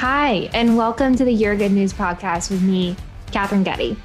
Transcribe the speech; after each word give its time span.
Hi, 0.00 0.48
and 0.54 0.76
welcome 0.76 1.16
to 1.16 1.24
the 1.24 1.32
Your 1.32 1.56
Good 1.56 1.72
News 1.72 1.92
podcast 1.92 2.52
with 2.52 2.62
me, 2.62 2.94
Katherine 3.32 3.64
Getty. 3.64 3.96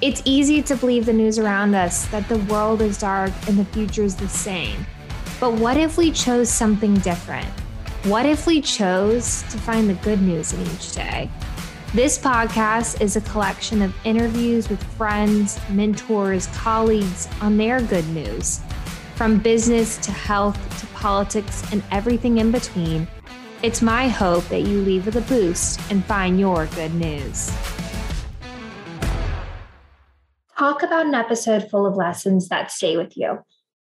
It's 0.00 0.22
easy 0.24 0.62
to 0.62 0.76
believe 0.76 1.04
the 1.04 1.12
news 1.12 1.36
around 1.36 1.74
us 1.74 2.06
that 2.12 2.28
the 2.28 2.38
world 2.38 2.80
is 2.80 2.96
dark 2.96 3.32
and 3.48 3.58
the 3.58 3.64
future 3.64 4.04
is 4.04 4.14
the 4.14 4.28
same. 4.28 4.86
But 5.40 5.54
what 5.54 5.76
if 5.76 5.98
we 5.98 6.12
chose 6.12 6.48
something 6.48 6.94
different? 6.94 7.48
What 8.04 8.24
if 8.24 8.46
we 8.46 8.60
chose 8.60 9.42
to 9.50 9.58
find 9.58 9.90
the 9.90 9.94
good 9.94 10.22
news 10.22 10.52
in 10.52 10.60
each 10.60 10.92
day? 10.92 11.28
This 11.92 12.16
podcast 12.16 13.00
is 13.00 13.16
a 13.16 13.20
collection 13.22 13.82
of 13.82 13.92
interviews 14.04 14.68
with 14.68 14.80
friends, 14.96 15.58
mentors, 15.70 16.46
colleagues 16.54 17.28
on 17.40 17.56
their 17.56 17.82
good 17.82 18.08
news. 18.10 18.60
From 19.16 19.38
business 19.38 19.98
to 20.06 20.12
health 20.12 20.56
to 20.78 20.86
politics 20.94 21.64
and 21.72 21.82
everything 21.90 22.38
in 22.38 22.52
between 22.52 23.08
it's 23.62 23.80
my 23.80 24.08
hope 24.08 24.44
that 24.48 24.62
you 24.62 24.80
leave 24.80 25.06
with 25.06 25.14
a 25.14 25.20
boost 25.22 25.80
and 25.88 26.04
find 26.04 26.40
your 26.40 26.66
good 26.66 26.92
news. 26.94 27.52
Talk 30.58 30.82
about 30.82 31.06
an 31.06 31.14
episode 31.14 31.70
full 31.70 31.86
of 31.86 31.94
lessons 31.94 32.48
that 32.48 32.72
stay 32.72 32.96
with 32.96 33.16
you. 33.16 33.38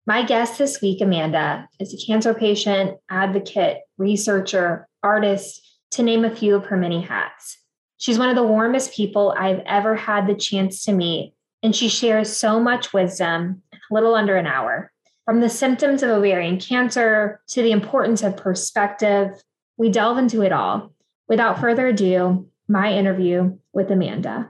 My 0.05 0.23
guest 0.23 0.59
this 0.59 0.80
week, 0.82 1.02
Amanda, 1.02 1.68
is 1.80 1.94
a 1.94 2.05
cancer 2.05 2.36
patient, 2.36 2.98
advocate, 3.09 3.80
researcher, 3.98 4.88
artist, 5.02 5.62
to 5.91 6.04
name 6.04 6.24
a 6.24 6.35
few 6.35 6.55
of 6.55 6.66
her 6.66 6.77
many 6.77 7.02
hats. 7.02 7.58
She's 7.98 8.20
one 8.20 8.30
of 8.30 8.35
the 8.35 8.44
warmest 8.44 8.94
people 8.94 9.34
I've 9.38 9.62
ever 9.66 9.96
had 9.96 10.27
the 10.27 10.35
chance 10.35 10.84
to 10.84 10.91
meet, 10.91 11.34
and 11.63 11.76
she 11.76 11.90
shares 11.90 12.35
so 12.35 12.60
much 12.60 12.94
wisdom 12.94 13.63
a 13.74 13.77
little 13.94 14.13
under 14.13 14.35
an 14.35 14.46
hour. 14.46 14.91
From 15.26 15.40
the 15.40 15.49
symptoms 15.49 16.04
of 16.04 16.10
ovarian 16.10 16.60
cancer 16.60 17.41
to 17.49 17.63
the 17.63 17.71
importance 17.71 18.24
of 18.24 18.35
perspective 18.35 19.41
we 19.83 19.89
delve 19.89 20.17
into 20.17 20.41
it 20.41 20.53
all. 20.53 20.93
Without 21.27 21.59
further 21.59 21.87
ado, 21.87 22.48
my 22.70 22.93
interview 22.93 23.57
with 23.73 23.91
Amanda. 23.91 24.49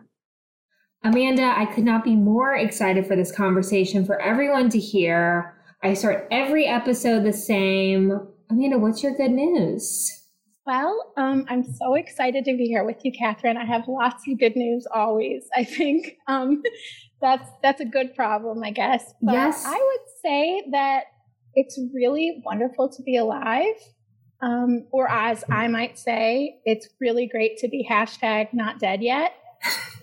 Amanda, 1.04 1.56
I 1.58 1.66
could 1.66 1.84
not 1.84 2.04
be 2.04 2.16
more 2.16 2.56
excited 2.56 3.08
for 3.08 3.16
this 3.16 3.32
conversation 3.32 4.06
for 4.06 4.22
everyone 4.22 4.70
to 4.70 4.80
hear. 4.80 5.58
I 5.82 5.96
start 5.96 6.28
every 6.30 6.68
episode 6.68 7.24
the 7.24 7.34
same. 7.34 8.12
Amanda, 8.52 8.78
what's 8.78 9.02
your 9.02 9.16
good 9.16 9.32
news? 9.32 10.08
Well, 10.68 11.12
um, 11.18 11.48
I'm 11.50 11.64
so 11.64 11.96
excited 11.96 12.46
to 12.46 12.56
be 12.56 12.66
here 12.66 12.86
with 12.86 13.04
you, 13.04 13.12
Catherine. 13.12 13.58
I 13.58 13.66
have 13.66 13.88
lots 13.88 14.28
of 14.30 14.38
good 14.38 14.56
news 14.56 14.86
always. 14.94 15.46
I 15.56 15.64
think 15.64 16.16
um, 16.28 16.62
that's 17.22 17.50
that's 17.64 17.82
a 17.82 17.86
good 17.86 18.14
problem, 18.16 18.64
I 18.64 18.70
guess. 18.70 19.16
But 19.20 19.34
yes, 19.34 19.66
I 19.66 19.74
would 19.74 20.10
say 20.24 20.64
that 20.74 21.06
it's 21.56 21.80
really 21.92 22.44
wonderful 22.46 22.88
to 22.88 23.02
be 23.02 23.18
alive. 23.18 23.74
Um, 24.44 24.88
or 24.92 25.10
as 25.10 25.46
I 25.50 25.70
might 25.70 25.98
say, 25.98 26.60
it's 26.66 26.90
really 27.00 27.28
great 27.28 27.58
to 27.60 27.70
be 27.70 27.88
hashtag 27.90 28.54
not 28.54 28.78
dead 28.80 29.02
yet. 29.02 29.36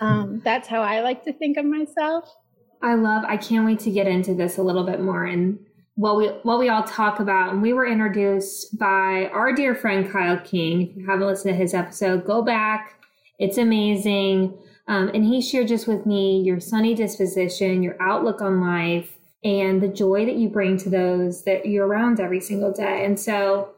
Um, 0.00 0.40
that's 0.42 0.66
how 0.66 0.80
I 0.80 1.02
like 1.02 1.24
to 1.24 1.32
think 1.34 1.58
of 1.58 1.66
myself. 1.66 2.34
I 2.82 2.94
love, 2.94 3.22
I 3.28 3.36
can't 3.36 3.66
wait 3.66 3.80
to 3.80 3.90
get 3.90 4.06
into 4.06 4.32
this 4.34 4.56
a 4.56 4.62
little 4.62 4.84
bit 4.84 5.02
more 5.02 5.26
and 5.26 5.58
what 5.96 6.16
we 6.16 6.28
what 6.44 6.58
we 6.58 6.70
all 6.70 6.84
talk 6.84 7.20
about. 7.20 7.52
And 7.52 7.60
we 7.60 7.74
were 7.74 7.86
introduced 7.86 8.78
by 8.78 9.28
our 9.34 9.52
dear 9.52 9.74
friend 9.74 10.10
Kyle 10.10 10.38
King. 10.38 10.88
If 10.88 10.96
you 10.96 11.06
haven't 11.06 11.26
listened 11.26 11.52
to 11.52 11.58
his 11.58 11.74
episode, 11.74 12.24
go 12.24 12.40
back. 12.40 12.94
It's 13.38 13.58
amazing. 13.58 14.56
Um, 14.88 15.10
and 15.12 15.22
he 15.22 15.42
shared 15.42 15.68
just 15.68 15.86
with 15.86 16.06
me 16.06 16.40
your 16.40 16.58
sunny 16.58 16.94
disposition, 16.94 17.82
your 17.82 18.00
outlook 18.00 18.40
on 18.40 18.62
life, 18.62 19.18
and 19.44 19.82
the 19.82 19.88
joy 19.88 20.24
that 20.24 20.36
you 20.36 20.48
bring 20.48 20.78
to 20.78 20.88
those 20.88 21.44
that 21.44 21.66
you're 21.66 21.86
around 21.86 22.18
every 22.18 22.40
single 22.40 22.72
day. 22.72 23.04
And 23.04 23.20
so 23.20 23.68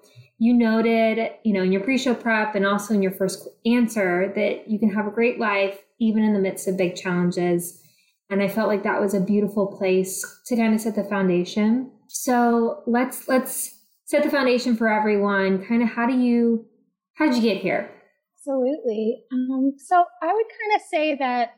you 0.43 0.53
noted, 0.53 1.31
you 1.45 1.53
know, 1.53 1.63
in 1.63 1.71
your 1.71 1.83
pre-show 1.83 2.15
prep 2.15 2.57
and 2.57 2.67
also 2.67 2.93
in 2.93 3.01
your 3.01 3.13
first 3.13 3.49
answer 3.65 4.33
that 4.35 4.69
you 4.69 4.77
can 4.77 4.93
have 4.93 5.07
a 5.07 5.11
great 5.11 5.39
life 5.39 5.79
even 6.01 6.25
in 6.25 6.33
the 6.33 6.41
midst 6.41 6.67
of 6.67 6.77
big 6.77 6.97
challenges. 6.97 7.81
And 8.29 8.43
I 8.43 8.49
felt 8.49 8.67
like 8.67 8.83
that 8.83 9.01
was 9.01 9.15
a 9.15 9.21
beautiful 9.21 9.69
place 9.79 10.21
to 10.47 10.57
kind 10.57 10.75
of 10.75 10.81
set 10.81 10.97
the 10.97 11.05
foundation. 11.05 11.93
So 12.09 12.83
let's 12.89 13.29
let's 13.29 13.79
set 14.07 14.25
the 14.25 14.31
foundation 14.31 14.77
for 14.77 14.89
everyone. 14.89 15.65
Kind 15.65 15.81
of 15.81 15.91
how 15.91 16.09
do 16.09 16.19
you 16.19 16.67
how 17.15 17.27
did 17.27 17.37
you 17.37 17.43
get 17.43 17.59
here? 17.63 17.89
Absolutely. 18.37 19.23
Um, 19.33 19.75
so 19.79 20.05
I 20.21 20.33
would 20.35 20.47
kind 20.47 20.75
of 20.75 20.83
say 20.91 21.15
that 21.21 21.51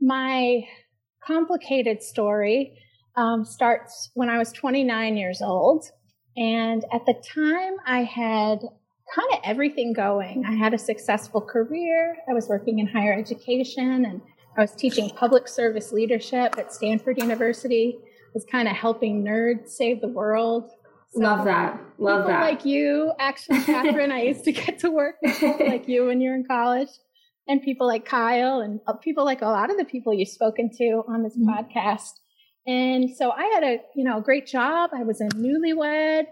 my 0.00 0.62
complicated 1.24 2.02
story 2.02 2.76
um, 3.16 3.44
starts 3.44 4.10
when 4.14 4.28
I 4.28 4.38
was 4.38 4.50
29 4.50 5.16
years 5.16 5.40
old. 5.40 5.84
And 6.38 6.84
at 6.92 7.04
the 7.04 7.14
time, 7.14 7.74
I 7.84 8.04
had 8.04 8.60
kind 9.12 9.32
of 9.32 9.40
everything 9.42 9.92
going. 9.92 10.44
I 10.46 10.54
had 10.54 10.72
a 10.72 10.78
successful 10.78 11.40
career, 11.40 12.16
I 12.30 12.32
was 12.32 12.48
working 12.48 12.78
in 12.78 12.86
higher 12.86 13.12
education, 13.12 14.04
and 14.04 14.20
I 14.56 14.60
was 14.60 14.72
teaching 14.72 15.10
public 15.10 15.48
service 15.48 15.90
leadership 15.90 16.56
at 16.56 16.72
Stanford 16.72 17.18
University. 17.18 17.98
I 17.98 18.30
was 18.34 18.44
kind 18.44 18.68
of 18.68 18.76
helping 18.76 19.24
nerds 19.24 19.70
save 19.70 20.00
the 20.00 20.08
world. 20.08 20.70
So 21.12 21.22
Love 21.22 21.44
that. 21.46 21.80
Love 21.98 22.28
that. 22.28 22.42
Like 22.42 22.64
you, 22.64 23.12
actually, 23.18 23.60
Catherine, 23.62 24.12
I 24.12 24.22
used 24.22 24.44
to 24.44 24.52
get 24.52 24.78
to 24.80 24.90
work 24.92 25.16
with 25.20 25.40
people 25.40 25.66
like 25.66 25.88
you 25.88 26.06
when 26.06 26.20
you're 26.20 26.36
in 26.36 26.44
college, 26.44 26.90
and 27.48 27.60
people 27.62 27.88
like 27.88 28.04
Kyle, 28.04 28.60
and 28.60 28.78
uh, 28.86 28.92
people 28.92 29.24
like 29.24 29.42
a 29.42 29.46
lot 29.46 29.70
of 29.70 29.76
the 29.76 29.84
people 29.84 30.14
you've 30.14 30.28
spoken 30.28 30.70
to 30.76 31.02
on 31.08 31.24
this 31.24 31.36
mm-hmm. 31.36 31.50
podcast. 31.50 32.12
And 32.68 33.16
so 33.16 33.30
I 33.30 33.44
had 33.46 33.64
a, 33.64 33.80
you 33.94 34.04
know, 34.04 34.20
great 34.20 34.46
job. 34.46 34.90
I 34.92 35.02
was 35.02 35.22
a 35.22 35.28
newlywed. 35.30 36.26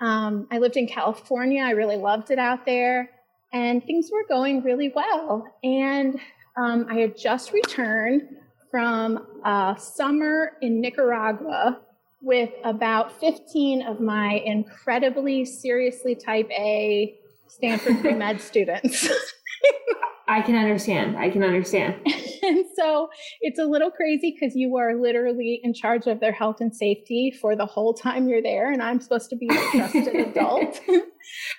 Um, 0.00 0.48
I 0.50 0.58
lived 0.58 0.78
in 0.78 0.88
California. 0.88 1.62
I 1.62 1.72
really 1.72 1.98
loved 1.98 2.30
it 2.30 2.38
out 2.38 2.64
there. 2.64 3.10
And 3.52 3.84
things 3.84 4.08
were 4.10 4.24
going 4.26 4.62
really 4.62 4.90
well. 4.96 5.46
And 5.62 6.18
um, 6.56 6.86
I 6.88 6.94
had 6.94 7.18
just 7.18 7.52
returned 7.52 8.22
from 8.70 9.26
a 9.44 9.76
summer 9.78 10.52
in 10.62 10.80
Nicaragua 10.80 11.80
with 12.22 12.50
about 12.64 13.20
15 13.20 13.82
of 13.82 14.00
my 14.00 14.42
incredibly 14.46 15.44
seriously 15.44 16.14
type 16.14 16.50
A 16.50 17.14
Stanford 17.46 18.00
pre 18.00 18.14
med 18.14 18.40
students. 18.40 19.06
I 20.26 20.40
can 20.40 20.54
understand. 20.54 21.16
I 21.18 21.28
can 21.28 21.42
understand. 21.42 21.96
and 22.42 22.64
so 22.74 23.08
it's 23.40 23.58
a 23.58 23.64
little 23.64 23.90
crazy 23.90 24.34
because 24.34 24.56
you 24.56 24.76
are 24.76 25.00
literally 25.00 25.60
in 25.62 25.74
charge 25.74 26.06
of 26.06 26.20
their 26.20 26.32
health 26.32 26.56
and 26.60 26.74
safety 26.74 27.32
for 27.40 27.54
the 27.56 27.66
whole 27.66 27.94
time 27.94 28.28
you're 28.28 28.42
there. 28.42 28.72
And 28.72 28.82
I'm 28.82 29.00
supposed 29.00 29.30
to 29.30 29.36
be 29.36 29.48
a 29.48 29.70
trusted 29.70 30.14
adult. 30.28 30.80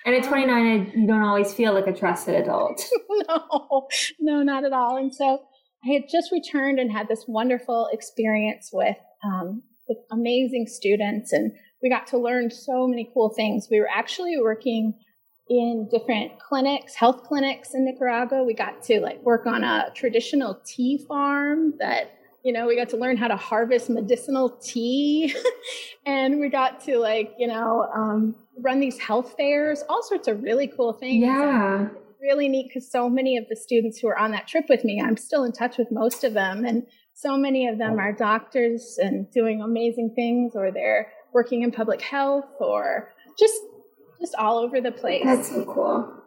and 0.04 0.14
at 0.14 0.24
29, 0.24 0.92
you 0.94 1.06
don't 1.06 1.22
always 1.22 1.54
feel 1.54 1.74
like 1.74 1.86
a 1.86 1.92
trusted 1.92 2.34
adult. 2.34 2.82
no, 3.28 3.88
no, 4.20 4.42
not 4.42 4.64
at 4.64 4.72
all. 4.72 4.96
And 4.96 5.14
so 5.14 5.42
I 5.84 5.92
had 5.92 6.02
just 6.10 6.32
returned 6.32 6.80
and 6.80 6.90
had 6.90 7.08
this 7.08 7.24
wonderful 7.28 7.88
experience 7.92 8.70
with, 8.72 8.96
um, 9.24 9.62
with 9.88 9.98
amazing 10.10 10.66
students. 10.66 11.32
And 11.32 11.52
we 11.82 11.88
got 11.88 12.08
to 12.08 12.18
learn 12.18 12.50
so 12.50 12.88
many 12.88 13.08
cool 13.14 13.32
things. 13.34 13.68
We 13.70 13.78
were 13.78 13.90
actually 13.92 14.36
working 14.40 14.94
in 15.48 15.88
different 15.90 16.38
clinics, 16.40 16.94
health 16.94 17.22
clinics 17.24 17.74
in 17.74 17.84
Nicaragua. 17.84 18.42
We 18.42 18.54
got 18.54 18.82
to 18.84 19.00
like 19.00 19.22
work 19.22 19.46
on 19.46 19.62
a 19.62 19.90
traditional 19.94 20.60
tea 20.64 20.98
farm 20.98 21.74
that, 21.78 22.18
you 22.42 22.52
know, 22.52 22.66
we 22.66 22.76
got 22.76 22.88
to 22.90 22.96
learn 22.96 23.16
how 23.16 23.28
to 23.28 23.36
harvest 23.36 23.88
medicinal 23.88 24.50
tea. 24.50 25.34
and 26.06 26.40
we 26.40 26.48
got 26.48 26.80
to 26.84 26.98
like, 26.98 27.34
you 27.38 27.46
know, 27.46 27.88
um, 27.94 28.34
run 28.60 28.80
these 28.80 28.98
health 28.98 29.34
fairs, 29.36 29.84
all 29.88 30.02
sorts 30.02 30.26
of 30.26 30.42
really 30.42 30.66
cool 30.66 30.92
things. 30.92 31.22
Yeah. 31.22 31.88
Really 32.20 32.48
neat 32.48 32.68
because 32.68 32.90
so 32.90 33.08
many 33.08 33.36
of 33.36 33.44
the 33.48 33.54
students 33.54 33.98
who 33.98 34.08
are 34.08 34.18
on 34.18 34.32
that 34.32 34.48
trip 34.48 34.64
with 34.68 34.84
me, 34.84 35.00
I'm 35.00 35.16
still 35.16 35.44
in 35.44 35.52
touch 35.52 35.78
with 35.78 35.92
most 35.92 36.24
of 36.24 36.32
them. 36.32 36.64
And 36.64 36.84
so 37.14 37.36
many 37.36 37.68
of 37.68 37.78
them 37.78 38.00
are 38.00 38.12
doctors 38.12 38.98
and 39.00 39.30
doing 39.30 39.62
amazing 39.62 40.12
things, 40.16 40.52
or 40.56 40.72
they're 40.72 41.12
working 41.32 41.62
in 41.62 41.70
public 41.70 42.02
health, 42.02 42.46
or 42.58 43.12
just 43.38 43.54
just 44.20 44.34
all 44.36 44.58
over 44.58 44.80
the 44.80 44.92
place. 44.92 45.24
That's 45.24 45.48
so 45.48 45.64
cool. 45.64 46.22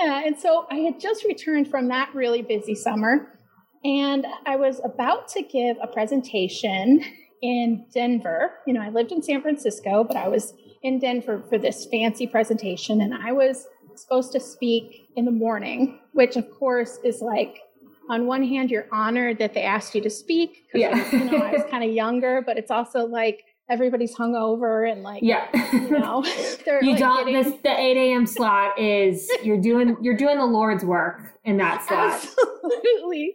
Yeah. 0.00 0.22
And 0.24 0.38
so 0.38 0.66
I 0.70 0.76
had 0.76 1.00
just 1.00 1.24
returned 1.24 1.68
from 1.68 1.88
that 1.88 2.14
really 2.14 2.42
busy 2.42 2.74
summer, 2.74 3.38
and 3.84 4.26
I 4.46 4.56
was 4.56 4.80
about 4.84 5.28
to 5.28 5.42
give 5.42 5.76
a 5.82 5.86
presentation 5.86 7.04
in 7.42 7.84
Denver. 7.92 8.58
You 8.66 8.74
know, 8.74 8.80
I 8.80 8.90
lived 8.90 9.12
in 9.12 9.22
San 9.22 9.42
Francisco, 9.42 10.04
but 10.04 10.16
I 10.16 10.28
was 10.28 10.54
in 10.82 10.98
Denver 10.98 11.42
for 11.48 11.58
this 11.58 11.86
fancy 11.86 12.26
presentation, 12.26 13.00
and 13.00 13.14
I 13.14 13.32
was 13.32 13.66
supposed 13.94 14.32
to 14.32 14.40
speak 14.40 15.08
in 15.16 15.24
the 15.24 15.30
morning, 15.30 15.98
which 16.12 16.36
of 16.36 16.50
course 16.50 16.98
is 17.04 17.20
like 17.20 17.60
on 18.08 18.26
one 18.26 18.42
hand 18.42 18.70
you're 18.70 18.86
honored 18.92 19.38
that 19.38 19.54
they 19.54 19.62
asked 19.62 19.94
you 19.94 20.00
to 20.00 20.10
speak 20.10 20.66
because 20.72 21.12
yeah. 21.12 21.24
you 21.24 21.30
know 21.30 21.44
I 21.44 21.52
was 21.52 21.62
kind 21.70 21.84
of 21.84 21.90
younger, 21.90 22.42
but 22.44 22.58
it's 22.58 22.70
also 22.70 23.06
like 23.06 23.44
everybody's 23.70 24.14
hungover 24.14 24.90
and 24.90 25.02
like 25.02 25.22
yeah. 25.22 25.46
you 25.72 25.98
know 25.98 26.22
you 26.66 26.90
like 26.90 26.98
don't 26.98 27.26
getting... 27.26 27.34
this 27.34 27.60
the 27.62 27.70
8 27.70 27.96
a.m 27.96 28.26
slot 28.26 28.78
is 28.78 29.30
you're 29.42 29.60
doing 29.60 29.96
you're 30.02 30.16
doing 30.16 30.38
the 30.38 30.44
lord's 30.44 30.84
work 30.84 31.32
in 31.44 31.56
that 31.56 31.82
slot. 31.88 32.14
Absolutely. 32.14 33.34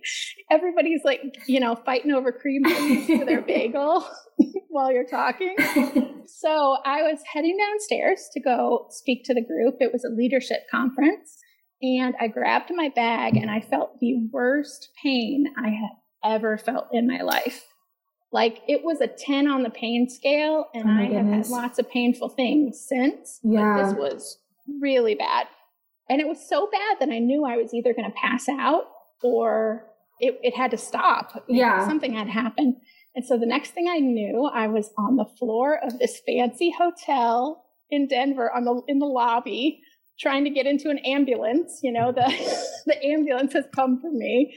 Everybody's 0.50 1.02
like 1.04 1.22
you 1.48 1.60
know 1.60 1.76
fighting 1.76 2.12
over 2.12 2.32
cream 2.32 2.64
for 3.06 3.26
their 3.26 3.42
bagel 3.42 4.08
while 4.70 4.92
you're 4.92 5.06
talking. 5.06 5.56
So 6.28 6.78
i 6.86 7.02
was 7.02 7.20
heading 7.32 7.58
downstairs 7.58 8.28
to 8.34 8.42
go 8.42 8.88
speak 8.90 9.24
to 9.26 9.34
the 9.34 9.42
group. 9.42 9.76
It 9.80 9.92
was 9.92 10.04
a 10.04 10.14
leadership 10.14 10.60
conference 10.70 11.38
and 11.82 12.16
I 12.20 12.28
grabbed 12.28 12.72
my 12.74 12.90
bag 12.90 13.36
and 13.36 13.52
I 13.52 13.62
felt 13.62 14.00
the 14.00 14.28
worst 14.32 14.90
pain 15.04 15.46
I 15.58 15.70
had 15.70 16.34
ever 16.36 16.58
felt 16.58 16.88
in 16.92 17.08
my 17.08 17.22
life. 17.22 17.66
Like 18.32 18.62
it 18.68 18.84
was 18.84 19.00
a 19.02 19.08
10 19.08 19.48
on 19.48 19.64
the 19.64 19.70
pain 19.70 20.10
scale, 20.10 20.68
and 20.74 20.86
Oh 20.90 20.92
I 20.92 21.06
have 21.06 21.26
had 21.26 21.48
lots 21.48 21.80
of 21.80 21.90
painful 21.90 22.30
things 22.30 22.80
since. 22.80 23.40
but 23.44 23.52
Yeah. 23.52 23.84
this 23.84 23.94
was 23.98 24.40
really 24.82 25.16
bad. 25.16 25.48
And 26.10 26.22
it 26.22 26.28
was 26.28 26.48
so 26.48 26.70
bad 26.72 26.98
that 27.00 27.14
I 27.14 27.20
knew 27.20 27.46
I 27.46 27.58
was 27.58 27.74
either 27.74 27.94
going 27.94 28.10
to 28.10 28.16
pass 28.18 28.48
out 28.50 28.86
or 29.24 29.88
it, 30.20 30.40
it 30.44 30.56
had 30.56 30.72
to 30.72 30.78
stop. 30.78 31.44
Yeah. 31.48 31.86
Something 31.88 32.14
had 32.14 32.28
happened. 32.28 32.76
And 33.16 33.26
so 33.26 33.38
the 33.38 33.46
next 33.46 33.72
thing 33.72 33.88
I 33.90 33.98
knew, 34.00 34.46
I 34.54 34.68
was 34.68 34.92
on 34.98 35.16
the 35.16 35.26
floor 35.26 35.80
of 35.84 35.98
this 36.00 36.22
fancy 36.26 36.72
hotel 36.78 37.64
in 37.90 38.08
Denver 38.08 38.52
on 38.54 38.64
the 38.66 38.82
in 38.88 39.00
the 39.00 39.06
lobby 39.08 39.82
trying 40.20 40.44
to 40.44 40.50
get 40.50 40.66
into 40.68 40.90
an 40.90 40.98
ambulance. 41.00 41.80
You 41.82 41.92
know, 41.94 42.12
the 42.12 42.26
the 42.86 43.04
ambulance 43.06 43.54
has 43.54 43.66
come 43.74 44.00
for 44.00 44.12
me. 44.12 44.56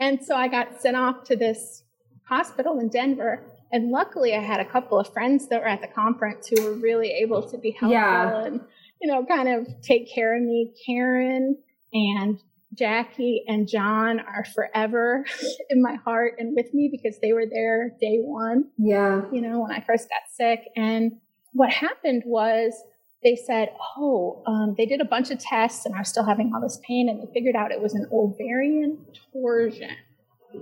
And 0.00 0.24
so 0.24 0.34
I 0.34 0.48
got 0.48 0.80
sent 0.82 0.96
off 0.96 1.22
to 1.24 1.36
this 1.36 1.83
hospital 2.28 2.78
in 2.80 2.88
Denver. 2.88 3.42
And 3.72 3.90
luckily 3.90 4.34
I 4.34 4.40
had 4.40 4.60
a 4.60 4.64
couple 4.64 4.98
of 4.98 5.12
friends 5.12 5.48
that 5.48 5.60
were 5.60 5.68
at 5.68 5.80
the 5.80 5.88
conference 5.88 6.48
who 6.48 6.62
were 6.64 6.74
really 6.74 7.10
able 7.10 7.42
to 7.48 7.58
be 7.58 7.70
helpful 7.72 7.90
Yeah. 7.92 8.44
and, 8.44 8.60
you 9.00 9.08
know, 9.12 9.24
kind 9.26 9.48
of 9.48 9.66
take 9.82 10.12
care 10.14 10.36
of 10.36 10.42
me. 10.42 10.72
Karen 10.86 11.56
and 11.92 12.38
Jackie 12.76 13.44
and 13.46 13.68
John 13.68 14.20
are 14.20 14.44
forever 14.54 15.24
in 15.70 15.82
my 15.82 15.96
heart 16.04 16.34
and 16.38 16.54
with 16.56 16.72
me 16.74 16.88
because 16.90 17.18
they 17.20 17.32
were 17.32 17.46
there 17.50 17.90
day 18.00 18.18
one 18.20 18.64
Yeah. 18.78 19.22
you 19.32 19.40
know, 19.40 19.60
when 19.60 19.70
I 19.70 19.80
first 19.86 20.08
got 20.08 20.22
sick. 20.32 20.60
And 20.76 21.12
what 21.52 21.70
happened 21.70 22.22
was 22.26 22.74
they 23.22 23.36
said, 23.36 23.70
oh, 23.96 24.42
um, 24.46 24.74
they 24.76 24.86
did 24.86 25.00
a 25.00 25.04
bunch 25.04 25.30
of 25.30 25.38
tests 25.38 25.86
and 25.86 25.94
I 25.94 25.98
was 26.00 26.08
still 26.08 26.24
having 26.24 26.52
all 26.54 26.60
this 26.60 26.78
pain, 26.86 27.08
and 27.08 27.22
they 27.22 27.32
figured 27.32 27.56
out 27.56 27.72
it 27.72 27.80
was 27.80 27.94
an 27.94 28.06
ovarian 28.12 28.98
torsion, 29.32 29.88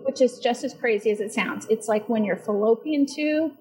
which 0.05 0.21
is 0.21 0.39
just 0.39 0.65
as 0.65 0.75
crazy 0.75 1.11
as 1.11 1.21
it 1.21 1.33
sounds. 1.33 1.67
It's 1.71 1.89
like 1.89 2.09
when 2.09 2.25
your 2.25 2.37
fallopian 2.37 3.07
tube, 3.07 3.53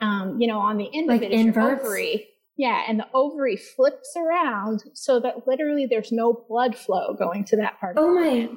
um, 0.00 0.40
you 0.40 0.46
know, 0.46 0.58
on 0.58 0.76
the 0.76 0.90
end 0.94 1.06
Like 1.08 1.22
of 1.22 1.30
it 1.30 1.32
is 1.32 1.44
your 1.46 1.60
ovary. 1.60 2.28
Yeah, 2.56 2.84
and 2.88 2.98
the 2.98 3.06
ovary 3.12 3.56
flips 3.56 4.14
around 4.16 4.84
so 4.94 5.20
that 5.20 5.46
literally 5.46 5.86
there's 5.86 6.10
no 6.10 6.44
blood 6.48 6.74
flow 6.76 7.14
going 7.14 7.44
to 7.46 7.56
that 7.56 7.78
part. 7.78 7.96
Oh 7.98 8.08
of 8.08 8.14
my. 8.14 8.48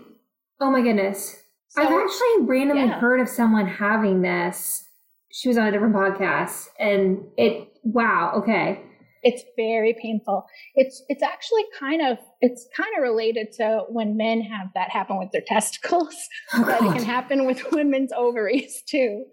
Oh 0.62 0.72
my 0.72 0.82
goodness. 0.82 1.42
So- 1.70 1.82
I've 1.82 1.92
actually 1.92 2.46
randomly 2.46 2.84
yeah. 2.84 3.00
heard 3.00 3.20
of 3.20 3.30
someone 3.30 3.68
having 3.68 4.22
this. 4.22 4.86
She 5.32 5.48
was 5.48 5.58
on 5.58 5.68
a 5.68 5.72
different 5.72 5.96
podcast 5.96 6.68
and 6.80 7.26
it 7.38 7.68
wow, 7.84 8.34
okay. 8.38 8.84
It's 9.24 9.44
very 9.58 9.96
painful. 10.02 10.46
It's 10.76 11.04
it's 11.10 11.24
actually 11.24 11.64
kind 11.80 12.02
of 12.02 12.18
it's 12.42 12.68
kind 12.76 12.90
of 12.98 13.04
related 13.04 13.52
to 13.54 13.84
when 13.90 14.18
men 14.18 14.42
have 14.42 14.68
that 14.76 14.90
happen 14.90 15.18
with 15.20 15.32
their 15.32 15.42
testicles. 15.48 16.16
Oh, 16.54 16.66
that 16.66 16.82
it 16.82 16.94
can 16.94 17.04
happen 17.04 17.46
with 17.46 17.64
women's 17.72 18.12
ovaries 18.16 18.82
too. 18.88 19.26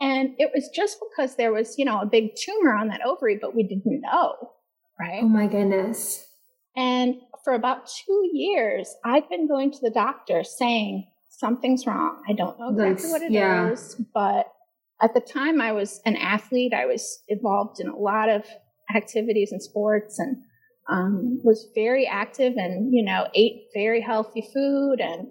And 0.00 0.30
it 0.38 0.50
was 0.54 0.68
just 0.74 0.98
because 1.10 1.36
there 1.36 1.52
was 1.52 1.76
you 1.78 1.84
know 1.84 2.00
a 2.00 2.06
big 2.06 2.30
tumor 2.36 2.74
on 2.74 2.88
that 2.88 3.00
ovary 3.04 3.38
but 3.40 3.54
we 3.54 3.62
didn't 3.64 4.00
know 4.00 4.34
right? 5.00 5.20
Oh 5.22 5.28
my 5.28 5.46
goodness. 5.46 6.26
and 6.76 7.16
for 7.44 7.52
about 7.52 7.88
two 8.04 8.28
years 8.32 8.92
i've 9.04 9.28
been 9.30 9.46
going 9.46 9.70
to 9.70 9.78
the 9.80 9.90
doctor 9.90 10.42
saying 10.44 11.06
something's 11.30 11.86
wrong. 11.86 12.22
I 12.28 12.32
don't 12.32 12.58
know 12.58 12.68
exactly 12.70 13.10
Like, 13.10 13.12
what 13.12 13.22
it 13.22 13.72
is, 13.72 13.96
yeah. 13.98 14.04
but 14.12 14.46
at 15.00 15.14
the 15.14 15.20
time 15.20 15.60
i 15.60 15.70
was 15.72 16.00
an 16.04 16.16
athlete. 16.16 16.72
I 16.74 16.86
was 16.86 17.20
involved 17.28 17.78
in 17.80 17.88
a 17.88 17.96
lot 17.96 18.28
of 18.28 18.42
activities 18.94 19.52
and 19.52 19.62
sports 19.62 20.18
and 20.18 20.36
um, 20.90 21.40
was 21.44 21.68
very 21.74 22.06
active 22.06 22.54
and 22.56 22.92
you 22.94 23.04
know 23.04 23.26
ate 23.34 23.64
very 23.74 24.00
healthy 24.00 24.42
food 24.54 25.00
and 25.00 25.26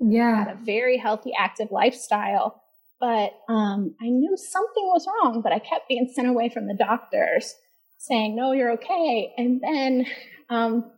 had 0.46 0.54
a 0.54 0.60
very 0.66 0.98
healthy 0.98 1.32
active 1.38 1.70
lifestyle. 1.72 2.62
But 3.00 3.32
um, 3.50 3.96
i 4.02 4.06
knew 4.10 4.36
something 4.38 4.84
was 4.86 5.08
wrong 5.08 5.42
but 5.44 5.52
i 5.52 5.60
kept 5.60 5.88
being 5.88 6.10
sent 6.16 6.28
away 6.28 6.50
from 6.50 6.68
the 6.68 6.74
doctors 6.76 7.54
saying 8.00 8.36
no 8.36 8.52
you're 8.54 8.72
okay. 8.74 9.34
And 9.38 9.62
then 9.62 10.06
um, 10.50 10.92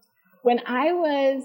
when 0.44 0.60
i 0.66 0.92
was 0.94 1.44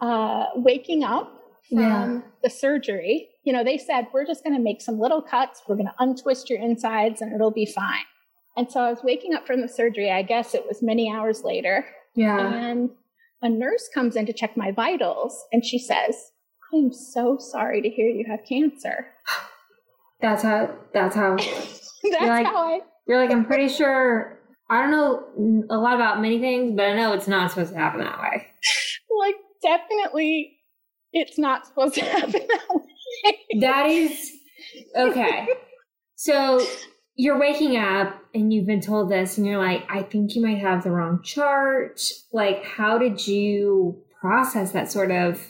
uh, 0.00 0.46
waking 0.56 1.02
up 1.04 1.32
from 1.68 1.78
Yeah. 1.78 2.20
the 2.44 2.50
surgery 2.50 3.28
you 3.44 3.52
know 3.52 3.62
they 3.64 3.78
said 3.78 4.06
we're 4.12 4.26
just 4.26 4.42
going 4.44 4.56
to 4.56 4.62
make 4.62 4.80
some 4.80 4.98
little 5.00 5.22
cuts. 5.22 5.62
We're 5.68 5.76
going 5.76 5.86
to 5.88 5.94
untwist 5.98 6.48
your 6.50 6.60
insides 6.60 7.20
and 7.20 7.32
it'll 7.34 7.50
be 7.52 7.66
fine 7.66 8.04
and 8.56 8.70
so 8.70 8.80
i 8.80 8.90
was 8.90 9.02
waking 9.02 9.34
up 9.34 9.46
from 9.46 9.60
the 9.60 9.68
surgery 9.68 10.10
i 10.10 10.22
guess 10.22 10.54
it 10.54 10.66
was 10.66 10.82
many 10.82 11.10
hours 11.10 11.42
later 11.44 11.84
Yeah. 12.14 12.52
and 12.52 12.90
a 13.42 13.48
nurse 13.48 13.88
comes 13.92 14.16
in 14.16 14.26
to 14.26 14.32
check 14.32 14.56
my 14.56 14.70
vitals 14.72 15.44
and 15.52 15.62
she 15.64 15.78
says, 15.78 16.32
I'm 16.72 16.90
so 16.92 17.36
sorry 17.38 17.82
to 17.82 17.88
hear 17.90 18.08
you 18.08 18.24
have 18.28 18.40
cancer. 18.48 19.06
That's 20.22 20.42
how 20.42 20.70
that's 20.94 21.14
how 21.14 21.36
That's 21.36 22.22
like- 22.22 22.46
how 22.46 22.56
I, 22.76 22.80
you're 23.06 23.20
like, 23.20 23.30
I'm 23.30 23.44
pretty 23.44 23.68
sure 23.68 24.38
I 24.70 24.80
don't 24.82 24.90
know 24.90 25.64
a 25.70 25.76
lot 25.78 25.94
about 25.94 26.20
many 26.22 26.40
things, 26.40 26.72
but 26.74 26.86
I 26.86 26.94
know 26.96 27.12
it's 27.12 27.28
not 27.28 27.50
supposed 27.50 27.72
to 27.74 27.78
happen 27.78 28.00
that 28.00 28.18
way. 28.20 28.46
like, 29.20 29.36
definitely, 29.62 30.56
it's 31.12 31.38
not 31.38 31.66
supposed 31.66 31.94
to 31.96 32.04
happen 32.16 32.32
that 32.48 32.66
way. 32.70 33.60
That 33.60 33.86
is 33.86 34.32
okay. 34.96 35.46
So 36.16 36.66
you're 37.16 37.38
waking 37.38 37.76
up 37.76 38.22
and 38.34 38.52
you've 38.52 38.66
been 38.66 38.80
told 38.80 39.10
this, 39.10 39.38
and 39.38 39.46
you're 39.46 39.58
like, 39.58 39.84
I 39.90 40.02
think 40.02 40.34
you 40.34 40.42
might 40.42 40.58
have 40.58 40.84
the 40.84 40.90
wrong 40.90 41.22
chart. 41.22 42.00
Like, 42.32 42.64
how 42.64 42.98
did 42.98 43.26
you 43.26 44.02
process 44.20 44.72
that 44.72 44.90
sort 44.90 45.10
of? 45.10 45.40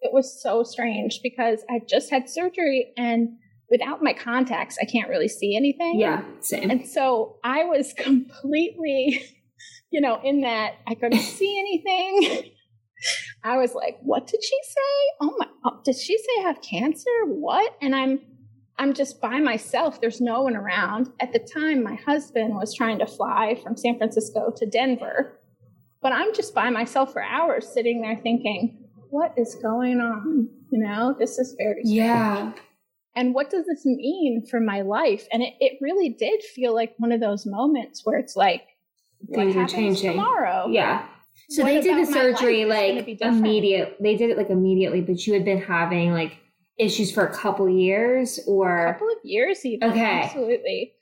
It 0.00 0.12
was 0.12 0.42
so 0.42 0.62
strange 0.62 1.20
because 1.22 1.64
I 1.70 1.80
just 1.88 2.10
had 2.10 2.28
surgery 2.28 2.92
and 2.98 3.30
without 3.70 4.02
my 4.02 4.12
contacts, 4.12 4.76
I 4.80 4.84
can't 4.84 5.08
really 5.08 5.28
see 5.28 5.56
anything. 5.56 5.98
Yeah, 5.98 6.22
same. 6.40 6.70
And 6.70 6.86
so 6.86 7.38
I 7.42 7.64
was 7.64 7.92
completely, 7.96 9.24
you 9.90 10.00
know, 10.00 10.20
in 10.22 10.42
that 10.42 10.74
I 10.86 10.94
couldn't 10.94 11.20
see 11.20 11.58
anything. 11.58 12.52
I 13.44 13.58
was 13.58 13.74
like, 13.74 13.98
what 14.02 14.26
did 14.26 14.42
she 14.42 14.58
say? 14.62 15.16
Oh 15.22 15.34
my, 15.38 15.46
oh, 15.64 15.80
did 15.84 15.96
she 15.96 16.16
say 16.16 16.40
I 16.40 16.42
have 16.42 16.62
cancer? 16.62 17.10
What? 17.26 17.76
And 17.82 17.94
I'm, 17.94 18.20
I'm 18.78 18.92
just 18.92 19.20
by 19.20 19.38
myself. 19.40 20.00
There's 20.00 20.20
no 20.20 20.42
one 20.42 20.56
around. 20.56 21.10
At 21.20 21.32
the 21.32 21.38
time, 21.38 21.82
my 21.82 21.94
husband 21.94 22.54
was 22.54 22.74
trying 22.74 22.98
to 22.98 23.06
fly 23.06 23.58
from 23.62 23.76
San 23.76 23.96
Francisco 23.98 24.52
to 24.56 24.66
Denver, 24.66 25.38
but 26.02 26.12
I'm 26.12 26.34
just 26.34 26.54
by 26.54 26.70
myself 26.70 27.12
for 27.12 27.22
hours 27.22 27.68
sitting 27.72 28.02
there 28.02 28.18
thinking, 28.22 28.78
what 29.10 29.32
is 29.36 29.54
going 29.62 30.00
on? 30.00 30.48
You 30.70 30.80
know, 30.80 31.14
this 31.18 31.38
is 31.38 31.54
very 31.56 31.82
strange 31.84 31.96
Yeah. 31.96 32.52
and 33.14 33.32
what 33.32 33.48
does 33.48 33.64
this 33.66 33.84
mean 33.86 34.44
for 34.50 34.58
my 34.58 34.80
life 34.80 35.28
and 35.32 35.40
it, 35.40 35.54
it 35.60 35.78
really 35.80 36.08
did 36.08 36.42
feel 36.42 36.74
like 36.74 36.94
one 36.98 37.12
of 37.12 37.20
those 37.20 37.46
moments 37.46 38.00
where 38.04 38.18
it's 38.18 38.34
like 38.34 38.62
Things 39.32 39.54
are 39.54 39.66
changing. 39.68 40.12
tomorrow 40.12 40.66
Yeah. 40.68 41.06
So 41.50 41.62
What 41.62 41.68
they 41.68 41.80
did 41.80 41.96
the 42.06 42.12
surgery 42.12 42.64
life 42.64 43.06
is 43.06 43.18
gonna 43.20 43.30
like 43.32 43.38
immediate. 43.40 43.96
They 44.00 44.16
did 44.16 44.30
it 44.30 44.36
like 44.36 44.50
immediately, 44.50 45.00
but 45.00 45.24
you 45.28 45.32
had 45.34 45.44
been 45.44 45.60
having 45.62 46.12
like 46.12 46.38
issues 46.78 47.12
for 47.12 47.24
a 47.26 47.32
couple 47.34 47.68
years, 47.68 48.40
or 48.46 48.86
a 48.86 48.92
couple 48.94 49.08
of 49.08 49.18
years 49.24 49.64
even 49.64 49.90
Okay. 49.90 50.22
absolutely 50.24 50.92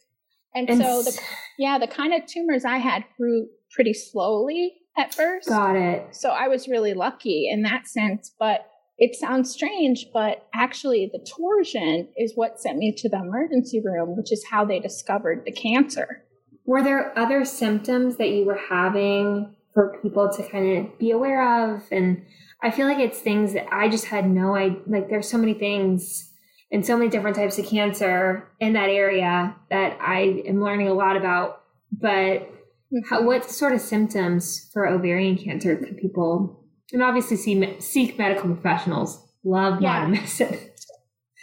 and, 0.54 0.68
and 0.68 0.78
so 0.82 1.02
the 1.02 1.18
yeah 1.58 1.78
the 1.78 1.86
kind 1.86 2.12
of 2.12 2.26
tumors 2.26 2.64
i 2.64 2.76
had 2.76 3.04
grew 3.16 3.46
pretty 3.70 3.94
slowly 3.94 4.74
at 4.98 5.14
first 5.14 5.48
got 5.48 5.74
it. 5.76 6.14
so 6.14 6.28
i 6.30 6.46
was 6.48 6.68
really 6.68 6.92
lucky 6.92 7.48
in 7.50 7.62
that 7.62 7.86
sense 7.88 8.32
but 8.38 8.66
it 8.98 9.14
sounds 9.16 9.50
strange 9.50 10.06
but 10.12 10.46
actually 10.54 11.10
the 11.12 11.18
torsion 11.26 12.06
is 12.18 12.32
what 12.34 12.60
sent 12.60 12.76
me 12.76 12.92
to 12.94 13.08
the 13.08 13.16
emergency 13.16 13.80
room 13.82 14.14
which 14.16 14.30
is 14.30 14.44
how 14.50 14.64
they 14.66 14.78
discovered 14.78 15.42
the 15.46 15.52
cancer 15.52 16.22
Were 16.66 16.82
there 16.82 17.18
other 17.18 17.44
symptoms 17.46 18.16
that 18.18 18.28
you 18.28 18.44
were 18.44 18.60
having 18.68 19.54
for 19.72 19.98
people 20.02 20.28
to 20.36 20.42
kind 20.50 20.78
of 20.86 20.98
be 20.98 21.10
aware 21.10 21.42
of? 21.74 21.82
And 21.90 22.22
I 22.62 22.70
feel 22.70 22.86
like 22.86 22.98
it's 22.98 23.18
things 23.18 23.54
that 23.54 23.66
I 23.72 23.88
just 23.88 24.06
had 24.06 24.28
no 24.28 24.54
idea. 24.54 24.78
Like, 24.86 25.08
there's 25.08 25.28
so 25.28 25.38
many 25.38 25.54
things 25.54 26.30
and 26.70 26.86
so 26.86 26.96
many 26.96 27.10
different 27.10 27.36
types 27.36 27.58
of 27.58 27.66
cancer 27.66 28.48
in 28.60 28.72
that 28.74 28.88
area 28.88 29.54
that 29.70 29.98
I 30.00 30.42
am 30.46 30.62
learning 30.62 30.88
a 30.88 30.94
lot 30.94 31.16
about. 31.16 31.62
But 31.90 32.48
how, 33.08 33.22
what 33.22 33.50
sort 33.50 33.72
of 33.72 33.80
symptoms 33.80 34.70
for 34.72 34.86
ovarian 34.86 35.36
cancer 35.36 35.76
could 35.76 35.98
people, 35.98 36.64
and 36.92 37.02
obviously 37.02 37.36
see, 37.36 37.80
seek 37.80 38.18
medical 38.18 38.54
professionals, 38.54 39.22
love 39.44 39.82
Yeah. 39.82 40.06
medicine. 40.06 40.58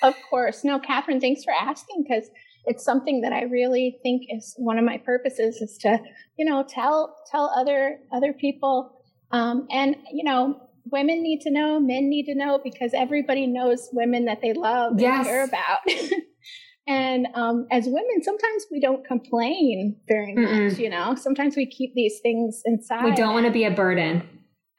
Of 0.01 0.15
course. 0.29 0.63
No, 0.63 0.79
Catherine, 0.79 1.19
thanks 1.19 1.43
for 1.43 1.51
asking 1.53 2.05
because 2.07 2.29
it's 2.65 2.83
something 2.83 3.21
that 3.21 3.33
I 3.33 3.43
really 3.43 3.99
think 4.01 4.23
is 4.29 4.55
one 4.57 4.77
of 4.77 4.85
my 4.85 4.97
purposes 4.97 5.57
is 5.57 5.77
to, 5.79 5.99
you 6.37 6.45
know, 6.45 6.63
tell 6.67 7.15
tell 7.29 7.51
other 7.55 7.99
other 8.11 8.31
people. 8.31 9.03
Um, 9.31 9.67
and 9.69 9.95
you 10.13 10.23
know, 10.23 10.68
women 10.91 11.21
need 11.23 11.41
to 11.41 11.51
know, 11.51 11.79
men 11.79 12.09
need 12.09 12.25
to 12.25 12.35
know 12.35 12.59
because 12.63 12.91
everybody 12.93 13.47
knows 13.47 13.89
women 13.93 14.25
that 14.25 14.41
they 14.41 14.53
love 14.53 14.91
and 14.93 15.01
Yes. 15.01 15.25
care 15.25 15.43
about. 15.43 15.79
and 16.87 17.27
um, 17.35 17.67
as 17.71 17.85
women, 17.85 18.21
sometimes 18.23 18.65
we 18.71 18.79
don't 18.79 19.05
complain 19.05 19.97
very 20.07 20.33
much. 20.33 20.49
Mm-mm. 20.49 20.79
You 20.79 20.89
know, 20.89 21.15
sometimes 21.15 21.55
we 21.55 21.65
keep 21.65 21.93
these 21.95 22.19
things 22.21 22.61
inside. 22.65 23.03
We 23.03 23.11
don't 23.11 23.33
want 23.33 23.45
to 23.45 23.51
be 23.51 23.63
a 23.65 23.71
burden. 23.71 24.27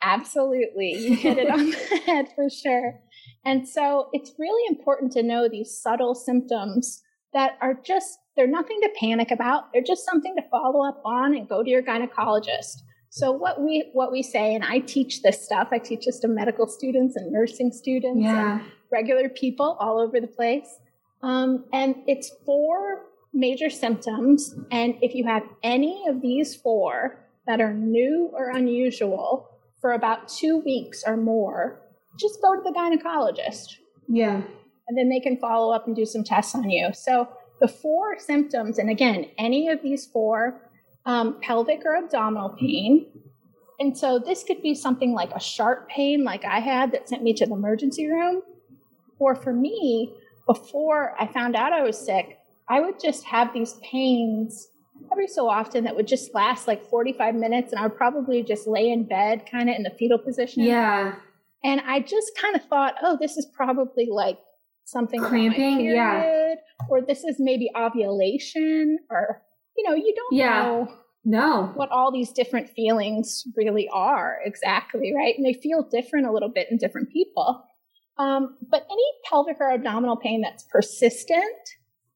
Absolutely. 0.02 0.92
You 0.94 1.16
hit 1.26 1.38
it 1.38 1.50
on 1.50 1.70
the 1.70 2.02
head 2.06 2.26
for 2.34 2.48
sure. 2.48 3.00
And 3.44 3.68
so 3.68 4.08
it's 4.12 4.32
really 4.38 4.62
important 4.74 5.12
to 5.12 5.22
know 5.22 5.48
these 5.48 5.78
subtle 5.80 6.14
symptoms 6.14 7.02
that 7.32 7.52
are 7.60 7.74
just, 7.84 8.18
they're 8.36 8.46
nothing 8.46 8.80
to 8.82 8.90
panic 8.98 9.30
about. 9.30 9.72
They're 9.72 9.82
just 9.82 10.04
something 10.04 10.34
to 10.36 10.42
follow 10.50 10.86
up 10.86 11.00
on 11.04 11.34
and 11.36 11.48
go 11.48 11.62
to 11.62 11.70
your 11.70 11.82
gynecologist. 11.82 12.82
So 13.10 13.32
what 13.32 13.60
we 13.60 13.90
what 13.92 14.12
we 14.12 14.22
say, 14.22 14.54
and 14.54 14.64
I 14.64 14.78
teach 14.78 15.22
this 15.22 15.44
stuff. 15.44 15.68
I 15.72 15.78
teach 15.78 16.06
this 16.06 16.20
to 16.20 16.28
medical 16.28 16.68
students 16.68 17.16
and 17.16 17.32
nursing 17.32 17.72
students 17.72 18.22
yeah. 18.22 18.60
and 18.60 18.70
regular 18.90 19.28
people 19.28 19.76
all 19.80 20.00
over 20.00 20.20
the 20.20 20.28
place. 20.28 20.78
Um, 21.22 21.64
and 21.72 21.96
it's 22.06 22.30
four 22.46 23.02
major 23.32 23.68
symptoms. 23.68 24.54
And 24.70 24.94
if 25.02 25.14
you 25.14 25.26
have 25.26 25.42
any 25.62 26.04
of 26.08 26.22
these 26.22 26.54
four 26.54 27.18
that 27.46 27.60
are 27.60 27.74
new 27.74 28.30
or 28.32 28.50
unusual 28.50 29.48
for 29.80 29.92
about 29.92 30.28
two 30.28 30.58
weeks 30.58 31.02
or 31.04 31.16
more, 31.16 31.80
just 32.18 32.40
go 32.40 32.54
to 32.54 32.62
the 32.62 32.70
gynecologist. 32.70 33.76
Yeah. 34.08 34.42
And 34.88 34.98
then 34.98 35.08
they 35.08 35.20
can 35.20 35.36
follow 35.36 35.72
up 35.72 35.86
and 35.86 35.96
do 35.96 36.06
some 36.06 36.24
tests 36.24 36.54
on 36.54 36.70
you. 36.70 36.90
So 36.92 37.28
the 37.60 37.68
four 37.68 38.18
symptoms, 38.18 38.78
and 38.78 38.88
again, 38.88 39.26
any 39.38 39.68
of 39.68 39.82
these 39.82 40.06
four 40.06 40.69
um, 41.06 41.40
pelvic 41.40 41.82
or 41.84 41.96
abdominal 41.96 42.50
pain. 42.50 43.06
And 43.78 43.96
so 43.96 44.18
this 44.18 44.44
could 44.44 44.62
be 44.62 44.74
something 44.74 45.12
like 45.12 45.30
a 45.32 45.40
sharp 45.40 45.88
pain, 45.88 46.24
like 46.24 46.44
I 46.44 46.60
had, 46.60 46.92
that 46.92 47.08
sent 47.08 47.22
me 47.22 47.32
to 47.34 47.46
the 47.46 47.54
emergency 47.54 48.06
room. 48.06 48.42
Or 49.18 49.34
for 49.34 49.52
me, 49.52 50.12
before 50.46 51.14
I 51.18 51.26
found 51.26 51.56
out 51.56 51.72
I 51.72 51.82
was 51.82 51.98
sick, 51.98 52.38
I 52.68 52.80
would 52.80 53.00
just 53.00 53.24
have 53.24 53.52
these 53.52 53.74
pains 53.82 54.68
every 55.10 55.26
so 55.26 55.48
often 55.48 55.84
that 55.84 55.96
would 55.96 56.06
just 56.06 56.34
last 56.34 56.68
like 56.68 56.84
45 56.84 57.34
minutes. 57.34 57.72
And 57.72 57.80
I 57.80 57.84
would 57.84 57.96
probably 57.96 58.42
just 58.42 58.66
lay 58.66 58.90
in 58.90 59.04
bed, 59.04 59.44
kind 59.50 59.70
of 59.70 59.76
in 59.76 59.82
the 59.82 59.90
fetal 59.98 60.18
position. 60.18 60.62
Yeah. 60.62 61.14
And 61.64 61.80
I 61.86 62.00
just 62.00 62.32
kind 62.40 62.56
of 62.56 62.64
thought, 62.64 62.94
oh, 63.02 63.16
this 63.20 63.36
is 63.36 63.46
probably 63.46 64.08
like 64.10 64.38
something 64.84 65.20
cramping, 65.20 65.78
period, 65.78 65.94
yeah, 65.94 66.54
or 66.88 67.00
this 67.00 67.24
is 67.24 67.36
maybe 67.38 67.70
ovulation, 67.76 68.98
or 69.10 69.42
you 69.76 69.88
know, 69.88 69.94
you 69.94 70.14
don't 70.14 70.36
yeah. 70.36 70.62
know 70.62 70.92
no 71.22 71.70
what 71.74 71.90
all 71.90 72.10
these 72.10 72.32
different 72.32 72.70
feelings 72.70 73.44
really 73.56 73.88
are 73.92 74.38
exactly, 74.44 75.12
right? 75.14 75.34
And 75.36 75.44
they 75.44 75.52
feel 75.52 75.86
different 75.90 76.26
a 76.26 76.32
little 76.32 76.48
bit 76.48 76.68
in 76.70 76.78
different 76.78 77.10
people. 77.10 77.64
Um, 78.18 78.56
but 78.70 78.86
any 78.90 79.04
pelvic 79.24 79.56
or 79.60 79.70
abdominal 79.70 80.16
pain 80.16 80.42
that's 80.42 80.64
persistent, 80.64 81.44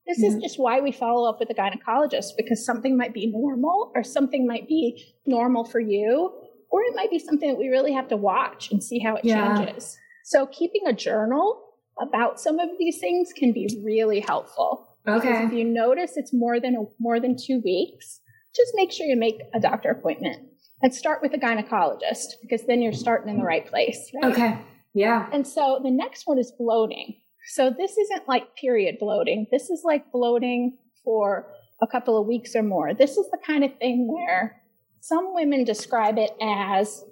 this 0.07 0.19
mm-hmm. 0.19 0.37
is 0.37 0.43
just 0.43 0.59
why 0.59 0.81
we 0.81 0.93
follow 0.93 1.29
up 1.29 1.39
with 1.41 1.49
a 1.51 1.55
gynecologist 1.55 2.37
because 2.37 2.65
something 2.65 2.97
might 2.97 3.15
be 3.15 3.27
normal 3.27 3.91
or 3.95 4.03
something 4.03 4.47
might 4.47 4.69
be 4.69 5.15
normal 5.27 5.65
for 5.65 5.81
you, 5.81 6.31
or 6.71 6.83
it 6.83 6.95
might 6.95 7.11
be 7.11 7.19
something 7.19 7.49
that 7.49 7.59
we 7.59 7.69
really 7.69 7.93
have 7.93 8.09
to 8.09 8.17
watch 8.17 8.71
and 8.71 8.83
see 8.83 8.99
how 8.99 9.17
it 9.17 9.25
yeah. 9.25 9.57
changes. 9.57 9.97
So, 10.25 10.47
keeping 10.47 10.87
a 10.87 10.93
journal 10.93 11.63
about 12.01 12.41
some 12.41 12.59
of 12.59 12.71
these 12.79 12.99
things 12.99 13.33
can 13.35 13.53
be 13.53 13.81
really 13.83 14.21
helpful. 14.21 14.94
Okay. 15.07 15.45
If 15.45 15.53
you 15.53 15.65
notice 15.65 16.17
it's 16.17 16.33
more 16.33 16.61
than 16.61 16.77
a, 16.77 16.85
more 16.99 17.21
than 17.21 17.37
two 17.37 17.61
weeks, 17.65 18.21
just 18.55 18.73
make 18.75 18.91
sure 18.91 19.07
you 19.07 19.17
make 19.17 19.39
a 19.53 19.61
doctor 19.61 19.91
appointment 19.91 20.43
and 20.83 20.95
start 20.95 21.21
with 21.23 21.35
a 21.35 21.39
gynecologist 21.39 22.35
because 22.41 22.67
then 22.67 22.81
you're 22.81 22.93
starting 22.93 23.31
in 23.31 23.39
the 23.39 23.45
right 23.45 23.67
place. 23.67 24.11
Right? 24.15 24.33
Okay. 24.33 24.59
Yeah. 24.95 25.29
And 25.33 25.47
so 25.47 25.81
the 25.83 25.91
next 25.91 26.27
one 26.27 26.39
is 26.39 26.53
bloating. 26.59 27.17
So 27.49 27.71
this 27.77 27.99
isn't 27.99 28.29
like 28.29 28.57
period 28.57 28.97
bloating. 28.99 29.47
This 29.51 29.69
is 29.69 29.83
like 29.85 30.11
bloating 30.13 30.79
for 31.05 31.53
a 31.83 31.87
couple 31.87 32.19
of 32.19 32.27
weeks 32.27 32.57
or 32.57 32.63
more. 32.63 32.95
This 32.95 33.17
is 33.19 33.29
the 33.31 33.39
kind 33.47 33.65
of 33.65 33.77
thing 33.79 34.09
where 34.11 34.63
some 35.01 35.35
women 35.35 35.65
describe 35.65 36.17
it 36.17 36.31
as 36.41 37.05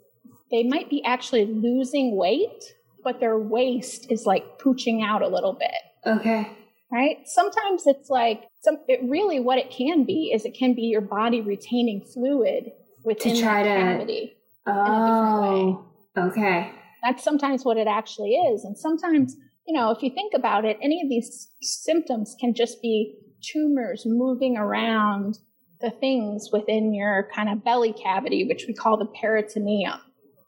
they 0.51 0.63
might 0.63 0.89
be 0.89 1.05
actually 1.05 1.45
losing 1.45 2.17
weight, 2.17 2.63
but 3.05 3.21
their 3.21 3.39
waist 3.39 4.11
is 4.11 4.25
like 4.25 4.59
pooching 4.59 5.05
out 5.05 5.21
a 5.21 5.29
little 5.29 5.53
bit. 5.53 5.75
Okay 6.07 6.51
right? 6.93 7.17
Sometimes 7.25 7.87
it's 7.87 8.11
like 8.11 8.45
some 8.61 8.77
it 8.87 9.01
really 9.03 9.41
what 9.41 9.59
it 9.59 9.71
can 9.71 10.05
be 10.05 10.31
is 10.35 10.45
it 10.45 10.55
can 10.57 10.75
be 10.75 10.83
your 10.83 11.01
body 11.01 11.41
retaining 11.41 12.05
fluid 12.13 12.71
within 13.05 13.35
to 13.35 13.43
try 13.43 13.63
that 13.63 13.75
to, 13.75 13.81
cavity. 13.81 14.37
Oh, 14.67 15.87
okay. 16.17 16.71
That's 17.03 17.25
sometimes 17.25 17.65
what 17.65 17.79
it 17.79 17.89
actually 17.89 18.35
is, 18.35 18.65
and 18.65 18.79
sometimes 18.79 19.35
you 19.67 19.75
know 19.75 19.91
if 19.91 20.03
you 20.03 20.11
think 20.11 20.35
about 20.35 20.65
it, 20.65 20.77
any 20.83 21.01
of 21.03 21.09
these 21.09 21.49
symptoms 21.63 22.37
can 22.39 22.55
just 22.55 22.81
be 22.83 23.17
tumors 23.43 24.05
moving 24.07 24.57
around 24.57 25.39
the 25.81 25.91
things 25.91 26.51
within 26.53 26.95
your 26.95 27.29
kind 27.35 27.49
of 27.49 27.65
belly 27.65 27.93
cavity, 27.93 28.47
which 28.47 28.67
we 28.69 28.75
call 28.75 28.97
the 28.97 29.07
peritoneum. 29.21 29.99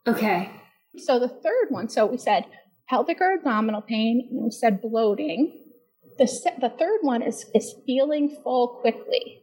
Okay. 0.07 0.49
So 0.97 1.19
the 1.19 1.27
third 1.27 1.67
one, 1.69 1.89
so 1.89 2.05
we 2.05 2.17
said 2.17 2.45
pelvic 2.87 3.19
or 3.19 3.33
abdominal 3.33 3.81
pain, 3.81 4.29
and 4.31 4.43
we 4.43 4.51
said 4.51 4.81
bloating. 4.81 5.64
The, 6.17 6.27
se- 6.27 6.57
the 6.61 6.69
third 6.69 6.99
one 7.01 7.21
is, 7.21 7.45
is 7.53 7.75
feeling 7.85 8.37
full 8.43 8.79
quickly. 8.81 9.41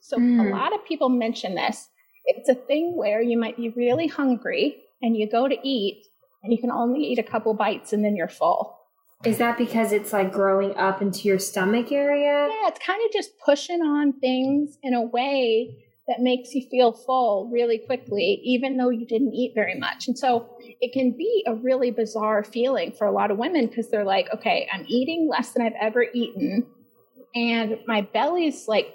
So 0.00 0.18
mm. 0.18 0.46
a 0.46 0.54
lot 0.54 0.74
of 0.74 0.84
people 0.84 1.08
mention 1.08 1.54
this. 1.54 1.88
It's 2.26 2.48
a 2.48 2.54
thing 2.54 2.96
where 2.96 3.22
you 3.22 3.38
might 3.38 3.56
be 3.56 3.70
really 3.70 4.06
hungry 4.06 4.76
and 5.02 5.16
you 5.16 5.30
go 5.30 5.48
to 5.48 5.56
eat 5.62 6.06
and 6.42 6.52
you 6.52 6.58
can 6.58 6.70
only 6.70 7.00
eat 7.00 7.18
a 7.18 7.22
couple 7.22 7.54
bites 7.54 7.92
and 7.92 8.04
then 8.04 8.16
you're 8.16 8.28
full. 8.28 8.78
Is 9.24 9.38
that 9.38 9.56
because 9.56 9.92
it's 9.92 10.12
like 10.12 10.32
growing 10.32 10.76
up 10.76 11.00
into 11.00 11.28
your 11.28 11.38
stomach 11.38 11.90
area? 11.90 12.48
Yeah, 12.50 12.68
it's 12.68 12.78
kind 12.84 13.00
of 13.06 13.12
just 13.12 13.30
pushing 13.44 13.80
on 13.80 14.12
things 14.12 14.78
in 14.82 14.92
a 14.92 15.02
way 15.02 15.84
that 16.06 16.20
makes 16.20 16.54
you 16.54 16.66
feel 16.70 16.92
full 16.92 17.48
really 17.52 17.78
quickly, 17.78 18.40
even 18.44 18.76
though 18.76 18.90
you 18.90 19.06
didn't 19.06 19.32
eat 19.32 19.52
very 19.54 19.78
much. 19.78 20.06
And 20.06 20.18
so 20.18 20.50
it 20.60 20.92
can 20.92 21.12
be 21.16 21.44
a 21.46 21.54
really 21.54 21.90
bizarre 21.90 22.44
feeling 22.44 22.92
for 22.92 23.06
a 23.06 23.12
lot 23.12 23.30
of 23.30 23.38
women 23.38 23.66
because 23.66 23.90
they're 23.90 24.04
like, 24.04 24.28
okay, 24.34 24.68
I'm 24.72 24.84
eating 24.86 25.28
less 25.30 25.52
than 25.52 25.64
I've 25.64 25.72
ever 25.80 26.04
eaten, 26.12 26.66
and 27.34 27.78
my 27.86 28.02
belly's 28.02 28.68
like 28.68 28.94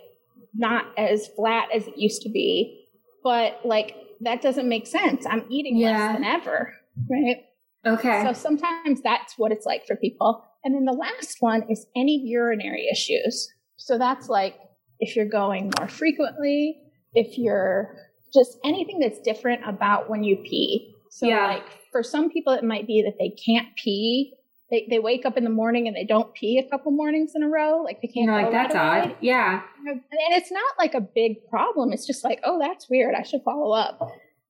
not 0.53 0.85
as 0.97 1.27
flat 1.35 1.69
as 1.75 1.87
it 1.87 1.97
used 1.97 2.21
to 2.23 2.29
be, 2.29 2.87
but 3.23 3.59
like 3.65 3.95
that 4.21 4.41
doesn't 4.41 4.67
make 4.67 4.87
sense. 4.87 5.25
I'm 5.25 5.45
eating 5.49 5.77
yeah. 5.77 5.91
less 5.91 6.15
than 6.15 6.23
ever, 6.23 6.73
right? 7.09 7.37
Okay. 7.85 8.23
So 8.23 8.33
sometimes 8.33 9.01
that's 9.01 9.35
what 9.37 9.51
it's 9.51 9.65
like 9.65 9.85
for 9.87 9.95
people. 9.95 10.43
And 10.63 10.75
then 10.75 10.85
the 10.85 10.93
last 10.93 11.37
one 11.39 11.63
is 11.69 11.85
any 11.95 12.21
urinary 12.25 12.87
issues. 12.91 13.49
So 13.77 13.97
that's 13.97 14.27
like 14.27 14.55
if 14.99 15.15
you're 15.15 15.29
going 15.29 15.71
more 15.79 15.87
frequently, 15.87 16.77
if 17.13 17.37
you're 17.37 17.95
just 18.33 18.57
anything 18.63 18.99
that's 18.99 19.19
different 19.19 19.61
about 19.67 20.09
when 20.09 20.23
you 20.23 20.37
pee. 20.37 20.93
So 21.09 21.27
yeah. 21.27 21.47
like 21.47 21.63
for 21.91 22.03
some 22.03 22.29
people 22.29 22.53
it 22.53 22.63
might 22.63 22.87
be 22.87 23.01
that 23.01 23.17
they 23.17 23.29
can't 23.29 23.67
pee. 23.75 24.33
They, 24.71 24.85
they 24.87 24.99
wake 24.99 25.25
up 25.25 25.35
in 25.35 25.43
the 25.43 25.49
morning 25.49 25.87
and 25.87 25.95
they 25.95 26.05
don't 26.05 26.31
pee 26.35 26.59
a 26.59 26.69
couple 26.69 26.91
mornings 26.91 27.31
in 27.33 27.41
a 27.41 27.49
row. 27.49 27.81
Like 27.81 28.01
they 28.01 28.07
can't. 28.07 28.25
You're 28.25 28.41
like 28.41 28.51
that's 28.51 28.75
odd. 28.75 29.15
Yeah. 29.19 29.61
And 29.87 30.01
it's 30.11 30.51
not 30.51 30.77
like 30.77 30.93
a 30.93 31.01
big 31.01 31.37
problem. 31.49 31.91
It's 31.91 32.05
just 32.05 32.23
like, 32.23 32.39
oh, 32.43 32.59
that's 32.59 32.87
weird. 32.87 33.15
I 33.15 33.23
should 33.23 33.41
follow 33.43 33.73
up. 33.73 33.99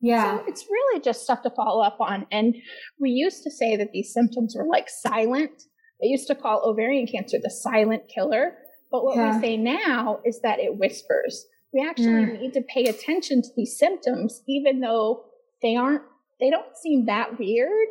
Yeah. 0.02 0.38
So 0.38 0.44
it's 0.48 0.66
really 0.70 1.02
just 1.02 1.24
stuff 1.24 1.42
to 1.44 1.50
follow 1.50 1.82
up 1.82 2.02
on. 2.02 2.26
And 2.32 2.56
we 3.00 3.12
used 3.12 3.44
to 3.44 3.52
say 3.52 3.78
that 3.78 3.92
these 3.94 4.14
symptoms 4.14 4.56
were 4.58 4.66
like 4.66 4.90
silent. 4.90 5.64
They 6.02 6.08
used 6.08 6.28
to 6.28 6.36
call 6.36 6.64
ovarian 6.66 7.08
cancer 7.08 7.38
the 7.42 7.50
silent 7.50 8.04
killer. 8.14 8.54
But 8.92 9.06
what 9.06 9.16
yeah. 9.16 9.36
we 9.36 9.42
say 9.42 9.58
now 9.58 10.20
is 10.26 10.42
that 10.42 10.60
it 10.60 10.78
whispers 10.78 11.46
we 11.74 11.86
actually 11.88 12.08
mm. 12.08 12.40
need 12.40 12.54
to 12.54 12.62
pay 12.62 12.86
attention 12.86 13.42
to 13.42 13.50
these 13.56 13.78
symptoms, 13.78 14.42
even 14.48 14.80
though 14.80 15.26
they 15.62 15.76
aren't, 15.76 16.04
they 16.40 16.50
don't 16.50 16.76
seem 16.78 17.06
that 17.06 17.38
weird. 17.40 17.88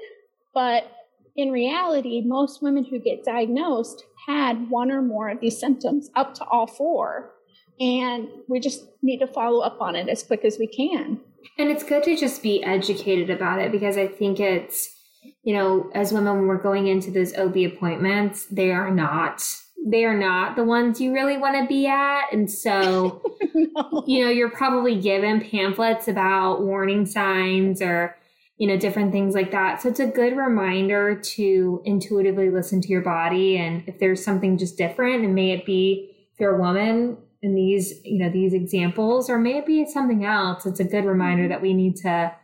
But 0.52 0.90
in 1.36 1.50
reality, 1.50 2.22
most 2.24 2.62
women 2.62 2.84
who 2.84 2.98
get 2.98 3.24
diagnosed 3.24 4.04
had 4.26 4.70
one 4.70 4.90
or 4.90 5.02
more 5.02 5.28
of 5.28 5.40
these 5.40 5.58
symptoms, 5.58 6.10
up 6.16 6.34
to 6.34 6.44
all 6.44 6.66
four. 6.66 7.30
And 7.78 8.28
we 8.48 8.58
just 8.58 8.84
need 9.02 9.18
to 9.18 9.26
follow 9.28 9.60
up 9.60 9.80
on 9.80 9.94
it 9.94 10.08
as 10.08 10.24
quick 10.24 10.44
as 10.44 10.58
we 10.58 10.66
can. 10.66 11.20
And 11.56 11.70
it's 11.70 11.84
good 11.84 12.02
to 12.04 12.16
just 12.16 12.42
be 12.42 12.62
educated 12.64 13.30
about 13.30 13.60
it 13.60 13.70
because 13.70 13.96
I 13.96 14.08
think 14.08 14.40
it's, 14.40 14.92
you 15.44 15.54
know, 15.54 15.88
as 15.94 16.12
women, 16.12 16.34
when 16.38 16.48
we're 16.48 16.62
going 16.62 16.88
into 16.88 17.12
those 17.12 17.36
OB 17.36 17.56
appointments, 17.58 18.46
they 18.46 18.72
are 18.72 18.90
not 18.90 19.44
they 19.86 20.04
are 20.04 20.16
not 20.16 20.56
the 20.56 20.64
ones 20.64 21.00
you 21.00 21.12
really 21.12 21.36
want 21.36 21.56
to 21.56 21.66
be 21.66 21.86
at. 21.86 22.32
And 22.32 22.50
so, 22.50 23.22
no. 23.54 24.04
you 24.06 24.24
know, 24.24 24.30
you're 24.30 24.50
probably 24.50 25.00
given 25.00 25.40
pamphlets 25.40 26.08
about 26.08 26.62
warning 26.62 27.06
signs 27.06 27.80
or, 27.80 28.16
you 28.56 28.66
know, 28.66 28.76
different 28.76 29.12
things 29.12 29.34
like 29.34 29.50
that. 29.52 29.80
So 29.80 29.88
it's 29.88 30.00
a 30.00 30.06
good 30.06 30.36
reminder 30.36 31.14
to 31.14 31.82
intuitively 31.84 32.50
listen 32.50 32.80
to 32.82 32.88
your 32.88 33.02
body. 33.02 33.56
And 33.56 33.84
if 33.86 33.98
there's 33.98 34.24
something 34.24 34.58
just 34.58 34.76
different, 34.76 35.24
and 35.24 35.34
may 35.34 35.52
it 35.52 35.64
be 35.64 36.10
if 36.32 36.40
you're 36.40 36.56
a 36.56 36.60
woman 36.60 37.16
in 37.40 37.54
these, 37.54 38.00
you 38.04 38.18
know, 38.18 38.30
these 38.30 38.52
examples, 38.52 39.30
or 39.30 39.38
maybe 39.38 39.80
it's 39.80 39.94
something 39.94 40.24
else, 40.24 40.66
it's 40.66 40.80
a 40.80 40.84
good 40.84 41.04
reminder 41.04 41.44
mm-hmm. 41.44 41.50
that 41.50 41.62
we 41.62 41.72
need 41.72 41.96
to 41.96 42.34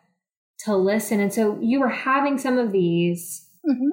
to 0.61 0.77
listen. 0.77 1.21
And 1.21 1.33
so 1.35 1.59
you 1.61 1.81
were 1.81 1.89
having 1.89 2.39
some 2.39 2.59
of 2.59 2.73
these 2.73 3.49
mm-hmm. 3.69 3.91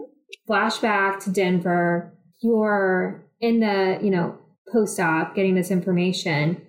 flashback 0.47 1.23
to 1.23 1.31
Denver. 1.31 2.13
You're 2.39 3.25
in 3.41 3.59
the 3.59 3.99
you 4.01 4.09
know 4.09 4.37
post-op 4.71 5.35
getting 5.35 5.55
this 5.55 5.71
information 5.71 6.61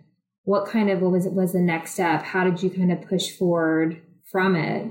what 0.44 0.66
kind 0.66 0.90
of 0.90 1.00
what 1.00 1.12
was 1.12 1.26
it 1.26 1.32
was 1.32 1.52
the 1.52 1.60
next 1.60 1.92
step 1.92 2.22
how 2.22 2.42
did 2.42 2.62
you 2.62 2.70
kind 2.70 2.90
of 2.90 3.00
push 3.08 3.30
forward 3.30 4.00
from 4.30 4.56
it 4.56 4.86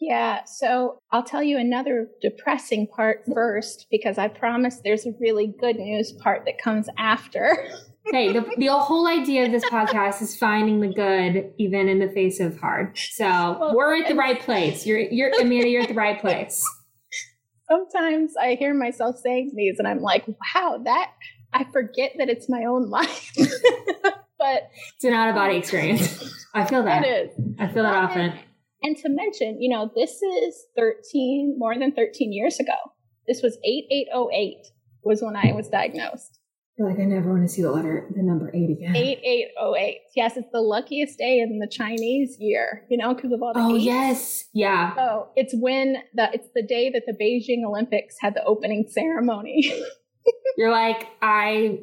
Yeah, 0.00 0.44
so 0.44 0.98
I'll 1.12 1.22
tell 1.22 1.42
you 1.42 1.58
another 1.58 2.08
depressing 2.22 2.86
part 2.86 3.22
first 3.32 3.86
because 3.90 4.16
I 4.16 4.28
promise 4.28 4.80
there's 4.82 5.04
a 5.04 5.12
really 5.20 5.54
good 5.60 5.76
news 5.76 6.12
part 6.12 6.46
that 6.46 6.58
comes 6.58 6.88
after. 6.96 7.68
hey, 8.10 8.32
the, 8.32 8.50
the 8.56 8.72
whole 8.72 9.06
idea 9.06 9.44
of 9.44 9.52
this 9.52 9.64
podcast 9.66 10.22
is 10.22 10.34
finding 10.34 10.80
the 10.80 10.88
good 10.88 11.52
even 11.58 11.86
in 11.86 11.98
the 11.98 12.08
face 12.08 12.40
of 12.40 12.58
hard. 12.58 12.96
So 12.96 13.26
well, 13.60 13.76
we're 13.76 14.02
at 14.02 14.08
the 14.08 14.14
right 14.14 14.40
place. 14.40 14.86
You're, 14.86 15.00
you're, 15.00 15.32
Amanda, 15.38 15.68
you're 15.68 15.82
at 15.82 15.88
the 15.88 15.94
right 15.94 16.18
place. 16.18 16.64
Sometimes 17.70 18.34
I 18.40 18.54
hear 18.54 18.74
myself 18.74 19.16
saying 19.18 19.52
these 19.54 19.78
and 19.78 19.86
I'm 19.86 20.00
like, 20.00 20.26
wow, 20.26 20.80
that, 20.84 21.12
I 21.52 21.64
forget 21.72 22.12
that 22.18 22.28
it's 22.28 22.48
my 22.48 22.64
own 22.64 22.90
life. 22.90 23.32
but 24.38 24.70
it's 24.94 25.04
an 25.04 25.14
out 25.14 25.28
of 25.28 25.34
body 25.34 25.54
um, 25.54 25.60
experience. 25.60 26.46
I 26.54 26.64
feel 26.64 26.82
that. 26.82 27.04
It 27.06 27.30
is. 27.30 27.54
I 27.58 27.68
feel 27.68 27.84
that 27.84 27.94
often. 27.94 28.32
And 28.82 28.96
to 28.96 29.08
mention, 29.08 29.60
you 29.60 29.70
know, 29.70 29.90
this 29.94 30.22
is 30.22 30.66
13, 30.76 31.56
more 31.58 31.78
than 31.78 31.92
13 31.92 32.32
years 32.32 32.58
ago. 32.58 32.72
This 33.28 33.42
was 33.42 33.58
8808 33.62 34.66
was 35.04 35.22
when 35.22 35.36
I 35.36 35.52
was 35.52 35.68
diagnosed. 35.68 36.39
Like 36.82 36.98
I 36.98 37.04
never 37.04 37.30
want 37.30 37.42
to 37.42 37.48
see 37.48 37.60
the 37.62 37.70
letter, 37.70 38.08
the 38.16 38.22
number 38.22 38.50
eight 38.54 38.70
again. 38.70 38.96
8808. 38.96 39.98
Yes, 40.16 40.36
it's 40.38 40.48
the 40.50 40.60
luckiest 40.62 41.18
day 41.18 41.38
in 41.40 41.58
the 41.58 41.68
Chinese 41.70 42.36
year, 42.40 42.86
you 42.88 42.96
know, 42.96 43.14
because 43.14 43.32
of 43.32 43.42
all 43.42 43.52
the 43.52 43.60
Oh, 43.60 43.76
eights. 43.76 43.84
yes. 43.84 44.44
Yeah. 44.54 44.94
So 44.94 45.28
it's 45.36 45.54
when 45.54 45.96
the, 46.14 46.28
it's 46.32 46.48
the 46.54 46.62
day 46.62 46.90
that 46.90 47.02
the 47.06 47.12
Beijing 47.12 47.66
Olympics 47.68 48.16
had 48.20 48.34
the 48.34 48.42
opening 48.44 48.86
ceremony. 48.88 49.70
You're 50.56 50.70
like, 50.70 51.06
I, 51.20 51.80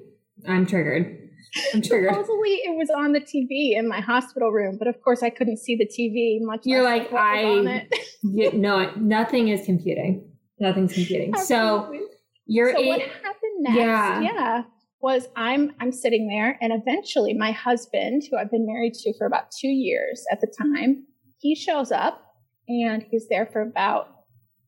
I'm 0.48 0.66
triggered. 0.66 1.30
I'm 1.74 1.82
triggered. 1.82 2.10
Supposedly 2.10 2.50
it 2.64 2.76
was 2.78 2.90
on 2.90 3.14
the 3.14 3.20
TV 3.22 3.78
in 3.78 3.88
my 3.88 4.02
hospital 4.02 4.50
room, 4.52 4.78
but 4.80 4.88
of 4.88 5.02
course 5.04 5.22
I 5.22 5.30
couldn't 5.30 5.58
see 5.58 5.76
the 5.76 5.86
TV. 5.88 6.40
Much 6.46 6.62
you're 6.66 6.84
like 6.84 7.08
I. 7.14 7.88
you, 8.24 8.52
no, 8.52 8.92
nothing 8.96 9.50
is 9.50 9.66
computing. 9.66 10.30
Nothing's 10.60 10.94
computing. 10.94 11.34
Absolutely. 11.36 12.00
So 12.00 12.08
you're. 12.48 12.74
So 12.74 12.82
what 12.82 13.00
happened 13.00 13.58
next? 13.60 13.78
Yeah. 13.78 14.22
Yeah. 14.22 14.64
Was 15.08 15.30
I'm 15.38 15.72
I'm 15.80 15.94
sitting 15.94 16.28
there, 16.28 16.58
and 16.60 16.74
eventually 16.74 17.34
my 17.34 17.52
husband, 17.52 18.24
who 18.30 18.36
I've 18.36 18.52
been 18.52 18.68
married 18.68 18.94
to 18.96 19.18
for 19.18 19.26
about 19.26 19.52
two 19.58 19.70
years 19.70 20.26
at 20.30 20.42
the 20.42 20.48
time, 20.48 21.06
he 21.38 21.56
shows 21.56 21.94
up, 21.94 22.22
and 22.68 23.06
he's 23.10 23.30
there 23.30 23.46
for 23.46 23.62
about 23.62 24.10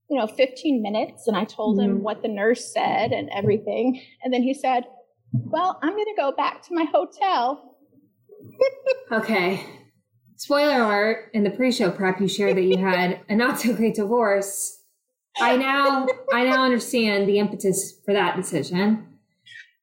you 0.10 0.17
know 0.17 0.27
15 0.27 0.81
minutes, 0.81 1.27
and 1.27 1.36
I 1.36 1.43
told 1.43 1.77
mm-hmm. 1.77 1.98
him 1.98 2.03
what 2.03 2.22
the 2.22 2.29
nurse 2.29 2.74
said 2.74 3.12
and 3.12 3.29
everything, 3.36 4.01
and 4.24 4.34
then 4.34 4.41
he 4.41 4.53
said 4.53 4.86
well, 5.34 5.77
I'm 5.84 5.91
going 5.91 6.05
to 6.05 6.15
go 6.17 6.31
back 6.31 6.63
to 6.63 6.74
my 6.74 6.86
hotel. 6.86 7.75
okay. 9.12 9.65
Spoiler 10.38 10.84
alert, 10.84 11.31
in 11.34 11.43
the 11.43 11.51
pre-show 11.51 11.91
prep 11.91 12.22
you 12.22 12.29
shared 12.29 12.55
that 12.55 12.63
you 12.63 12.77
had 12.86 13.19
a 13.27 13.36
not 13.36 13.60
so 13.60 13.74
great 13.74 13.96
divorce. 13.96 14.77
I 15.41 15.58
now 15.58 16.08
I 16.34 16.46
now 16.46 16.63
understand 16.63 17.27
the 17.27 17.39
impetus 17.39 18.00
for 18.05 18.13
that 18.13 18.38
decision. 18.38 19.09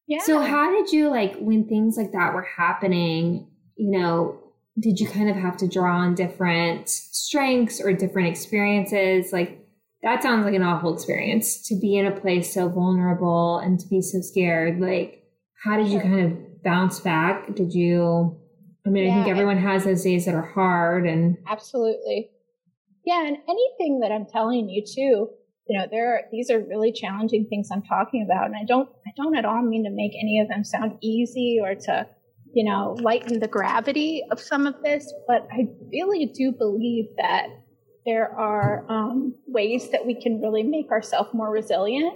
Yeah. 0.07 0.19
So 0.23 0.41
how 0.41 0.71
did 0.71 0.93
you 0.93 1.11
like 1.11 1.37
when 1.39 1.67
things 1.67 1.97
like 1.97 2.13
that 2.13 2.33
were 2.33 2.43
happening, 2.57 3.49
you 3.77 3.91
know, 3.91 4.39
did 4.79 5.01
you 5.01 5.09
kind 5.09 5.29
of 5.29 5.37
have 5.37 5.57
to 5.59 5.69
draw 5.69 5.97
on 5.97 6.15
different 6.15 6.89
strengths 6.89 7.81
or 7.81 7.93
different 7.93 8.29
experiences? 8.29 9.33
Like 9.33 9.67
that 10.03 10.23
sounds 10.23 10.45
like 10.45 10.55
an 10.55 10.63
awful 10.63 10.95
experience 10.95 11.67
to 11.69 11.79
be 11.81 11.97
in 11.97 12.07
a 12.07 12.13
place 12.13 12.53
so 12.55 12.69
vulnerable 12.69 13.59
and 13.59 13.81
to 13.81 13.89
be 13.89 14.01
so 14.01 14.21
scared. 14.21 14.81
Like 14.81 15.25
how 15.65 15.77
did 15.77 15.89
you 15.89 16.01
kind 16.01 16.21
of 16.21 16.63
bounce 16.63 17.01
back? 17.01 17.55
Did 17.55 17.73
you, 17.75 18.39
I 18.87 18.91
mean, 18.91 19.05
yeah, 19.05 19.11
I 19.11 19.15
think 19.15 19.29
everyone 19.29 19.59
has 19.59 19.85
those 19.85 20.05
days 20.05 20.27
that 20.27 20.35
are 20.35 20.47
hard 20.53 21.07
and. 21.07 21.37
Absolutely. 21.49 22.31
Yeah. 23.05 23.27
And 23.27 23.39
anything 23.49 24.01
that 24.01 24.13
I'm 24.13 24.27
telling 24.27 24.69
you 24.69 24.85
too, 24.85 25.31
you 25.69 25.79
know, 25.79 25.87
there 25.91 26.15
are, 26.15 26.21
these 26.31 26.51
are 26.51 26.61
really 26.61 26.93
challenging 26.93 27.47
things 27.49 27.69
I'm 27.73 27.83
talking 27.83 28.23
about. 28.23 28.47
And 28.47 28.55
I 28.55 28.65
don't, 28.67 28.89
I 29.07 29.11
don't 29.17 29.37
at 29.37 29.45
all 29.45 29.63
mean 29.63 29.85
to 29.85 29.91
make 29.91 30.13
any 30.21 30.41
of 30.41 30.49
them 30.49 30.65
sound 30.65 30.99
easy 31.03 31.59
or 31.61 31.75
to, 31.75 32.07
you 32.55 32.65
know, 32.65 32.97
lighten 33.01 33.41
the 33.41 33.49
gravity 33.49 34.23
of 34.31 34.41
some 34.41 34.67
of 34.67 34.75
this, 34.83 35.13
but 35.27 35.47
I 35.53 35.67
really 35.91 36.27
do 36.27 36.53
believe 36.53 37.07
that 37.19 37.49
there 38.05 38.31
are 38.39 38.87
um, 38.89 39.35
ways 39.49 39.91
that 39.91 40.07
we 40.07 40.21
can 40.21 40.41
really 40.41 40.63
make 40.63 40.91
ourselves 40.93 41.31
more 41.35 41.51
resilient. 41.51 42.15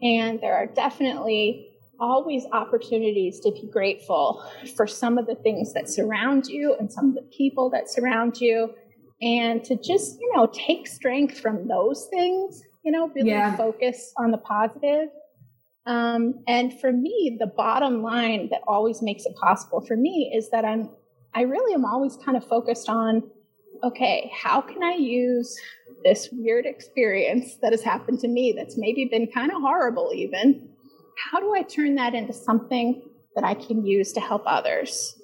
And 0.00 0.40
there 0.40 0.54
are 0.54 0.66
definitely 0.66 1.68
always 2.00 2.44
opportunities 2.52 3.40
to 3.40 3.50
be 3.52 3.68
grateful 3.70 4.42
for 4.74 4.86
some 4.86 5.18
of 5.18 5.26
the 5.26 5.34
things 5.36 5.72
that 5.74 5.88
surround 5.88 6.46
you 6.46 6.74
and 6.78 6.90
some 6.90 7.10
of 7.10 7.14
the 7.14 7.28
people 7.36 7.70
that 7.70 7.90
surround 7.90 8.40
you 8.40 8.70
and 9.22 9.64
to 9.64 9.76
just 9.76 10.18
you 10.20 10.30
know 10.36 10.46
take 10.52 10.86
strength 10.86 11.40
from 11.40 11.66
those 11.68 12.06
things 12.10 12.62
you 12.86 12.92
know 12.92 13.08
really 13.14 13.30
yeah. 13.30 13.56
focus 13.56 14.12
on 14.16 14.30
the 14.30 14.38
positive 14.38 15.08
um, 15.86 16.42
and 16.48 16.80
for 16.80 16.92
me 16.92 17.36
the 17.38 17.46
bottom 17.46 18.02
line 18.02 18.48
that 18.50 18.62
always 18.66 19.02
makes 19.02 19.26
it 19.26 19.36
possible 19.36 19.84
for 19.86 19.96
me 19.96 20.32
is 20.34 20.48
that 20.50 20.64
i'm 20.64 20.88
i 21.34 21.42
really 21.42 21.74
am 21.74 21.84
always 21.84 22.16
kind 22.24 22.36
of 22.36 22.46
focused 22.46 22.88
on 22.88 23.22
okay 23.84 24.30
how 24.34 24.60
can 24.60 24.82
i 24.82 24.94
use 24.94 25.54
this 26.04 26.28
weird 26.32 26.64
experience 26.64 27.56
that 27.60 27.72
has 27.72 27.82
happened 27.82 28.18
to 28.20 28.28
me 28.28 28.54
that's 28.56 28.78
maybe 28.78 29.04
been 29.04 29.26
kind 29.26 29.50
of 29.50 29.60
horrible 29.60 30.12
even 30.14 30.68
how 31.16 31.40
do 31.40 31.54
I 31.54 31.62
turn 31.62 31.94
that 31.96 32.14
into 32.14 32.32
something 32.32 33.02
that 33.34 33.44
I 33.44 33.54
can 33.54 33.84
use 33.84 34.12
to 34.12 34.20
help 34.20 34.42
others? 34.46 35.18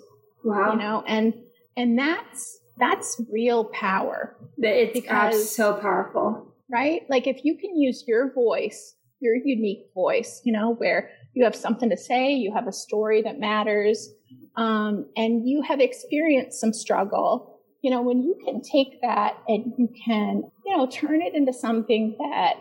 Wow. 0.44 0.72
You 0.72 0.78
know, 0.78 1.04
and 1.06 1.34
and 1.76 1.98
that's 1.98 2.60
that's 2.78 3.20
real 3.30 3.66
power. 3.66 4.36
It's 4.58 4.92
because, 4.92 5.54
so 5.54 5.74
powerful. 5.74 6.51
Right? 6.72 7.02
Like 7.10 7.26
if 7.26 7.44
you 7.44 7.56
can 7.58 7.76
use 7.76 8.04
your 8.06 8.32
voice, 8.32 8.94
your 9.20 9.36
unique 9.36 9.90
voice, 9.94 10.40
you 10.44 10.52
know, 10.52 10.74
where 10.74 11.10
you 11.34 11.44
have 11.44 11.54
something 11.54 11.90
to 11.90 11.96
say, 11.96 12.32
you 12.32 12.52
have 12.54 12.66
a 12.66 12.72
story 12.72 13.20
that 13.22 13.38
matters, 13.38 14.08
um, 14.56 15.06
and 15.16 15.46
you 15.46 15.62
have 15.62 15.80
experienced 15.80 16.58
some 16.58 16.72
struggle, 16.72 17.60
you 17.82 17.90
know, 17.90 18.00
when 18.00 18.22
you 18.22 18.36
can 18.44 18.62
take 18.62 19.00
that 19.02 19.36
and 19.48 19.72
you 19.76 19.88
can, 20.04 20.42
you 20.64 20.76
know, 20.76 20.86
turn 20.86 21.20
it 21.20 21.34
into 21.34 21.52
something 21.52 22.16
that 22.18 22.54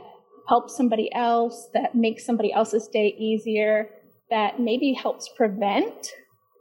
helps 0.48 0.76
somebody 0.76 1.14
else, 1.14 1.70
that 1.74 1.96
makes 1.96 2.26
somebody 2.26 2.52
else's 2.52 2.88
day 2.88 3.16
easier, 3.18 3.90
that 4.30 4.60
maybe 4.60 4.94
helps 4.94 5.30
prevent 5.38 6.12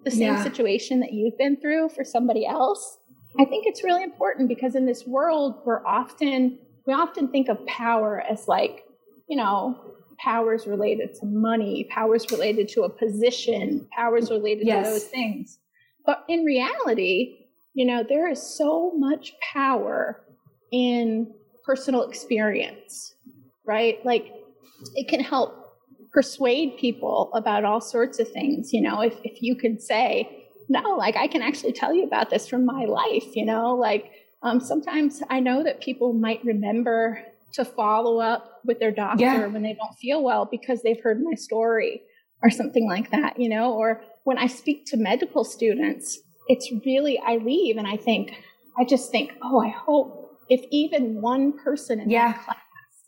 the 0.05 0.11
same 0.11 0.35
yeah. 0.35 0.43
situation 0.43 1.01
that 1.01 1.13
you've 1.13 1.37
been 1.37 1.57
through 1.61 1.89
for 1.89 2.05
somebody 2.05 2.47
else. 2.47 2.99
I 3.39 3.45
think 3.45 3.67
it's 3.67 3.85
really 3.85 4.03
important 4.03 4.49
because 4.49 4.75
in 4.75 4.87
this 4.87 5.07
world, 5.07 5.61
we're 5.65 5.85
often, 5.87 6.59
we 6.87 6.93
often 6.93 7.29
think 7.29 7.49
of 7.49 7.65
power 7.67 8.23
as 8.31 8.49
like, 8.49 8.85
you 9.29 9.37
know, 9.37 9.79
powers 10.19 10.67
related 10.67 11.15
to 11.15 11.27
money, 11.27 11.89
powers 11.91 12.31
related 12.31 12.69
to 12.69 12.83
a 12.83 12.89
position, 12.89 13.89
powers 13.97 14.31
related 14.31 14.67
yes. 14.67 14.87
to 14.87 14.93
those 14.93 15.05
things. 15.05 15.59
But 16.05 16.25
in 16.29 16.45
reality, 16.45 17.47
you 17.75 17.87
know, 17.87 18.05
there 18.07 18.29
is 18.29 18.43
so 18.43 18.93
much 18.97 19.33
power 19.53 20.23
in 20.73 21.33
personal 21.65 22.03
experience 22.03 23.15
right? 23.71 24.05
Like 24.05 24.33
it 24.97 25.09
can 25.09 25.21
help 25.21 25.55
persuade 26.13 26.77
people 26.77 27.31
about 27.35 27.65
all 27.65 27.81
sorts 27.81 28.19
of 28.19 28.29
things. 28.29 28.73
You 28.73 28.83
know, 28.83 29.01
if, 29.01 29.15
if 29.23 29.41
you 29.43 29.55
could 29.55 29.81
say, 29.81 30.47
no, 30.69 30.97
like 30.97 31.17
I 31.17 31.29
can 31.29 31.41
actually 31.41 31.73
tell 31.73 31.95
you 31.95 32.05
about 32.05 32.31
this 32.31 32.49
from 32.49 32.67
my 32.67 32.85
life, 32.85 33.37
you 33.37 33.45
know, 33.45 33.77
like 33.77 34.11
um, 34.43 34.61
sometimes 34.61 35.23
I 35.29 35.41
know 35.41 35.63
that 35.63 35.81
people 35.81 36.13
might 36.13 36.45
remember 36.45 37.23
to 37.53 37.65
follow 37.65 38.21
up 38.21 38.61
with 38.65 38.79
their 38.79 38.93
doctor 38.93 39.25
yeah. 39.25 39.47
when 39.47 39.63
they 39.63 39.75
don't 39.75 39.95
feel 40.01 40.23
well 40.23 40.47
because 40.51 40.83
they've 40.83 41.01
heard 41.03 41.21
my 41.23 41.35
story 41.35 42.03
or 42.43 42.51
something 42.51 42.89
like 42.89 43.11
that, 43.11 43.39
you 43.39 43.49
know, 43.49 43.75
or 43.75 44.03
when 44.25 44.39
I 44.39 44.47
speak 44.47 44.87
to 44.87 44.97
medical 44.97 45.45
students, 45.45 46.19
it's 46.49 46.71
really, 46.87 47.19
I 47.19 47.37
leave 47.37 47.77
and 47.77 47.87
I 47.87 47.97
think, 47.97 48.33
I 48.79 48.85
just 48.85 49.11
think, 49.11 49.33
oh, 49.43 49.61
I 49.61 49.69
hope 49.69 50.39
if 50.49 50.65
even 50.71 51.21
one 51.21 51.53
person 51.59 52.01
in 52.01 52.11
yeah. 52.11 52.33
that 52.33 52.45
class 52.45 52.57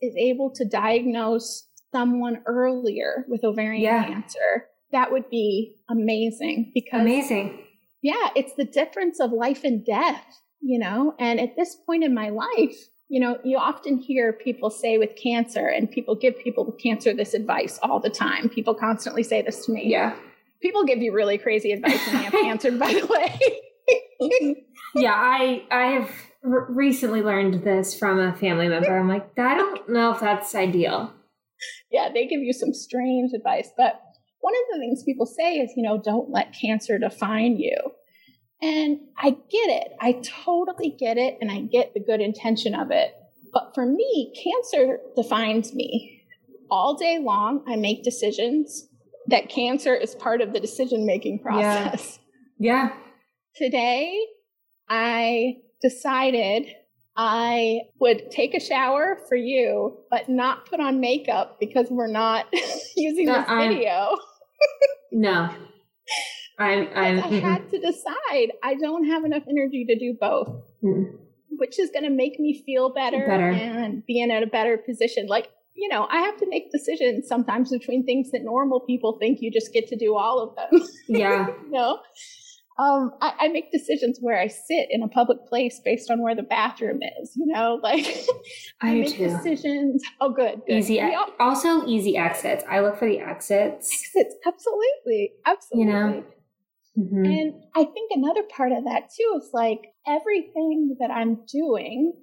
is 0.01 0.15
able 0.17 0.51
to 0.51 0.65
diagnose 0.65 1.69
someone 1.93 2.43
earlier 2.47 3.25
with 3.29 3.45
ovarian 3.45 3.83
yeah. 3.83 4.05
cancer, 4.05 4.67
that 4.93 5.11
would 5.11 5.31
be 5.31 5.77
amazing 5.89 6.71
because 6.75 7.01
amazing. 7.01 7.65
Yeah, 8.03 8.31
it's 8.35 8.55
the 8.55 8.65
difference 8.65 9.21
of 9.21 9.33
life 9.33 9.65
and 9.65 9.85
death, 9.85 10.25
you 10.63 10.79
know. 10.79 11.15
And 11.19 11.41
at 11.41 11.57
this 11.57 11.77
point 11.87 12.05
in 12.05 12.15
my 12.15 12.31
life, 12.31 12.77
you 13.09 13.21
know, 13.21 13.39
you 13.45 13.59
often 13.59 13.99
hear 13.99 14.33
people 14.33 14.71
say 14.71 14.97
with 14.97 15.11
cancer, 15.23 15.67
and 15.67 15.91
people 15.91 16.15
give 16.15 16.39
people 16.39 16.65
with 16.65 16.79
cancer 16.83 17.13
this 17.13 17.35
advice 17.35 17.79
all 17.83 18.01
the 18.01 18.11
time. 18.11 18.49
People 18.49 18.75
constantly 18.75 19.23
say 19.23 19.43
this 19.43 19.67
to 19.67 19.73
me. 19.73 19.85
Yeah. 19.87 20.17
People 20.63 20.85
give 20.85 20.99
you 20.99 21.13
really 21.13 21.37
crazy 21.39 21.73
advice 21.73 22.01
when 22.07 22.17
you 22.17 22.23
have 22.23 22.33
cancer, 22.33 22.71
by 22.73 22.93
the 22.93 23.07
way. 23.07 24.65
yeah, 24.95 25.15
I 25.15 25.65
I 25.71 25.83
have 25.93 26.11
recently 26.43 27.23
learned 27.23 27.65
this 27.65 27.99
from 27.99 28.19
a 28.19 28.35
family 28.35 28.69
member. 28.69 28.97
I'm 28.97 29.09
like, 29.09 29.39
I 29.39 29.55
don't 29.55 29.89
know 29.89 30.13
if 30.13 30.21
that's 30.21 30.55
ideal. 30.55 31.13
Yeah, 31.91 32.09
they 32.13 32.27
give 32.27 32.41
you 32.41 32.53
some 32.53 32.73
strange 32.73 33.33
advice. 33.35 33.71
But 33.77 34.01
one 34.41 34.55
of 34.55 34.61
the 34.73 34.79
things 34.79 35.05
people 35.05 35.27
say 35.27 35.57
is, 35.57 35.73
you 35.77 35.83
know, 35.83 36.01
don't 36.03 36.31
let 36.31 36.55
cancer 36.59 36.99
define 36.99 37.59
you. 37.59 37.77
And 38.63 39.01
I 39.19 39.31
get 39.31 39.69
it. 39.69 39.93
I 40.01 40.21
totally 40.23 40.91
get 40.91 41.19
it. 41.19 41.37
And 41.41 41.51
I 41.51 41.63
get 41.63 41.95
the 41.95 42.01
good 42.01 42.21
intention 42.21 42.75
of 42.75 42.91
it. 42.91 43.15
but 43.53 43.73
for 43.75 43.85
me, 43.85 44.33
cancer 44.43 44.99
defines 45.15 45.75
me. 45.75 46.23
All 46.71 46.95
day 46.95 47.19
long, 47.19 47.63
I 47.69 47.77
make 47.77 48.03
decisions 48.03 48.89
that 49.27 49.49
cancer 49.51 49.95
is 49.95 50.15
part 50.15 50.41
of 50.41 50.53
the 50.53 50.61
decision 50.61 51.05
making 51.05 51.41
process. 51.41 52.19
Yeah. 52.59 52.89
yeah. 52.89 52.97
Today, 53.55 54.19
I 54.89 55.57
decided 55.83 56.67
I 57.17 57.81
would 58.01 58.31
take 58.31 58.55
a 58.55 58.61
shower 58.61 59.19
for 59.29 59.37
you, 59.37 59.99
but 60.11 60.31
not 60.31 60.65
put 60.67 60.81
on 60.81 60.99
makeup 61.01 61.59
because 61.61 61.89
we're 61.91 62.07
not 62.07 62.47
using 62.97 63.27
this 63.27 63.45
uh, 63.47 63.57
video. 63.57 64.17
no. 65.13 65.51
I, 66.59 66.87
I, 66.87 67.07
I 67.07 67.41
had 67.41 67.71
to 67.71 67.79
decide 67.79 68.53
I 68.63 68.75
don't 68.75 69.07
have 69.07 69.25
enough 69.25 69.43
energy 69.49 69.85
to 69.87 69.99
do 69.99 70.17
both, 70.19 70.63
mm. 70.83 71.13
which 71.51 71.79
is 71.79 71.91
going 71.91 72.05
to 72.05 72.11
make 72.11 72.39
me 72.39 72.63
feel 72.65 72.93
better, 72.93 73.27
better 73.27 73.51
and 73.51 74.05
be 74.07 74.21
in 74.21 74.31
a 74.31 74.47
better 74.47 74.79
position. 74.79 75.27
Like, 75.27 75.49
you 75.75 75.89
know, 75.89 76.07
I 76.11 76.21
have 76.21 76.37
to 76.39 76.49
make 76.49 76.71
decisions 76.71 77.27
sometimes 77.27 77.71
between 77.71 78.05
things 78.05 78.31
that 78.33 78.43
normal 78.43 78.81
people 78.81 79.19
think 79.19 79.39
you 79.41 79.51
just 79.51 79.73
get 79.73 79.89
to 79.89 79.97
do 79.97 80.17
all 80.17 80.41
of 80.41 80.57
them. 80.57 80.89
Yeah. 81.09 81.49
you 81.49 81.71
know? 81.71 81.99
Um, 82.79 83.13
I, 83.21 83.33
I, 83.41 83.49
make 83.49 83.71
decisions 83.71 84.19
where 84.21 84.41
I 84.41 84.47
sit 84.47 84.87
in 84.91 85.03
a 85.03 85.09
public 85.09 85.47
place 85.47 85.79
based 85.85 86.11
on 86.11 86.23
where 86.23 86.35
the 86.35 86.43
bathroom 86.43 87.01
is. 87.21 87.33
You 87.37 87.47
know, 87.47 87.79
like 87.83 88.07
I, 88.81 88.91
I 88.91 88.95
make 88.95 89.17
too. 89.17 89.29
decisions. 89.29 90.03
Oh, 90.21 90.31
good, 90.31 90.63
good. 90.67 90.79
Easy. 90.79 91.01
All, 91.01 91.29
also, 91.39 91.87
easy 91.87 92.17
exits. 92.17 92.65
I 92.69 92.81
look 92.81 92.99
for 92.99 93.07
the 93.07 93.19
exits. 93.19 93.93
Exits, 93.93 94.37
absolutely, 94.47 95.33
absolutely. 95.45 95.85
You 95.85 95.93
know, 95.93 96.25
mm-hmm. 96.99 97.25
and 97.25 97.55
I 97.75 97.85
think 97.85 98.11
another 98.13 98.43
part 98.55 98.73
of 98.73 98.85
that 98.85 99.11
too 99.17 99.41
is 99.41 99.51
like 99.53 99.81
everything 100.07 100.97
that 101.01 101.11
I'm 101.11 101.41
doing 101.51 102.15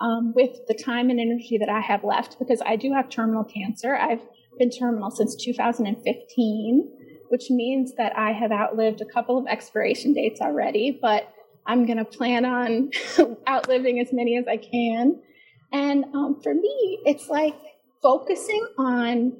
um, 0.00 0.32
with 0.34 0.66
the 0.66 0.74
time 0.74 1.10
and 1.10 1.20
energy 1.20 1.58
that 1.58 1.68
I 1.68 1.80
have 1.80 2.04
left, 2.04 2.38
because 2.38 2.62
I 2.64 2.76
do 2.76 2.92
have 2.92 3.08
terminal 3.08 3.44
cancer. 3.44 3.94
I've 3.94 4.22
been 4.58 4.70
terminal 4.70 5.10
since 5.10 5.36
2015 5.36 6.96
which 7.30 7.48
means 7.48 7.94
that 7.94 8.12
I 8.18 8.32
have 8.32 8.50
outlived 8.50 9.00
a 9.00 9.04
couple 9.04 9.38
of 9.38 9.46
expiration 9.46 10.12
dates 10.12 10.40
already, 10.40 10.98
but 11.00 11.32
I'm 11.64 11.86
going 11.86 11.98
to 11.98 12.04
plan 12.04 12.44
on 12.44 12.90
outliving 13.48 14.00
as 14.00 14.12
many 14.12 14.36
as 14.36 14.46
I 14.48 14.56
can. 14.56 15.22
And 15.72 16.04
um, 16.12 16.40
for 16.42 16.52
me, 16.52 16.98
it's 17.06 17.28
like 17.28 17.54
focusing 18.02 18.66
on 18.78 19.36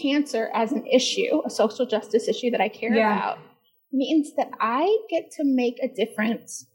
cancer 0.00 0.50
as 0.54 0.72
an 0.72 0.86
issue, 0.86 1.42
a 1.44 1.50
social 1.50 1.84
justice 1.84 2.28
issue 2.28 2.50
that 2.50 2.62
I 2.62 2.68
care 2.68 2.94
yeah. 2.94 3.14
about, 3.14 3.38
means 3.94 4.34
that 4.36 4.50
I 4.60 4.98
get 5.08 5.30
to 5.32 5.44
make 5.44 5.78
a 5.82 5.88
difference 5.88 6.66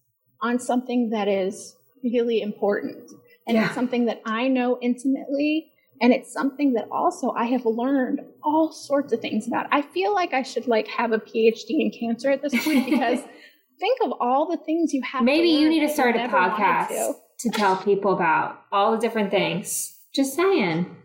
on 0.41 0.59
something 0.59 1.09
that 1.09 1.27
is 1.27 1.75
really 2.03 2.41
important. 2.41 3.11
And 3.47 3.55
yeah. 3.55 3.65
it's 3.65 3.75
something 3.75 4.05
that 4.05 4.21
I 4.25 4.47
know 4.47 4.79
intimately 4.81 5.71
and 6.01 6.13
it's 6.13 6.31
something 6.31 6.73
that 6.73 6.87
also 6.91 7.31
I 7.31 7.45
have 7.45 7.65
learned 7.65 8.21
all 8.41 8.71
sorts 8.71 9.11
of 9.11 9.19
things 9.19 9.47
about. 9.47 9.67
I 9.71 9.81
feel 9.81 10.13
like 10.13 10.33
I 10.33 10.43
should 10.43 10.67
like 10.67 10.87
have 10.87 11.11
a 11.11 11.17
PhD 11.19 11.81
in 11.81 11.91
cancer 11.91 12.31
at 12.31 12.41
this 12.41 12.63
point 12.63 12.85
because 12.85 13.19
think 13.79 13.99
of 14.03 14.13
all 14.19 14.49
the 14.49 14.57
things 14.57 14.93
you 14.93 15.01
have. 15.01 15.23
Maybe 15.23 15.49
you 15.49 15.69
need 15.69 15.81
to 15.81 15.89
start 15.89 16.15
a 16.15 16.19
podcast 16.19 16.87
to. 16.89 17.13
to. 17.39 17.49
tell 17.49 17.77
people 17.77 18.13
about 18.13 18.61
all 18.71 18.93
the 18.93 18.97
different 18.97 19.29
things. 19.29 19.93
Just 20.13 20.35
saying. 20.35 20.95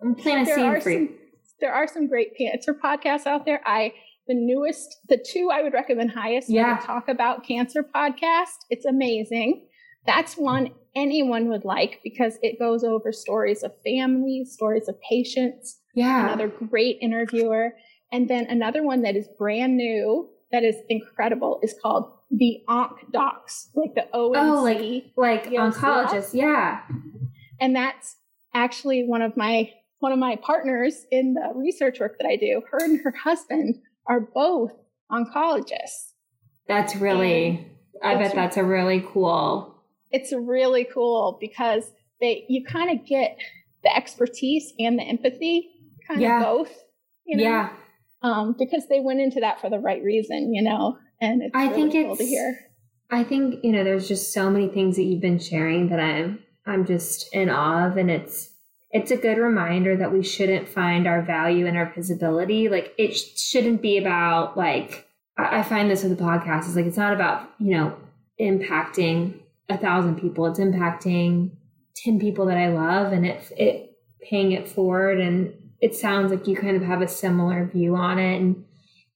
I'm 0.00 0.14
planting 0.14 0.52
a 0.52 0.74
seed 0.74 0.82
for 0.82 0.90
you. 0.90 1.14
There 1.60 1.72
are 1.72 1.88
some 1.88 2.06
great 2.06 2.36
cancer 2.36 2.74
podcasts 2.74 3.26
out 3.26 3.44
there. 3.46 3.60
I 3.64 3.94
the 4.26 4.34
newest, 4.34 4.98
the 5.08 5.18
two 5.18 5.50
I 5.52 5.62
would 5.62 5.72
recommend 5.72 6.10
highest. 6.10 6.48
Yeah. 6.48 6.78
Talk 6.78 7.08
about 7.08 7.46
cancer 7.46 7.82
podcast. 7.82 8.64
It's 8.70 8.84
amazing. 8.86 9.66
That's 10.06 10.36
one 10.36 10.70
anyone 10.96 11.48
would 11.48 11.64
like 11.64 12.00
because 12.04 12.38
it 12.42 12.58
goes 12.58 12.84
over 12.84 13.12
stories 13.12 13.62
of 13.62 13.72
families, 13.84 14.52
stories 14.52 14.88
of 14.88 14.96
patients. 15.08 15.80
Yeah. 15.94 16.26
Another 16.26 16.48
great 16.48 16.98
interviewer. 17.00 17.74
And 18.12 18.28
then 18.28 18.46
another 18.48 18.82
one 18.84 19.02
that 19.02 19.16
is 19.16 19.28
brand 19.38 19.76
new 19.76 20.28
that 20.52 20.62
is 20.62 20.76
incredible 20.88 21.58
is 21.62 21.74
called 21.82 22.12
the 22.30 22.62
Onc 22.68 22.92
Docs, 23.12 23.70
like 23.74 23.94
the 23.94 24.06
ONC. 24.14 24.36
Oh, 24.36 24.62
like, 24.62 25.04
like 25.16 25.52
oncologists. 25.52 26.32
Yeah. 26.32 26.80
And 27.60 27.74
that's 27.74 28.16
actually 28.54 29.04
one 29.04 29.22
of 29.22 29.36
my 29.36 29.70
one 29.98 30.12
of 30.12 30.18
my 30.18 30.36
partners 30.36 31.06
in 31.10 31.34
the 31.34 31.52
research 31.54 31.98
work 31.98 32.18
that 32.18 32.28
I 32.28 32.36
do. 32.36 32.62
Her 32.70 32.78
and 32.84 33.00
her 33.02 33.12
husband 33.12 33.76
are 34.06 34.20
both 34.20 34.72
oncologists. 35.10 36.12
That's 36.66 36.96
really, 36.96 37.70
and 38.02 38.18
I 38.18 38.22
bet 38.22 38.34
that's 38.34 38.56
a 38.56 38.64
really 38.64 39.04
cool. 39.12 39.74
It's 40.10 40.32
really 40.32 40.86
cool 40.92 41.38
because 41.40 41.90
they 42.20 42.44
you 42.48 42.64
kind 42.64 42.98
of 42.98 43.06
get 43.06 43.36
the 43.82 43.94
expertise 43.94 44.72
and 44.78 44.98
the 44.98 45.02
empathy 45.02 45.70
kind 46.06 46.20
yeah. 46.20 46.38
of 46.38 46.42
both 46.42 46.84
you 47.26 47.38
know? 47.38 47.42
Yeah. 47.44 47.70
Um, 48.22 48.54
because 48.58 48.86
they 48.88 49.00
went 49.00 49.20
into 49.20 49.40
that 49.40 49.60
for 49.60 49.68
the 49.68 49.78
right 49.78 50.02
reason 50.02 50.54
you 50.54 50.62
know? 50.62 50.98
And 51.20 51.42
it's 51.42 51.54
i 51.54 51.66
really 51.66 51.74
think 51.74 51.92
cool 51.92 52.12
it's 52.12 52.20
to 52.20 52.26
hear. 52.26 52.58
I 53.10 53.24
think 53.24 53.62
you 53.62 53.72
know 53.72 53.84
there's 53.84 54.08
just 54.08 54.32
so 54.32 54.50
many 54.50 54.68
things 54.68 54.96
that 54.96 55.04
you've 55.04 55.20
been 55.20 55.38
sharing 55.38 55.88
that 55.90 56.00
i'm 56.00 56.40
i'm 56.66 56.84
just 56.84 57.32
in 57.32 57.48
awe 57.50 57.86
of 57.86 57.96
and 57.96 58.10
it's 58.10 58.50
it's 58.94 59.10
a 59.10 59.16
good 59.16 59.36
reminder 59.36 59.96
that 59.96 60.12
we 60.12 60.22
shouldn't 60.22 60.66
find 60.66 61.06
our 61.06 61.20
value 61.20 61.66
in 61.66 61.76
our 61.76 61.92
visibility 61.94 62.70
like 62.70 62.94
it 62.96 63.14
sh- 63.14 63.36
shouldn't 63.36 63.82
be 63.82 63.98
about 63.98 64.56
like 64.56 65.06
I, 65.36 65.62
find 65.64 65.90
this 65.90 66.04
with 66.04 66.16
the 66.16 66.24
podcast 66.24 66.68
is 66.68 66.76
like 66.76 66.86
it's 66.86 66.96
not 66.96 67.12
about 67.12 67.50
you 67.58 67.76
know 67.76 67.96
impacting 68.40 69.40
a 69.68 69.78
thousand 69.78 70.20
people. 70.20 70.46
It's 70.46 70.58
impacting 70.58 71.50
10 71.96 72.18
people 72.18 72.46
that 72.46 72.56
I 72.56 72.68
love 72.68 73.12
and 73.12 73.26
it, 73.26 73.52
it 73.56 73.92
paying 74.28 74.52
it 74.52 74.68
forward. 74.68 75.20
And 75.20 75.54
it 75.80 75.94
sounds 75.94 76.30
like 76.30 76.46
you 76.46 76.56
kind 76.56 76.76
of 76.76 76.82
have 76.82 77.02
a 77.02 77.08
similar 77.08 77.66
view 77.66 77.96
on 77.96 78.18
it. 78.18 78.40
And 78.40 78.64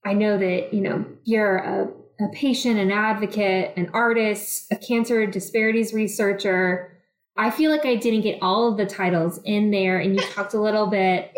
I 0.04 0.14
know 0.14 0.38
that, 0.38 0.72
you 0.72 0.80
know, 0.80 1.04
you're 1.24 1.56
a, 1.56 1.88
a 2.20 2.28
patient, 2.32 2.78
an 2.78 2.90
advocate, 2.90 3.74
an 3.76 3.90
artist, 3.92 4.66
a 4.70 4.76
cancer 4.76 5.26
disparities 5.26 5.92
researcher. 5.92 6.97
I 7.38 7.50
feel 7.50 7.70
like 7.70 7.86
I 7.86 7.94
didn't 7.94 8.22
get 8.22 8.38
all 8.42 8.68
of 8.68 8.76
the 8.76 8.84
titles 8.84 9.40
in 9.44 9.70
there. 9.70 9.98
And 9.98 10.14
you 10.16 10.20
talked 10.34 10.54
a 10.54 10.60
little 10.60 10.88
bit 10.88 11.32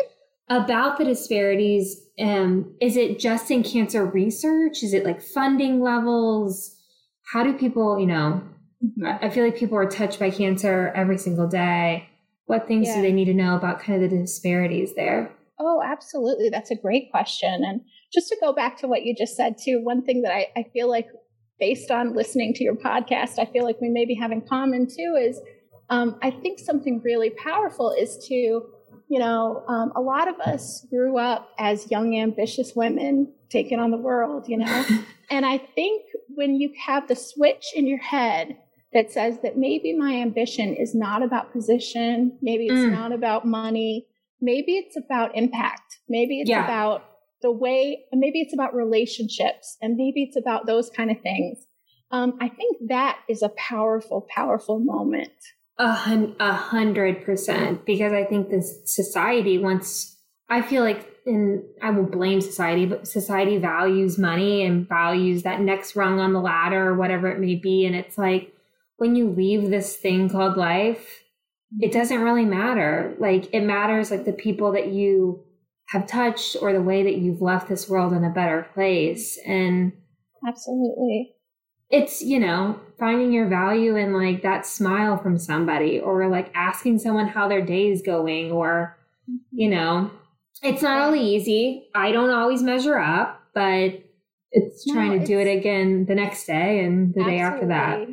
about 0.49 0.97
the 0.97 1.05
disparities. 1.05 2.01
Um, 2.19 2.73
is 2.81 2.97
it 2.97 3.19
just 3.19 3.51
in 3.51 3.63
cancer 3.63 4.03
research? 4.05 4.83
Is 4.83 4.93
it 4.93 5.05
like 5.05 5.21
funding 5.21 5.79
levels? 5.79 6.75
How 7.31 7.43
do 7.43 7.53
people, 7.53 7.99
you 7.99 8.07
know, 8.07 8.41
I 9.05 9.29
feel 9.29 9.45
like 9.45 9.55
people 9.55 9.77
are 9.77 9.87
touched 9.87 10.19
by 10.19 10.31
cancer 10.31 10.91
every 10.95 11.19
single 11.19 11.47
day. 11.47 12.09
What 12.47 12.67
things 12.67 12.87
yeah. 12.87 12.95
do 12.95 13.01
they 13.03 13.13
need 13.13 13.25
to 13.25 13.33
know 13.33 13.55
about 13.55 13.79
kind 13.79 14.03
of 14.03 14.09
the 14.09 14.17
disparities 14.17 14.95
there? 14.95 15.31
Oh, 15.59 15.83
absolutely. 15.85 16.49
That's 16.49 16.71
a 16.71 16.75
great 16.75 17.11
question. 17.11 17.63
And 17.63 17.81
just 18.11 18.27
to 18.29 18.37
go 18.41 18.51
back 18.51 18.77
to 18.77 18.87
what 18.87 19.03
you 19.03 19.15
just 19.15 19.37
said, 19.37 19.55
too, 19.63 19.79
one 19.83 20.03
thing 20.03 20.23
that 20.23 20.33
I, 20.33 20.47
I 20.57 20.65
feel 20.73 20.89
like, 20.89 21.07
based 21.59 21.91
on 21.91 22.15
listening 22.15 22.55
to 22.55 22.63
your 22.63 22.75
podcast, 22.75 23.37
I 23.37 23.45
feel 23.45 23.63
like 23.63 23.79
we 23.79 23.89
maybe 23.89 24.15
have 24.15 24.31
in 24.31 24.41
common 24.41 24.87
too 24.87 25.15
is 25.21 25.39
um, 25.91 26.15
I 26.21 26.31
think 26.31 26.57
something 26.57 27.01
really 27.03 27.31
powerful 27.31 27.91
is 27.91 28.17
to, 28.29 28.33
you 28.33 29.19
know, 29.19 29.63
um, 29.67 29.91
a 29.93 29.99
lot 29.99 30.29
of 30.29 30.39
us 30.39 30.85
grew 30.89 31.17
up 31.17 31.49
as 31.59 31.91
young, 31.91 32.17
ambitious 32.17 32.73
women 32.73 33.33
taking 33.49 33.77
on 33.77 33.91
the 33.91 33.97
world, 33.97 34.47
you 34.47 34.57
know. 34.57 34.85
and 35.29 35.45
I 35.45 35.57
think 35.57 36.03
when 36.29 36.55
you 36.55 36.71
have 36.85 37.09
the 37.09 37.15
switch 37.15 37.73
in 37.75 37.87
your 37.87 37.99
head 37.99 38.55
that 38.93 39.11
says 39.11 39.39
that 39.43 39.57
maybe 39.57 39.93
my 39.93 40.13
ambition 40.13 40.73
is 40.73 40.95
not 40.95 41.23
about 41.23 41.51
position, 41.51 42.37
maybe 42.41 42.67
it's 42.67 42.75
mm. 42.75 42.91
not 42.91 43.11
about 43.11 43.45
money, 43.45 44.07
maybe 44.39 44.77
it's 44.77 44.95
about 44.95 45.35
impact, 45.35 45.99
maybe 46.07 46.39
it's 46.39 46.49
yeah. 46.49 46.63
about 46.63 47.03
the 47.41 47.51
way, 47.51 48.05
maybe 48.13 48.39
it's 48.39 48.53
about 48.53 48.73
relationships, 48.73 49.77
and 49.81 49.97
maybe 49.97 50.23
it's 50.23 50.37
about 50.37 50.67
those 50.67 50.89
kind 50.89 51.11
of 51.11 51.19
things. 51.19 51.67
Um, 52.11 52.37
I 52.39 52.47
think 52.47 52.77
that 52.87 53.19
is 53.27 53.41
a 53.41 53.49
powerful, 53.49 54.25
powerful 54.33 54.79
moment. 54.79 55.31
A, 55.81 55.91
hun- 55.91 56.35
a 56.39 56.53
hundred 56.53 57.25
percent, 57.25 57.85
because 57.85 58.13
I 58.13 58.23
think 58.23 58.49
this 58.49 58.81
society 58.85 59.57
wants. 59.57 60.15
I 60.47 60.61
feel 60.61 60.83
like, 60.83 61.09
and 61.25 61.63
I 61.81 61.89
won't 61.89 62.11
blame 62.11 62.39
society, 62.39 62.85
but 62.85 63.07
society 63.07 63.57
values 63.57 64.19
money 64.19 64.63
and 64.63 64.87
values 64.87 65.41
that 65.41 65.59
next 65.59 65.95
rung 65.95 66.19
on 66.19 66.33
the 66.33 66.39
ladder 66.39 66.89
or 66.89 66.95
whatever 66.95 67.29
it 67.29 67.39
may 67.39 67.55
be, 67.55 67.85
and 67.85 67.95
it's 67.95 68.17
like 68.17 68.53
when 68.97 69.15
you 69.15 69.29
leave 69.31 69.71
this 69.71 69.95
thing 69.95 70.29
called 70.29 70.57
life, 70.57 71.23
it 71.79 71.91
doesn't 71.91 72.21
really 72.21 72.45
matter. 72.45 73.15
Like 73.17 73.51
it 73.51 73.61
matters 73.61 74.11
like 74.11 74.25
the 74.25 74.33
people 74.33 74.73
that 74.73 74.89
you 74.89 75.43
have 75.87 76.05
touched 76.05 76.57
or 76.61 76.73
the 76.73 76.83
way 76.83 77.01
that 77.01 77.15
you've 77.15 77.41
left 77.41 77.67
this 77.67 77.89
world 77.89 78.13
in 78.13 78.23
a 78.23 78.29
better 78.29 78.67
place. 78.75 79.39
And 79.47 79.93
absolutely. 80.47 81.33
It's, 81.91 82.21
you 82.21 82.39
know, 82.39 82.79
finding 82.97 83.31
your 83.31 83.47
value 83.47 83.95
in 83.95 84.13
like 84.13 84.43
that 84.43 84.65
smile 84.65 85.17
from 85.17 85.37
somebody 85.37 85.99
or 85.99 86.27
like 86.29 86.51
asking 86.55 86.99
someone 86.99 87.27
how 87.27 87.47
their 87.47 87.61
day 87.61 87.91
is 87.91 88.01
going 88.01 88.51
or, 88.51 88.97
you 89.51 89.69
know, 89.69 90.09
it's 90.63 90.81
not 90.81 91.01
always 91.01 91.21
easy. 91.21 91.89
I 91.93 92.11
don't 92.11 92.29
always 92.29 92.61
measure 92.61 92.97
up, 92.97 93.41
but 93.53 94.03
it's 94.51 94.85
trying 94.85 95.13
no, 95.13 95.19
to 95.19 95.25
do 95.25 95.39
it 95.39 95.47
again 95.47 96.05
the 96.05 96.15
next 96.15 96.45
day 96.45 96.83
and 96.83 97.13
the 97.13 97.21
absolutely. 97.21 97.37
day 97.37 97.39
after 97.41 97.67
that 97.67 98.07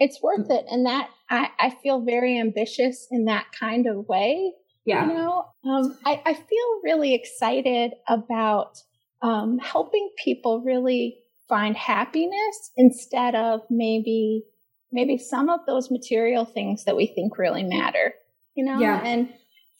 it's 0.00 0.20
worth 0.22 0.50
it. 0.50 0.64
And 0.68 0.86
that 0.86 1.10
I, 1.28 1.50
I 1.58 1.70
feel 1.82 2.00
very 2.00 2.40
ambitious 2.40 3.06
in 3.10 3.26
that 3.26 3.46
kind 3.52 3.86
of 3.86 4.08
way. 4.08 4.54
Yeah. 4.86 5.06
You 5.06 5.14
know, 5.14 5.44
um, 5.64 5.96
I, 6.04 6.22
I 6.24 6.34
feel 6.34 6.80
really 6.82 7.14
excited 7.14 7.92
about 8.08 8.78
um, 9.22 9.58
helping 9.58 10.10
people 10.24 10.62
really 10.62 11.18
find 11.50 11.76
happiness 11.76 12.70
instead 12.78 13.34
of 13.34 13.60
maybe 13.68 14.44
maybe 14.92 15.18
some 15.18 15.50
of 15.50 15.60
those 15.66 15.90
material 15.90 16.44
things 16.46 16.84
that 16.84 16.96
we 16.96 17.06
think 17.06 17.36
really 17.38 17.62
matter. 17.62 18.14
You 18.54 18.64
know, 18.64 18.80
Yeah. 18.80 19.02
and 19.04 19.28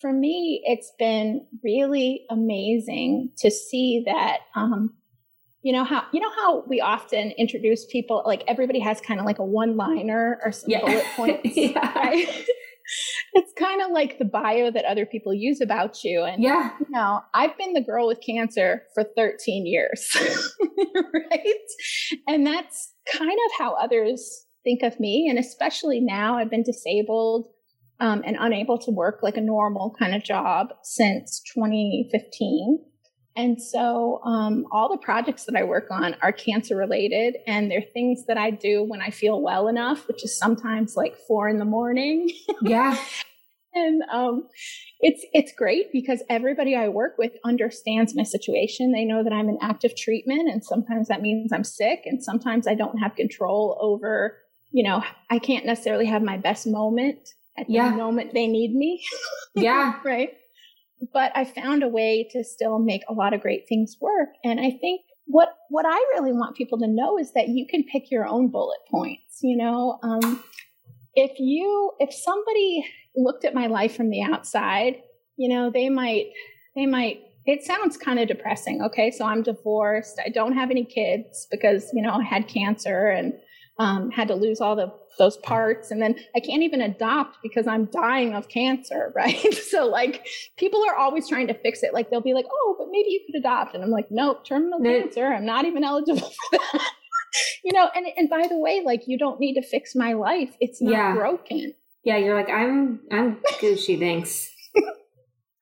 for 0.00 0.12
me, 0.12 0.62
it's 0.66 0.92
been 0.98 1.46
really 1.64 2.26
amazing 2.30 3.30
to 3.38 3.50
see 3.50 4.02
that. 4.06 4.40
Um, 4.54 4.94
you 5.62 5.72
know 5.74 5.85
how 5.85 6.04
you 6.12 6.20
know 6.20 6.30
how 6.30 6.64
we 6.66 6.80
often 6.80 7.33
introduce 7.33 7.85
people 7.87 8.22
like 8.24 8.42
everybody 8.48 8.78
has 8.80 8.98
kind 9.00 9.20
of 9.20 9.26
like 9.26 9.38
a 9.38 9.44
one 9.44 9.76
liner 9.76 10.40
or 10.44 10.52
some 10.52 10.70
Yeah. 10.70 10.80
bullet 10.80 11.04
points 11.16 11.56
Yeah. 11.56 11.92
right? 11.98 12.46
It's 13.35 13.53
kind 13.59 13.81
of 13.83 13.90
like 13.90 14.19
the 14.19 14.25
bio 14.25 14.71
that 14.71 14.85
other 14.85 15.07
people 15.07 15.33
use 15.33 15.61
about 15.61 16.03
you 16.05 16.23
and 16.25 16.43
Yeah. 16.43 16.71
you 16.81 16.87
know 16.90 17.21
i've 17.35 17.57
been 17.59 17.73
the 17.75 17.81
girl 17.83 18.07
with 18.07 18.19
cancer 18.25 18.83
for 18.95 19.05
13 19.16 19.66
years 19.66 20.09
right 21.14 21.66
and 22.27 22.47
that's 22.47 22.93
kind 23.12 23.31
of 23.31 23.53
how 23.59 23.75
others 23.75 24.47
think 24.64 24.83
of 24.83 24.99
me 25.01 25.27
and 25.29 25.38
especially 25.38 26.01
now 26.01 26.37
i've 26.38 26.51
been 26.51 26.62
disabled 26.62 27.47
um, 28.01 28.23
and 28.25 28.37
unable 28.40 28.79
to 28.79 28.90
work 28.90 29.21
like 29.23 29.37
a 29.37 29.43
normal 29.43 29.95
kind 29.99 30.14
of 30.14 30.25
job 30.25 30.69
since 30.83 31.43
2015 31.55 32.79
and 33.40 33.61
so 33.72 34.20
um, 34.24 34.66
all 34.70 34.88
the 34.90 34.98
projects 34.98 35.44
that 35.46 35.57
I 35.57 35.64
work 35.64 35.87
on 35.90 36.14
are 36.22 36.33
cancer 36.33 36.76
related, 36.76 37.37
and 37.46 37.70
they're 37.70 37.88
things 37.98 38.26
that 38.26 38.38
I 38.46 38.50
do 38.50 38.83
when 38.90 39.00
I 39.00 39.11
feel 39.11 39.40
well 39.40 39.68
enough, 39.68 40.07
which 40.09 40.22
is 40.24 40.37
sometimes 40.44 40.96
like 40.96 41.14
four 41.26 41.48
in 41.48 41.59
the 41.59 41.64
morning. 41.79 42.18
Yeah. 42.62 42.96
and 43.72 44.03
um, 44.18 44.35
it's 45.00 45.22
it's 45.33 45.53
great 45.62 45.87
because 45.92 46.22
everybody 46.29 46.72
I 46.76 46.88
work 46.88 47.14
with 47.22 47.33
understands 47.44 48.14
my 48.14 48.24
situation. 48.37 48.92
They 48.92 49.05
know 49.05 49.22
that 49.24 49.33
I'm 49.33 49.48
in 49.48 49.59
active 49.62 49.96
treatment, 49.96 50.48
and 50.53 50.62
sometimes 50.72 51.09
that 51.09 51.22
means 51.22 51.53
I'm 51.53 51.64
sick, 51.64 52.00
and 52.05 52.22
sometimes 52.22 52.66
I 52.66 52.74
don't 52.74 52.98
have 52.98 53.14
control 53.16 53.79
over. 53.81 54.37
You 54.72 54.85
know, 54.88 55.03
I 55.31 55.38
can't 55.38 55.66
necessarily 55.66 56.07
have 56.07 56.22
my 56.22 56.37
best 56.37 56.66
moment 56.66 57.18
at 57.59 57.68
Yeah. 57.68 57.90
the 57.90 57.96
moment 57.96 58.35
they 58.35 58.46
need 58.46 58.72
me 58.74 59.03
Yeah. 59.57 59.98
right? 60.05 60.31
But 61.12 61.32
I 61.34 61.44
found 61.44 61.82
a 61.82 61.88
way 61.88 62.28
to 62.32 62.44
still 62.44 62.78
make 62.78 63.02
a 63.08 63.14
lot 63.14 63.32
of 63.32 63.40
great 63.40 63.66
things 63.68 63.96
work. 64.00 64.28
And 64.44 64.60
I 64.60 64.70
think 64.80 65.02
what 65.26 65.48
what 65.68 65.86
I 65.86 65.96
really 66.14 66.32
want 66.32 66.56
people 66.56 66.78
to 66.78 66.86
know 66.86 67.18
is 67.18 67.32
that 67.34 67.48
you 67.48 67.66
can 67.66 67.84
pick 67.84 68.10
your 68.10 68.26
own 68.26 68.48
bullet 68.48 68.80
points. 68.90 69.40
You 69.42 69.56
know, 69.56 69.98
um, 70.02 70.42
if 71.14 71.38
you 71.38 71.92
if 71.98 72.12
somebody 72.12 72.84
looked 73.16 73.44
at 73.44 73.54
my 73.54 73.66
life 73.66 73.96
from 73.96 74.10
the 74.10 74.22
outside, 74.22 74.96
you 75.36 75.48
know, 75.48 75.70
they 75.70 75.88
might 75.88 76.26
they 76.76 76.86
might. 76.86 77.22
It 77.46 77.64
sounds 77.64 77.96
kind 77.96 78.18
of 78.20 78.28
depressing. 78.28 78.82
Okay, 78.82 79.10
so 79.10 79.24
I'm 79.24 79.42
divorced. 79.42 80.20
I 80.24 80.28
don't 80.28 80.52
have 80.52 80.70
any 80.70 80.84
kids 80.84 81.46
because 81.50 81.90
you 81.94 82.02
know 82.02 82.12
I 82.12 82.22
had 82.22 82.48
cancer 82.48 83.08
and 83.08 83.32
um, 83.78 84.10
had 84.10 84.28
to 84.28 84.34
lose 84.34 84.60
all 84.60 84.76
the 84.76 84.92
those 85.18 85.37
parts 85.38 85.90
and 85.90 86.01
then 86.01 86.14
i 86.37 86.40
can't 86.40 86.62
even 86.62 86.81
adopt 86.81 87.38
because 87.42 87.66
i'm 87.66 87.85
dying 87.87 88.35
of 88.35 88.49
cancer 88.49 89.12
right 89.16 89.53
so 89.55 89.87
like 89.87 90.27
people 90.57 90.83
are 90.88 90.96
always 90.96 91.29
trying 91.29 91.46
to 91.46 91.55
fix 91.55 91.83
it 91.83 91.92
like 91.92 92.11
they'll 92.11 92.20
be 92.20 92.35
like 92.35 92.46
oh 92.51 92.77
but 92.79 92.88
maybe 92.90 93.11
you 93.11 93.20
could 93.27 93.38
adopt 93.38 93.75
and 93.75 93.83
i'm 93.85 93.90
like 93.90 94.07
nope 94.11 94.44
terminal 94.44 94.79
No. 94.79 94.90
cancer 94.90 95.27
i'm 95.27 95.44
not 95.44 95.64
even 95.64 95.85
eligible 95.85 96.20
for 96.51 96.59
that 96.59 96.90
you 97.64 97.73
know 97.73 97.88
and 97.94 98.07
and 98.16 98.29
by 98.31 98.46
the 98.49 98.57
way 98.59 98.83
like 98.85 99.03
you 99.07 99.18
don't 99.18 99.38
need 99.40 99.55
to 99.55 99.62
fix 99.62 99.94
my 99.94 100.12
life 100.14 100.57
it's 100.61 100.81
not 100.83 100.92
Yeah. 100.92 101.14
broken 101.14 101.75
Yeah. 102.03 102.16
You're 102.16 102.35
like, 102.35 102.49
I'm, 102.49 103.01
I'm 103.12 103.37
Gucci. 103.61 103.99
Thanks. 103.99 104.51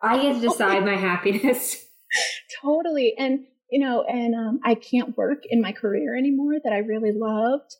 I 0.01 0.23
get 0.23 0.35
to 0.35 0.41
decide 0.41 0.85
my 0.85 0.95
happiness. 0.97 1.85
totally 2.63 3.15
and 3.19 3.41
you 3.71 3.79
know 3.81 4.03
and 4.05 4.35
um, 4.35 4.61
i 4.65 4.75
can't 4.75 5.17
work 5.17 5.43
in 5.51 5.61
my 5.61 5.73
career 5.73 6.17
anymore 6.17 6.55
that 6.65 6.73
i 6.73 6.79
really 6.79 7.13
loved 7.13 7.77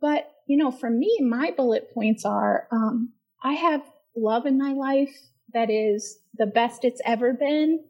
but 0.00 0.30
you 0.52 0.58
know 0.58 0.70
for 0.70 0.90
me 0.90 1.18
my 1.22 1.50
bullet 1.56 1.90
points 1.94 2.26
are 2.26 2.68
um, 2.70 3.08
i 3.42 3.54
have 3.54 3.80
love 4.14 4.44
in 4.44 4.58
my 4.58 4.74
life 4.74 5.16
that 5.54 5.70
is 5.70 6.18
the 6.36 6.44
best 6.44 6.84
it's 6.84 7.00
ever 7.06 7.32
been 7.32 7.82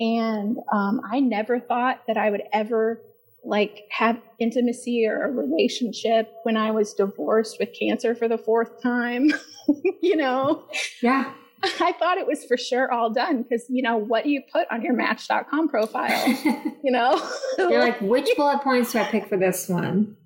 and 0.00 0.58
um, 0.72 1.00
i 1.12 1.20
never 1.20 1.60
thought 1.60 2.00
that 2.08 2.16
i 2.16 2.28
would 2.30 2.42
ever 2.52 3.00
like 3.44 3.82
have 3.90 4.20
intimacy 4.40 5.06
or 5.06 5.22
a 5.22 5.30
relationship 5.30 6.32
when 6.42 6.56
i 6.56 6.72
was 6.72 6.92
divorced 6.94 7.58
with 7.60 7.68
cancer 7.78 8.12
for 8.12 8.26
the 8.26 8.38
fourth 8.38 8.82
time 8.82 9.30
you 10.02 10.16
know 10.16 10.64
Yeah. 11.00 11.32
I 11.80 11.92
thought 11.92 12.18
it 12.18 12.26
was 12.26 12.44
for 12.44 12.58
sure 12.58 12.92
all 12.92 13.08
done 13.08 13.40
because, 13.42 13.64
you 13.70 13.82
know, 13.82 13.96
what 13.96 14.24
do 14.24 14.30
you 14.30 14.42
put 14.52 14.66
on 14.70 14.82
your 14.82 14.92
match.com 14.92 15.68
profile? 15.68 16.36
You 16.84 16.90
know? 16.90 17.30
You're 17.56 17.80
like, 17.80 17.98
which 18.02 18.28
bullet 18.36 18.60
points 18.60 18.92
do 18.92 18.98
I 18.98 19.04
pick 19.04 19.26
for 19.26 19.38
this 19.38 19.70
one? 19.70 20.18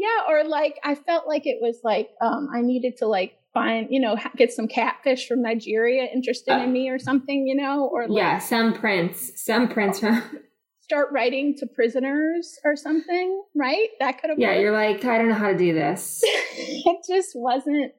Yeah. 0.00 0.32
Or 0.32 0.44
like, 0.48 0.78
I 0.84 0.94
felt 0.94 1.28
like 1.28 1.46
it 1.46 1.58
was 1.60 1.80
like, 1.84 2.10
um, 2.20 2.48
I 2.54 2.60
needed 2.62 2.96
to 2.98 3.06
like 3.06 3.34
find, 3.52 3.88
you 3.90 4.00
know, 4.00 4.16
get 4.36 4.52
some 4.52 4.68
catfish 4.68 5.26
from 5.28 5.42
Nigeria 5.42 6.04
interested 6.04 6.56
in 6.62 6.72
me 6.72 6.88
or 6.88 6.98
something, 6.98 7.46
you 7.46 7.54
know, 7.54 7.86
or 7.92 8.08
like 8.08 8.16
Yeah. 8.16 8.38
Some 8.38 8.72
prince, 8.74 9.32
Some 9.36 9.68
prince 9.68 10.00
from. 10.00 10.22
start 10.80 11.08
writing 11.12 11.54
to 11.56 11.66
prisoners 11.66 12.58
or 12.64 12.74
something, 12.74 13.42
right? 13.54 13.88
That 14.00 14.20
could 14.20 14.30
have 14.30 14.38
Yeah. 14.40 14.48
worked. 14.48 14.60
You're 14.60 14.72
like, 14.72 15.04
I 15.04 15.18
don't 15.18 15.28
know 15.28 15.34
how 15.34 15.52
to 15.52 15.56
do 15.58 15.72
this. 15.72 16.20
it 16.24 17.00
just 17.06 17.30
wasn't. 17.36 17.92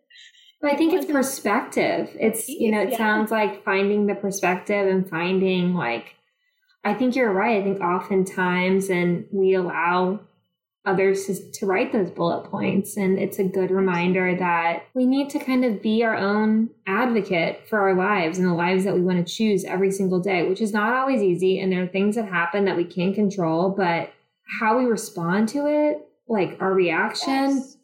But 0.61 0.73
I 0.73 0.75
think 0.75 0.93
it's 0.93 1.05
perspective. 1.05 2.09
It's, 2.19 2.49
you 2.49 2.69
know, 2.69 2.81
it 2.81 2.91
Yeah. 2.91 2.97
sounds 2.97 3.31
like 3.31 3.63
finding 3.63 4.07
the 4.07 4.15
perspective 4.15 4.87
and 4.87 5.09
finding 5.09 5.73
like, 5.73 6.15
I 6.83 6.93
think 6.93 7.15
you're 7.15 7.31
right. 7.31 7.61
I 7.61 7.63
think 7.63 7.79
oftentimes, 7.81 8.89
and 8.89 9.25
we 9.31 9.53
allow 9.53 10.19
others 10.85 11.25
to, 11.27 11.51
to 11.51 11.65
write 11.65 11.91
those 11.91 12.09
bullet 12.09 12.49
points. 12.49 12.97
And 12.97 13.19
it's 13.19 13.37
a 13.37 13.43
good 13.43 13.69
reminder 13.69 14.35
that 14.35 14.83
we 14.93 15.05
need 15.05 15.29
to 15.31 15.39
kind 15.39 15.63
of 15.63 15.81
be 15.81 16.03
our 16.03 16.15
own 16.15 16.69
advocate 16.87 17.67
for 17.67 17.79
our 17.79 17.93
lives 17.93 18.39
and 18.39 18.47
the 18.47 18.53
lives 18.53 18.83
that 18.85 18.95
we 18.95 19.01
want 19.01 19.25
to 19.25 19.33
choose 19.33 19.63
every 19.63 19.91
single 19.91 20.19
day, 20.19 20.47
which 20.47 20.61
is 20.61 20.73
not 20.73 20.93
always 20.93 21.21
easy. 21.21 21.59
And 21.59 21.71
there 21.71 21.83
are 21.83 21.87
things 21.87 22.15
that 22.15 22.25
happen 22.25 22.65
that 22.65 22.77
we 22.77 22.83
can't 22.83 23.13
control, 23.13 23.69
but 23.69 24.11
how 24.59 24.77
we 24.79 24.85
respond 24.85 25.49
to 25.49 25.67
it, 25.67 26.07
like 26.27 26.57
our 26.59 26.73
reaction, 26.73 27.55
Yes. 27.57 27.77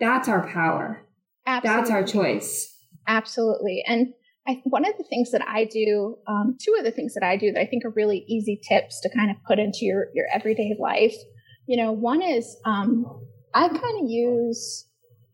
that's 0.00 0.28
our 0.28 0.46
power. 0.48 1.00
Absolutely. 1.46 1.80
That's 1.80 1.90
our 1.90 2.04
choice. 2.04 2.76
Absolutely. 3.06 3.82
And 3.86 4.12
I, 4.46 4.60
one 4.64 4.84
of 4.84 4.96
the 4.98 5.04
things 5.04 5.30
that 5.30 5.42
I 5.46 5.64
do, 5.64 6.16
um, 6.26 6.56
two 6.60 6.74
of 6.78 6.84
the 6.84 6.90
things 6.90 7.14
that 7.14 7.22
I 7.22 7.36
do 7.36 7.52
that 7.52 7.60
I 7.60 7.66
think 7.66 7.84
are 7.84 7.90
really 7.90 8.24
easy 8.26 8.60
tips 8.68 9.00
to 9.02 9.10
kind 9.10 9.30
of 9.30 9.36
put 9.46 9.58
into 9.58 9.84
your, 9.84 10.08
your 10.14 10.26
everyday 10.32 10.74
life, 10.78 11.14
you 11.70 11.76
know, 11.76 11.92
one 11.92 12.20
is 12.20 12.56
um, 12.64 13.06
I 13.54 13.68
kind 13.68 14.02
of 14.04 14.10
use, 14.10 14.86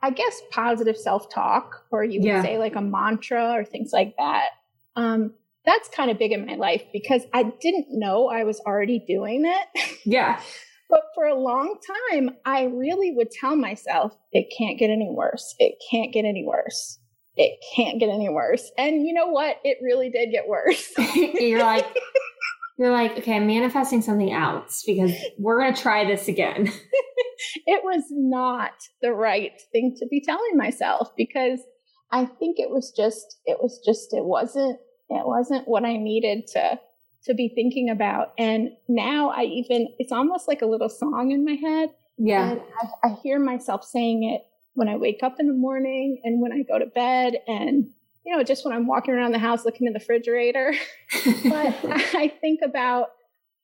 I 0.03 0.11
guess, 0.11 0.39
positive 0.51 0.95
self 0.99 1.31
talk, 1.33 1.87
or 1.91 2.05
you 2.05 2.21
would 2.21 2.27
Yeah. 2.27 2.43
say 2.43 2.59
like 2.59 2.77
a 2.77 2.83
mantra 2.83 3.53
or 3.53 3.65
things 3.65 3.91
like 3.91 4.15
that. 4.19 4.49
Um, 4.97 5.33
that's 5.65 5.89
kind 5.89 6.11
of 6.11 6.19
big 6.19 6.33
in 6.33 6.45
my 6.45 6.57
life 6.57 6.83
because 6.93 7.23
I 7.33 7.45
didn't 7.45 7.87
know 7.89 8.29
I 8.29 8.45
was 8.45 8.61
already 8.61 8.99
doing 8.99 9.45
it. 9.47 9.67
Yeah. 10.05 10.41
But 10.91 11.01
for 11.17 11.25
a 11.25 11.35
long 11.35 11.79
time, 12.13 12.31
I 12.45 12.65
really 12.65 13.11
would 13.13 13.31
tell 13.33 13.57
myself, 13.57 14.15
it 14.31 14.53
can't 14.57 14.79
get 14.79 14.91
any 14.91 15.11
worse. 15.11 15.55
It 15.59 15.75
can't 15.91 16.13
get 16.13 16.25
any 16.27 16.45
worse. 16.47 17.01
It 17.35 17.59
can't 17.75 17.99
get 17.99 18.09
any 18.11 18.29
worse. 18.29 18.71
And 18.79 19.05
you 19.07 19.13
know 19.13 19.27
what? 19.29 19.57
It 19.65 19.79
really 19.83 20.11
did 20.11 20.31
get 20.31 20.47
worse. 20.47 20.93
you're 21.17 21.59
like, 21.61 21.87
you're 22.79 22.93
like, 22.93 23.17
okay, 23.19 23.37
I'm 23.37 23.47
manifesting 23.47 24.03
something 24.03 24.33
else 24.33 24.83
because 24.87 25.13
we're 25.39 25.61
gonna 25.61 25.77
try 25.77 26.05
this 26.05 26.29
again. 26.29 26.67
it 27.67 27.83
was 27.83 28.05
not 28.11 28.73
the 29.03 29.13
right 29.13 29.53
thing 29.73 29.97
to 29.99 30.07
be 30.07 30.21
telling 30.21 30.57
myself 30.57 31.11
because 31.17 31.61
I 32.13 32.27
think 32.27 32.59
it 32.59 32.71
was 32.71 32.93
just, 32.97 33.39
it 33.47 33.59
was 33.61 33.81
just, 33.85 34.13
it 34.13 34.25
wasn't, 34.25 34.79
it 35.09 35.27
wasn't 35.27 35.67
what 35.67 35.85
I 35.85 35.97
needed 35.97 36.47
to 36.49 36.79
to 37.25 37.35
be 37.35 37.51
thinking 37.55 37.91
about. 37.91 38.33
And 38.39 38.71
now 38.89 39.31
I 39.31 39.43
even, 39.43 39.89
it's 39.99 40.13
almost 40.13 40.47
like 40.47 40.63
a 40.63 40.67
little 40.67 40.89
song 40.89 41.33
in 41.33 41.45
my 41.45 41.55
head. 41.55 41.91
Yeah. 42.19 42.53
And 42.53 42.61
I, 43.03 43.09
I 43.09 43.17
hear 43.23 43.41
myself 43.41 43.85
saying 43.85 44.23
it 44.25 44.43
when 44.75 44.89
I 44.89 44.97
wake 44.97 45.21
up 45.23 45.37
in 45.41 45.49
the 45.49 45.55
morning 45.55 46.21
and 46.25 46.41
when 46.41 46.53
I 46.53 46.63
go 46.63 46.79
to 46.79 46.87
bed 46.87 47.35
and, 47.49 47.91
you 48.27 48.37
know, 48.37 48.43
just 48.43 48.65
when 48.65 48.75
I'm 48.75 48.89
walking 48.89 49.15
around 49.15 49.33
the 49.33 49.39
house 49.39 49.65
looking 49.65 49.87
in 49.87 49.93
the 49.93 50.01
refrigerator. 50.01 50.75
but 51.45 51.77
I 52.15 52.33
think 52.41 52.61
about, 52.65 53.11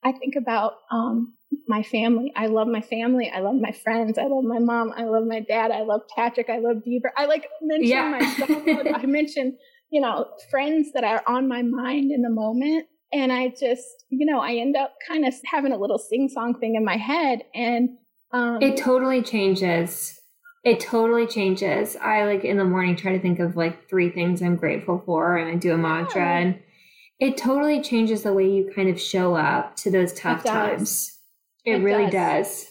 I 0.04 0.12
think 0.12 0.36
about 0.36 0.74
um, 0.90 1.34
my 1.66 1.82
family. 1.82 2.32
I 2.36 2.46
love 2.46 2.68
my 2.68 2.80
family. 2.80 3.28
I 3.28 3.40
love 3.40 3.56
my 3.56 3.72
friends. 3.72 4.18
I 4.18 4.26
love 4.26 4.44
my 4.44 4.60
mom. 4.60 4.92
I 4.96 5.02
love 5.02 5.26
my 5.26 5.40
dad. 5.40 5.72
I 5.72 5.82
love 5.82 6.02
Patrick. 6.14 6.48
I 6.48 6.58
love 6.58 6.76
Bieber. 6.86 7.10
I 7.16 7.26
like 7.26 7.48
mention 7.60 7.88
Yeah. 7.88 8.08
my 8.08 8.46
dog. 8.46 8.86
I 8.94 9.04
mention, 9.06 9.58
you 9.90 10.00
know, 10.00 10.28
friends 10.48 10.92
that 10.94 11.02
are 11.02 11.24
on 11.26 11.48
my 11.48 11.62
mind 11.62 12.12
in 12.12 12.22
the 12.22 12.30
moment. 12.30 12.86
And 13.12 13.32
I 13.32 13.48
just, 13.48 14.04
you 14.10 14.24
know, 14.24 14.40
I 14.40 14.54
end 14.54 14.76
up 14.76 14.94
kind 15.06 15.26
of 15.26 15.34
having 15.44 15.72
a 15.72 15.76
little 15.76 15.98
sing 15.98 16.28
song 16.28 16.58
thing 16.60 16.76
in 16.76 16.84
my 16.84 16.96
head. 16.96 17.40
And 17.52 17.98
um, 18.30 18.62
it 18.62 18.76
totally 18.76 19.22
changes 19.22 20.21
It 20.64 20.78
totally 20.80 21.26
changes. 21.26 21.96
I 21.96 22.24
like 22.24 22.44
in 22.44 22.56
the 22.56 22.64
morning 22.64 22.94
try 22.96 23.12
to 23.12 23.18
think 23.20 23.40
of 23.40 23.56
like 23.56 23.88
three 23.88 24.10
things 24.10 24.42
I'm 24.42 24.56
grateful 24.56 25.02
for 25.04 25.36
and 25.36 25.50
I 25.50 25.56
do 25.56 25.72
a 25.72 25.78
mantra 25.78 26.22
Yeah. 26.22 26.38
and 26.38 26.62
it 27.18 27.36
totally 27.36 27.80
changes 27.82 28.22
the 28.22 28.32
way 28.32 28.48
you 28.50 28.70
kind 28.74 28.88
of 28.88 29.00
show 29.00 29.34
up 29.34 29.76
to 29.76 29.90
those 29.90 30.12
tough 30.12 30.42
does. 30.44 30.52
times. 30.52 31.18
It, 31.64 31.76
It 31.80 31.84
really 31.84 32.10
does. 32.10 32.46
does. 32.64 32.66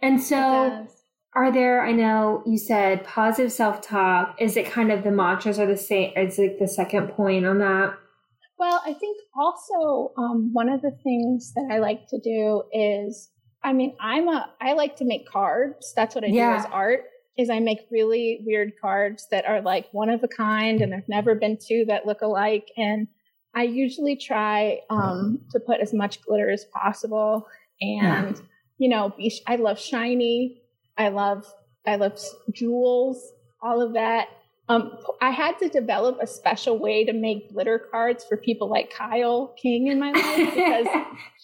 And 0.00 0.20
so 0.22 0.36
does. 0.36 1.02
are 1.34 1.50
there 1.52 1.82
I 1.86 1.92
know 1.92 2.42
you 2.46 2.58
said 2.58 3.04
positive 3.04 3.52
self-talk. 3.52 4.36
Is 4.38 4.56
it 4.56 4.66
kind 4.66 4.92
of 4.92 5.02
the 5.04 5.10
mantras 5.10 5.58
are 5.58 5.66
the 5.66 5.76
same 5.76 6.12
is 6.16 6.38
like 6.38 6.58
the 6.58 6.68
second 6.68 7.08
point 7.08 7.46
on 7.46 7.58
that? 7.58 7.94
Well, 8.58 8.80
I 8.84 8.92
think 8.92 9.16
also 9.34 10.12
um, 10.18 10.50
one 10.52 10.68
of 10.68 10.82
the 10.82 10.92
things 11.02 11.52
that 11.54 11.68
I 11.72 11.78
like 11.78 12.06
to 12.08 12.18
do 12.20 12.62
is, 12.72 13.30
I 13.64 13.72
mean, 13.72 13.96
I'm 14.00 14.28
a, 14.28 14.50
I 14.60 14.74
like 14.74 14.96
to 14.96 15.04
make 15.04 15.26
cards. 15.28 15.92
That's 15.96 16.14
what 16.14 16.22
I 16.24 16.28
Yeah. 16.28 16.52
do 16.52 16.58
as 16.60 16.66
art. 16.70 17.04
Is 17.38 17.48
I 17.50 17.60
make 17.60 17.80
really 17.90 18.42
weird 18.44 18.72
cards 18.80 19.26
that 19.30 19.46
are 19.46 19.60
like 19.62 19.88
one 19.92 20.10
of 20.10 20.22
a 20.22 20.28
kind, 20.28 20.80
and 20.80 20.92
there've 20.92 21.08
never 21.08 21.34
been 21.34 21.56
two 21.56 21.84
that 21.86 22.06
look 22.06 22.20
alike. 22.20 22.70
And 22.76 23.08
I 23.54 23.64
usually 23.64 24.16
try 24.16 24.80
um, 24.90 25.40
to 25.50 25.60
put 25.60 25.80
as 25.80 25.92
much 25.94 26.22
glitter 26.22 26.50
as 26.50 26.64
possible, 26.66 27.46
and 27.80 28.40
you 28.78 28.88
know, 28.88 29.14
be, 29.16 29.32
I 29.46 29.56
love 29.56 29.78
shiny. 29.78 30.62
I 30.98 31.08
love, 31.08 31.46
I 31.86 31.96
love 31.96 32.20
jewels, 32.52 33.32
all 33.62 33.80
of 33.80 33.94
that. 33.94 34.28
Um, 34.68 34.96
I 35.20 35.30
had 35.30 35.58
to 35.58 35.68
develop 35.68 36.18
a 36.22 36.26
special 36.26 36.78
way 36.78 37.04
to 37.04 37.12
make 37.12 37.52
glitter 37.52 37.78
cards 37.90 38.24
for 38.24 38.36
people 38.36 38.68
like 38.70 38.90
Kyle 38.90 39.48
King 39.60 39.88
in 39.88 39.98
my 39.98 40.12
life 40.12 40.54
because 40.54 40.86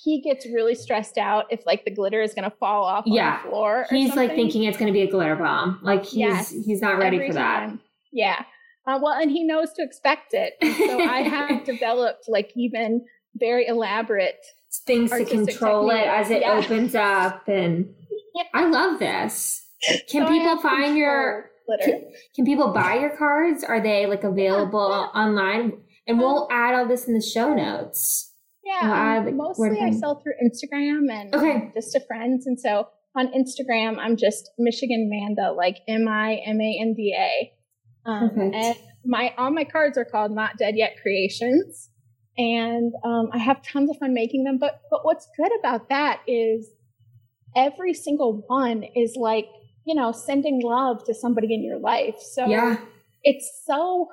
he 0.04 0.20
gets 0.20 0.46
really 0.46 0.74
stressed 0.76 1.18
out 1.18 1.46
if 1.50 1.66
like 1.66 1.84
the 1.84 1.90
glitter 1.90 2.22
is 2.22 2.32
going 2.32 2.48
to 2.48 2.56
fall 2.58 2.84
off 2.84 3.04
Yeah. 3.06 3.38
on 3.38 3.42
the 3.42 3.48
floor. 3.50 3.80
or 3.80 3.86
He's 3.90 4.14
like 4.14 4.30
thinking 4.34 4.64
it's 4.64 4.78
going 4.78 4.86
to 4.86 4.92
be 4.92 5.02
a 5.02 5.10
glitter 5.10 5.34
bomb. 5.36 5.80
Like 5.82 6.04
he's 6.04 6.14
Yes. 6.14 6.50
he's 6.50 6.80
not 6.80 6.96
ready 6.98 7.18
for 7.26 7.34
that. 7.34 7.60
time. 7.66 7.80
Yeah. 8.12 8.44
Uh, 8.86 8.98
well, 9.02 9.12
and 9.20 9.30
he 9.30 9.42
knows 9.44 9.72
to 9.74 9.82
expect 9.82 10.32
it. 10.32 10.54
And 10.62 10.74
so 10.76 11.00
I 11.00 11.20
have 11.22 11.64
developed 11.66 12.28
like 12.28 12.52
even 12.56 13.04
very 13.34 13.66
elaborate. 13.66 14.38
Things 14.86 15.10
to 15.10 15.24
control 15.24 15.90
it 15.90 16.06
as 16.06 16.30
it 16.30 16.42
Yeah. 16.42 16.52
opens 16.52 16.94
up 16.94 17.48
and 17.48 17.92
Yeah. 18.34 18.44
I 18.54 18.66
love 18.68 19.00
this. 19.00 19.66
Can 20.08 20.26
So 20.26 20.28
people 20.32 20.56
find 20.60 20.96
your 20.96 21.42
control 21.42 21.44
glitter? 21.68 22.00
Can 22.34 22.44
people 22.44 22.72
buy 22.72 22.94
your 22.98 23.16
cards? 23.16 23.62
Are 23.64 23.80
they 23.80 24.06
like 24.06 24.24
available 24.24 25.10
online? 25.14 25.72
And 26.06 26.18
we'll 26.18 26.48
add 26.50 26.74
all 26.74 26.88
this 26.88 27.06
in 27.06 27.14
the 27.14 27.20
show 27.20 27.52
notes. 27.54 28.32
Yeah, 28.64 29.20
Well, 29.20 29.28
um, 29.28 29.36
mostly 29.36 29.80
I 29.80 29.90
sell 29.92 30.22
through 30.22 30.34
Instagram 30.44 31.10
and 31.10 31.34
Okay. 31.34 31.52
um, 31.52 31.72
just 31.74 31.92
to 31.92 32.00
friends. 32.06 32.46
And 32.46 32.58
so 32.58 32.88
on 33.16 33.28
Instagram, 33.28 33.98
I'm 33.98 34.16
just 34.16 34.50
Michigan 34.58 35.08
Manda, 35.10 35.52
like 35.52 35.76
M 35.88 36.06
I 36.08 36.36
M 36.46 36.60
A 36.60 36.78
N 36.80 36.94
D 36.94 37.14
A. 37.18 37.52
Um, 38.08 38.30
and 38.54 38.76
my 39.04 39.34
all 39.36 39.50
my 39.50 39.64
cards 39.64 39.98
are 39.98 40.04
called 40.04 40.32
Not 40.32 40.56
Dead 40.56 40.74
Yet 40.76 40.96
Creations, 41.02 41.90
and 42.38 42.92
um, 43.04 43.28
I 43.32 43.38
have 43.38 43.62
tons 43.62 43.90
of 43.90 43.96
fun 43.98 44.14
making 44.14 44.44
them. 44.44 44.56
But 44.58 44.80
but 44.90 45.00
what's 45.04 45.28
good 45.36 45.50
about 45.60 45.88
that 45.90 46.20
is 46.26 46.70
every 47.56 47.92
single 47.94 48.44
one 48.46 48.84
is 48.94 49.14
like 49.16 49.46
you 49.88 49.94
know 49.94 50.12
sending 50.12 50.60
love 50.62 51.02
to 51.04 51.14
somebody 51.14 51.54
in 51.54 51.64
your 51.64 51.78
life. 51.78 52.18
So 52.20 52.46
Yeah. 52.46 52.76
it's 53.22 53.62
so 53.64 54.08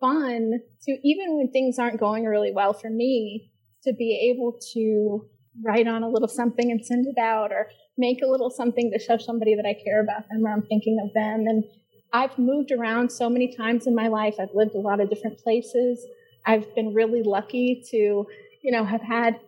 fun 0.00 0.60
to 0.84 1.08
even 1.10 1.36
when 1.36 1.48
things 1.52 1.78
aren't 1.78 2.00
going 2.00 2.24
really 2.24 2.52
well 2.52 2.72
for 2.72 2.90
me 2.90 3.50
to 3.84 3.92
be 3.92 4.10
able 4.30 4.58
to 4.74 5.24
write 5.64 5.86
on 5.86 6.02
a 6.02 6.08
little 6.08 6.28
something 6.28 6.70
and 6.70 6.84
send 6.84 7.06
it 7.06 7.18
out 7.18 7.52
or 7.52 7.68
make 7.96 8.22
a 8.22 8.26
little 8.26 8.50
something 8.50 8.90
to 8.90 8.98
show 8.98 9.18
somebody 9.18 9.54
that 9.54 9.66
I 9.66 9.74
care 9.84 10.00
about 10.02 10.28
them 10.28 10.44
or 10.44 10.50
I'm 10.50 10.62
thinking 10.62 10.98
of 11.04 11.12
them 11.14 11.46
and 11.46 11.64
I've 12.12 12.36
moved 12.38 12.72
around 12.72 13.10
so 13.12 13.28
many 13.30 13.54
times 13.54 13.86
in 13.86 13.94
my 13.94 14.08
life 14.08 14.34
I've 14.40 14.54
lived 14.54 14.74
a 14.74 14.78
lot 14.80 15.00
of 15.00 15.10
different 15.10 15.38
places 15.38 16.04
I've 16.46 16.74
been 16.74 16.92
really 16.94 17.22
lucky 17.22 17.84
to 17.90 18.26
you 18.62 18.72
know 18.72 18.84
have 18.84 19.02
had 19.02 19.38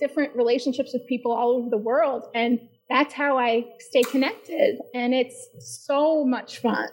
different 0.00 0.34
relationships 0.36 0.92
with 0.92 1.06
people 1.06 1.32
all 1.32 1.50
over 1.56 1.68
the 1.68 1.82
world 1.90 2.24
and 2.34 2.60
that's 2.88 3.14
how 3.14 3.38
I 3.38 3.64
stay 3.78 4.02
connected 4.02 4.78
and 4.94 5.14
it's 5.14 5.48
so 5.58 6.24
much 6.24 6.58
fun 6.58 6.88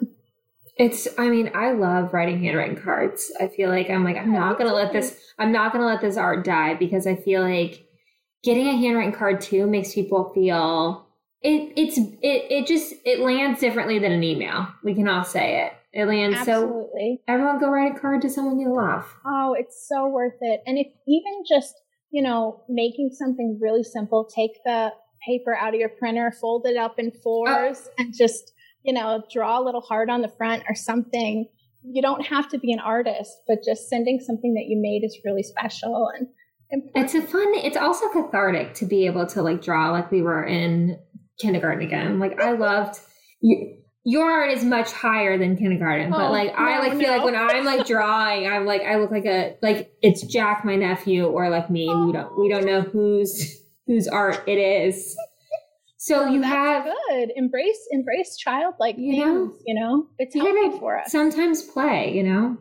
It's 0.77 1.07
I 1.19 1.29
mean, 1.29 1.51
I 1.53 1.73
love 1.73 2.13
writing 2.13 2.41
handwritten 2.43 2.81
cards. 2.81 3.31
I 3.39 3.47
feel 3.47 3.69
like 3.69 3.91
I'm 3.91 4.03
like, 4.03 4.17
I'm 4.17 4.33
not 4.33 4.57
gonna 4.57 4.73
let 4.73 4.91
this 4.91 5.19
I'm 5.37 5.51
not 5.51 5.71
gonna 5.71 5.85
let 5.85 6.01
this 6.01 6.17
art 6.17 6.43
die 6.43 6.73
because 6.73 7.05
I 7.05 7.15
feel 7.15 7.41
like 7.41 7.85
getting 8.43 8.67
a 8.67 8.75
handwritten 8.75 9.13
card 9.13 9.39
too 9.39 9.67
makes 9.67 9.93
people 9.93 10.31
feel 10.33 11.07
it 11.41 11.73
it's 11.75 11.97
it 11.97 12.51
it 12.51 12.67
just 12.67 12.93
it 13.05 13.19
lands 13.19 13.59
differently 13.59 13.99
than 13.99 14.11
an 14.11 14.23
email. 14.23 14.67
We 14.83 14.95
can 14.95 15.07
all 15.07 15.23
say 15.23 15.63
it. 15.65 15.73
It 15.93 16.07
lands 16.07 16.43
so 16.43 16.89
everyone 17.27 17.59
go 17.59 17.69
write 17.69 17.95
a 17.95 17.99
card 17.99 18.23
to 18.23 18.29
someone 18.29 18.59
you 18.59 18.73
love. 18.75 19.05
Oh, 19.25 19.53
it's 19.53 19.87
so 19.87 20.07
worth 20.07 20.39
it. 20.41 20.61
And 20.65 20.79
if 20.79 20.87
even 21.07 21.43
just, 21.47 21.75
you 22.09 22.23
know, 22.23 22.63
making 22.67 23.11
something 23.13 23.59
really 23.61 23.83
simple, 23.83 24.25
take 24.25 24.63
the 24.65 24.91
paper 25.25 25.55
out 25.55 25.73
of 25.73 25.79
your 25.79 25.89
printer, 25.89 26.31
fold 26.39 26.65
it 26.65 26.77
up 26.77 26.99
in 26.99 27.11
oh. 27.15 27.19
fours, 27.23 27.89
and 27.97 28.13
just, 28.13 28.53
you 28.83 28.93
know, 28.93 29.23
draw 29.31 29.59
a 29.59 29.63
little 29.63 29.81
heart 29.81 30.09
on 30.09 30.21
the 30.21 30.29
front 30.29 30.63
or 30.69 30.75
something. 30.75 31.47
You 31.83 32.01
don't 32.01 32.25
have 32.25 32.49
to 32.49 32.57
be 32.57 32.71
an 32.71 32.79
artist, 32.79 33.31
but 33.47 33.59
just 33.65 33.89
sending 33.89 34.19
something 34.19 34.53
that 34.53 34.65
you 34.67 34.79
made 34.81 35.05
is 35.05 35.17
really 35.25 35.43
special 35.43 36.09
and 36.17 36.27
important. 36.73 37.05
It's 37.05 37.15
a 37.15 37.21
fun 37.21 37.53
it's 37.55 37.77
also 37.77 38.09
cathartic 38.09 38.73
to 38.75 38.85
be 38.85 39.05
able 39.05 39.25
to 39.27 39.41
like 39.41 39.61
draw 39.61 39.91
like 39.91 40.11
we 40.11 40.21
were 40.21 40.45
in 40.45 40.97
kindergarten 41.39 41.85
again. 41.85 42.19
Like 42.19 42.41
I 42.41 42.53
loved 42.53 42.99
you 43.41 43.77
your 44.05 44.29
art 44.29 44.51
is 44.51 44.65
much 44.65 44.91
higher 44.91 45.37
than 45.37 45.55
kindergarten, 45.55 46.11
but 46.11 46.27
Oh, 46.27 46.31
like 46.31 46.53
I 46.57 46.75
no, 46.75 46.81
like 46.81 46.99
feel 46.99 47.09
like 47.09 47.23
when 47.23 47.35
I'm 47.35 47.63
like 47.63 47.87
drawing, 47.87 48.47
I'm 48.47 48.65
like 48.65 48.81
I 48.81 48.97
look 48.97 49.11
like 49.11 49.25
a 49.25 49.55
like 49.61 49.93
it's 50.01 50.23
Jack, 50.23 50.65
my 50.65 50.75
nephew, 50.75 51.25
or 51.25 51.49
like 51.49 51.69
me. 51.69 51.85
We 51.87 52.11
don't 52.11 52.37
we 52.37 52.49
don't 52.49 52.65
know 52.65 52.81
whose 52.81 53.62
whose 53.87 54.07
art 54.07 54.43
it 54.47 54.57
is. 54.57 55.15
So 55.97 56.25
you 56.25 56.41
That's 56.41 56.53
have 56.53 56.85
good. 57.09 57.31
Embrace 57.35 57.87
embrace 57.91 58.35
childlike 58.37 58.95
You 58.97 59.13
things, 59.13 59.23
know? 59.23 59.57
you 59.65 59.73
know? 59.79 60.07
It's 60.19 60.35
healthy 60.35 60.77
for 60.77 60.99
us. 60.99 61.11
sometimes 61.11 61.61
play, 61.63 62.13
you 62.13 62.23
know. 62.23 62.57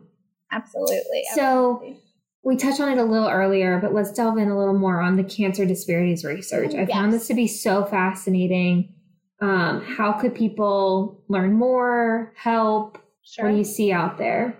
absolutely. 0.51 1.23
So- 1.35 1.75
absolutely. 1.75 1.99
We 2.45 2.57
touched 2.57 2.81
on 2.81 2.89
it 2.91 2.97
a 2.97 3.05
little 3.05 3.29
earlier, 3.29 3.79
but 3.79 3.93
let's 3.93 4.11
delve 4.11 4.37
in 4.37 4.49
a 4.49 4.57
little 4.57 4.77
more 4.77 4.99
on 4.99 5.15
the 5.15 5.23
cancer 5.23 5.65
disparities 5.65 6.25
research. 6.25 6.71
Oh, 6.75 6.79
I 6.81 6.85
found 6.85 7.13
this 7.13 7.27
to 7.27 7.33
be 7.33 7.47
so 7.47 7.85
fascinating. 7.85 8.93
Um, 9.41 9.81
how 9.81 10.11
could 10.11 10.35
people 10.35 11.23
learn 11.29 11.53
more, 11.53 12.33
help? 12.35 12.97
sure. 13.23 13.45
What 13.45 13.51
do 13.51 13.57
you 13.57 13.63
see 13.63 13.93
out 13.93 14.17
there? 14.17 14.59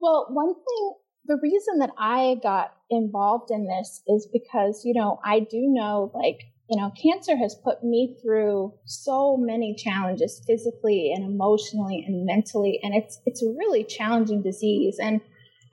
Well, 0.00 0.26
one 0.30 0.54
thing, 0.54 0.94
the 1.26 1.38
reason 1.42 1.78
that 1.78 1.90
I 1.98 2.36
got 2.42 2.74
involved 2.90 3.50
in 3.50 3.66
this 3.66 4.02
is 4.06 4.28
because, 4.32 4.82
you 4.84 4.94
know, 4.94 5.20
I 5.24 5.40
do 5.40 5.60
know 5.60 6.10
like, 6.14 6.40
you 6.68 6.80
know, 6.80 6.92
cancer 7.00 7.36
has 7.36 7.54
put 7.54 7.84
me 7.84 8.16
through 8.20 8.74
so 8.84 9.36
many 9.36 9.74
challenges 9.74 10.42
physically 10.46 11.12
and 11.14 11.24
emotionally 11.24 12.04
and 12.06 12.26
mentally. 12.26 12.80
And 12.82 12.94
it's, 12.94 13.20
it's 13.24 13.42
a 13.42 13.54
really 13.56 13.84
challenging 13.84 14.42
disease. 14.42 14.98
And 15.00 15.20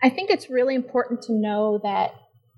I 0.01 0.09
think 0.09 0.29
it's 0.29 0.49
really 0.49 0.75
important 0.75 1.21
to 1.23 1.33
know 1.33 1.79
that 1.83 2.13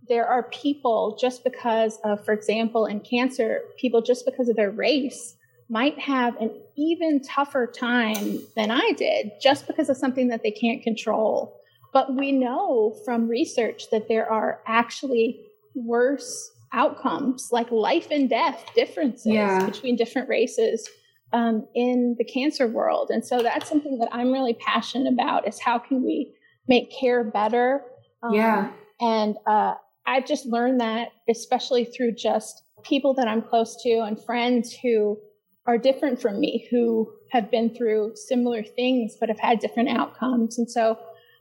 there 0.07 0.27
are 0.27 0.43
people 0.43 1.17
just 1.19 1.43
because 1.43 1.97
of, 2.03 2.23
for 2.25 2.33
example, 2.33 2.85
in 2.85 2.99
cancer, 2.99 3.61
people 3.77 4.01
just 4.01 4.25
because 4.25 4.49
of 4.49 4.55
their 4.55 4.71
race 4.71 5.35
might 5.69 5.97
have 5.97 6.35
an 6.37 6.51
even 6.77 7.21
tougher 7.23 7.65
time 7.65 8.39
than 8.55 8.69
I 8.69 8.91
did 8.97 9.31
just 9.41 9.65
because 9.65 9.89
of 9.89 9.97
something 9.97 10.27
that 10.27 10.43
they 10.43 10.51
can't 10.51 10.83
control. 10.83 11.59
But 11.95 12.13
we 12.13 12.33
know 12.33 12.93
from 13.05 13.29
research 13.29 13.89
that 13.91 14.09
there 14.09 14.29
are 14.29 14.59
actually 14.67 15.27
worse 15.75 16.51
outcomes, 16.73 17.47
like 17.53 17.71
life 17.71 18.09
and 18.11 18.29
death 18.29 18.59
differences 18.75 19.27
Yeah. 19.27 19.65
between 19.65 19.95
different 19.95 20.27
races 20.27 20.89
um, 21.31 21.65
in 21.73 22.15
the 22.19 22.25
cancer 22.25 22.67
world. 22.67 23.11
And 23.13 23.25
so 23.25 23.41
that's 23.41 23.69
something 23.69 23.97
that 23.99 24.09
I'm 24.11 24.33
really 24.37 24.55
passionate 24.55 25.11
about 25.17 25.47
is 25.47 25.57
how 25.67 25.77
can 25.79 26.03
we 26.03 26.17
make 26.67 26.91
care 26.91 27.23
better? 27.23 27.81
Um, 28.23 28.33
yeah. 28.33 28.71
and 28.99 29.37
uh, 29.47 29.75
I've 30.05 30.25
just 30.25 30.45
learned 30.45 30.81
that, 30.81 31.09
especially 31.29 31.85
through 31.85 32.13
just 32.15 32.61
people 32.83 33.13
that 33.13 33.27
I'm 33.27 33.41
close 33.41 33.71
to 33.83 33.99
and 34.07 34.21
friends 34.29 34.75
who 34.83 35.17
are 35.65 35.77
different 35.77 36.21
from 36.21 36.41
me, 36.41 36.67
who 36.69 37.09
have 37.31 37.49
been 37.49 37.73
through 37.73 38.01
similar 38.15 38.63
things 38.63 39.15
but 39.19 39.29
have 39.29 39.39
had 39.39 39.59
different 39.59 39.89
outcomes. 39.89 40.57
And 40.59 40.69
so 40.69 40.97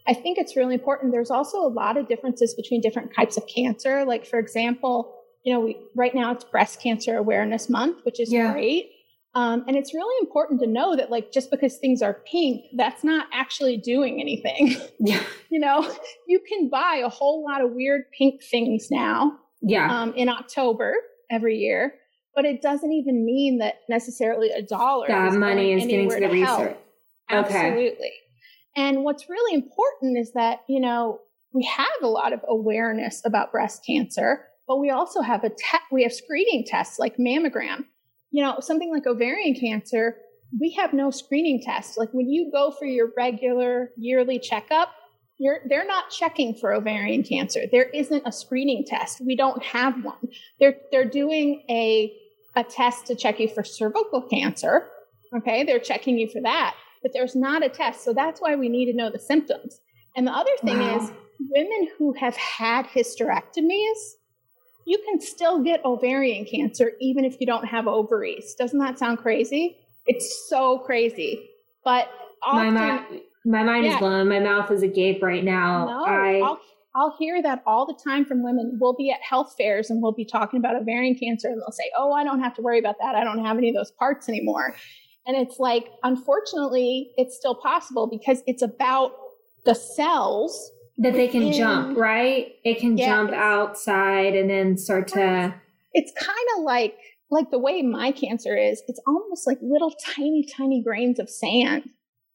I 0.07 0.15
think 0.15 0.39
it's 0.39 0.55
really 0.57 0.75
important. 0.75 1.13
There's 1.13 1.31
also 1.31 1.59
a 1.59 1.69
lot 1.69 1.97
of 1.97 2.09
differences 2.09 2.55
between 2.55 2.81
different 2.81 3.15
types 3.15 3.37
of 3.37 3.45
cancer. 3.47 4.05
Like, 4.05 4.27
for 4.27 4.39
example, 4.39 5.15
you 5.45 5.53
know, 5.53 5.61
we, 5.61 5.77
right 5.95 6.15
now 6.15 6.33
it's 6.33 6.45
Breast 6.45 6.81
Cancer 6.81 7.17
Awareness 7.17 7.69
Month, 7.71 8.05
which 8.05 8.21
is 8.21 8.33
Yeah. 8.33 8.53
great. 8.53 8.91
Um, 9.37 9.65
and 9.67 9.77
it's 9.77 9.93
really 9.93 10.15
important 10.21 10.61
to 10.61 10.67
know 10.67 10.95
that, 10.95 11.11
like, 11.11 11.33
just 11.33 11.51
because 11.51 11.77
things 11.79 12.03
are 12.03 12.21
pink, 12.31 12.67
that's 12.77 13.03
not 13.03 13.27
actually 13.33 13.77
doing 13.79 14.21
anything. 14.21 14.77
Yeah. 15.01 15.23
you 15.51 15.59
know, 15.59 15.91
you 16.29 16.41
can 16.49 16.69
buy 16.69 17.03
a 17.05 17.09
whole 17.09 17.43
lot 17.45 17.63
of 17.65 17.73
weird 17.73 18.03
pink 18.17 18.43
things 18.45 18.89
now 18.91 19.39
Yeah. 19.61 19.89
um, 20.03 20.15
in 20.15 20.29
October 20.29 20.95
every 21.31 21.57
year, 21.59 21.95
but 22.37 22.45
it 22.45 22.63
doesn't 22.63 22.93
even 22.93 23.25
mean 23.27 23.59
that 23.59 23.81
necessarily 23.89 24.51
a 24.51 24.63
dollar 24.63 25.09
that 25.09 25.33
is 25.33 25.37
money 25.37 25.69
going 25.75 25.79
is 25.81 25.87
getting 25.87 26.11
to 26.11 26.21
the 26.29 26.45
help. 26.45 26.61
research. 26.61 26.77
Absolutely. 27.31 27.91
Okay. 27.93 28.13
And 28.77 29.05
what's 29.05 29.29
really 29.29 29.55
important 29.55 30.18
is 30.18 30.33
that, 30.33 30.61
you 30.68 30.81
know, 30.81 31.20
we 31.53 31.64
have 31.64 31.87
a 32.03 32.09
lot 32.09 32.33
of 32.33 32.41
awareness 32.49 33.22
about 33.25 33.53
breast 33.53 33.85
cancer, 33.87 34.47
but 34.66 34.79
we 34.79 34.91
also 34.91 35.20
have 35.20 35.45
a 35.45 35.51
te- 35.51 35.87
we 35.93 36.03
have 36.03 36.12
screening 36.12 36.64
tests 36.66 36.99
like 36.99 37.16
mammogram. 37.16 37.85
You 38.31 38.43
know, 38.43 38.57
something 38.61 38.91
like 38.91 39.07
ovarian 39.07 39.55
cancer, 39.55 40.16
we 40.61 40.70
have 40.72 40.93
no 40.93 41.11
screening 41.11 41.62
tests. 41.62 41.97
Like 41.97 42.11
when 42.12 42.29
you 42.29 42.51
go 42.53 42.72
for 42.72 42.85
your 42.85 43.11
regular 43.16 43.91
yearly 43.97 44.41
checkup, 44.41 44.91
you're, 45.39 45.61
they're 45.68 45.87
not 45.87 46.11
checking 46.11 46.55
for 46.55 46.72
ovarian 46.72 47.22
cancer. 47.22 47.62
There 47.70 47.89
isn't 47.91 48.22
a 48.27 48.33
screening 48.33 48.85
test. 48.87 49.20
We 49.25 49.37
don't 49.37 49.62
have 49.62 50.05
one. 50.05 50.29
They're 50.61 50.77
they're 50.91 51.09
doing 51.09 51.64
a 51.68 52.12
a 52.57 52.62
test 52.62 53.07
to 53.07 53.16
check 53.16 53.41
you 53.41 53.49
for 53.49 53.64
cervical 53.64 54.22
cancer. 54.22 54.89
Okay, 55.37 55.64
they're 55.64 55.81
checking 55.81 56.18
you 56.18 56.29
for 56.29 56.41
that, 56.43 56.77
but 57.05 57.13
there's 57.13 57.37
not 57.37 57.63
a 57.63 57.69
test. 57.69 58.03
So 58.03 58.15
that's 58.15 58.41
why 58.41 58.57
we 58.57 58.71
need 58.71 58.87
to 58.87 58.97
know 58.97 59.11
the 59.11 59.19
symptoms. 59.19 59.79
And 60.17 60.27
the 60.27 60.33
other 60.33 60.51
thing 60.63 60.79
wow. 60.79 60.97
is, 60.97 61.13
women 61.51 61.89
who 61.99 62.15
have 62.15 62.35
had 62.37 62.87
hysterectomies, 62.87 64.15
you 64.87 64.99
can 65.05 65.21
still 65.21 65.63
get 65.63 65.85
ovarian 65.85 66.47
cancer 66.47 66.93
even 67.01 67.27
if 67.27 67.41
you 67.41 67.47
don't 67.47 67.67
have 67.67 67.87
ovaries. 67.87 68.55
Doesn't 68.59 68.79
that 68.79 68.99
sound 68.99 69.19
crazy? 69.19 69.77
It's 70.07 70.49
so 70.49 70.79
crazy. 70.79 71.51
But 71.85 72.09
often, 72.43 72.75
my, 72.75 72.87
ma- 72.87 73.05
my 73.45 73.63
mind 73.63 73.85
yeah. 73.85 73.95
is 73.95 73.99
blown. 73.99 74.29
My 74.29 74.41
mouth 74.41 74.71
is 74.71 74.83
agape 74.83 75.23
right 75.23 75.45
now. 75.45 75.87
No, 75.87 76.05
I, 76.05 76.41
I'll, 76.43 76.61
I'll 76.95 77.17
hear 77.19 77.43
that 77.43 77.63
all 77.67 77.85
the 77.85 77.99
time 78.03 78.25
from 78.25 78.43
women. 78.43 78.79
We'll 78.81 78.95
be 78.95 79.11
at 79.11 79.21
health 79.21 79.55
fairs 79.59 79.91
and 79.91 80.03
we'll 80.03 80.13
be 80.13 80.25
talking 80.25 80.59
about 80.59 80.77
ovarian 80.77 81.17
cancer, 81.17 81.49
and 81.49 81.61
they'll 81.61 81.73
say, 81.73 81.91
Oh, 81.97 82.13
I 82.13 82.25
don't 82.25 82.41
have 82.41 82.55
to 82.55 82.63
worry 82.63 82.79
about 82.79 82.97
that. 83.01 83.15
I 83.15 83.25
don't 83.25 83.45
have 83.45 83.59
any 83.59 83.69
of 83.69 83.75
those 83.75 83.91
parts 83.91 84.29
anymore. 84.29 84.75
And 85.27 85.37
it's 85.37 85.59
like, 85.59 85.89
unfortunately, 86.03 87.12
it's 87.16 87.37
still 87.37 87.55
possible 87.55 88.07
because 88.07 88.43
it's 88.47 88.62
about 88.62 89.12
the 89.64 89.75
cells 89.75 90.70
that 90.99 91.14
they 91.14 91.29
can 91.29 91.53
jump, 91.53 91.97
right? 91.97 92.53
It 92.64 92.79
can 92.79 92.97
yeah, 92.97 93.07
jump 93.07 93.33
outside 93.33 94.35
and 94.35 94.49
then 94.49 94.77
start 94.77 95.09
to. 95.09 95.55
It's 95.93 96.12
kind 96.12 96.49
of 96.57 96.64
like 96.64 96.97
like 97.31 97.51
the 97.51 97.59
way 97.59 97.83
my 97.83 98.12
cancer 98.12 98.57
is. 98.57 98.83
It's 98.87 99.01
almost 99.07 99.47
like 99.47 99.59
little 99.61 99.95
tiny, 100.14 100.47
tiny 100.57 100.83
grains 100.83 101.18
of 101.18 101.29
sand 101.29 101.89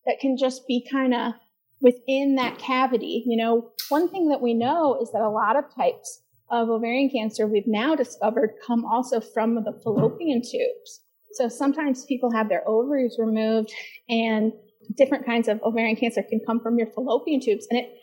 that 0.05 0.19
can 0.19 0.35
just 0.37 0.67
be 0.67 0.85
kind 0.89 1.13
of 1.13 1.33
within 1.79 2.35
that 2.35 2.57
cavity. 2.57 3.23
You 3.25 3.37
know, 3.37 3.71
one 3.89 4.09
thing 4.09 4.29
that 4.29 4.41
we 4.41 4.53
know 4.53 4.99
is 5.01 5.11
that 5.11 5.21
a 5.21 5.29
lot 5.29 5.55
of 5.55 5.73
types 5.73 6.21
of 6.51 6.69
ovarian 6.69 7.09
cancer 7.09 7.47
we've 7.47 7.67
now 7.67 7.95
discovered 7.95 8.55
come 8.65 8.83
also 8.83 9.19
from 9.21 9.55
the 9.55 9.79
fallopian 9.83 10.41
tubes. 10.41 11.01
So 11.33 11.47
sometimes 11.47 12.05
people 12.05 12.31
have 12.31 12.49
their 12.49 12.67
ovaries 12.67 13.17
removed 13.19 13.71
and 14.07 14.51
different 14.97 15.25
kinds 15.25 15.47
of 15.47 15.61
ovarian 15.63 15.95
cancer 15.95 16.23
can 16.23 16.39
come 16.45 16.59
from 16.59 16.77
your 16.77 16.87
fallopian 16.87 17.39
tubes. 17.39 17.67
And 17.69 17.79
it, 17.79 17.93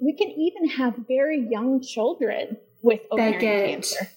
we 0.00 0.14
can 0.14 0.28
even 0.30 0.68
have 0.68 0.94
very 1.08 1.46
young 1.50 1.82
children 1.82 2.56
with 2.82 3.00
ovarian 3.10 3.40
get, 3.40 3.70
cancer. 3.70 4.08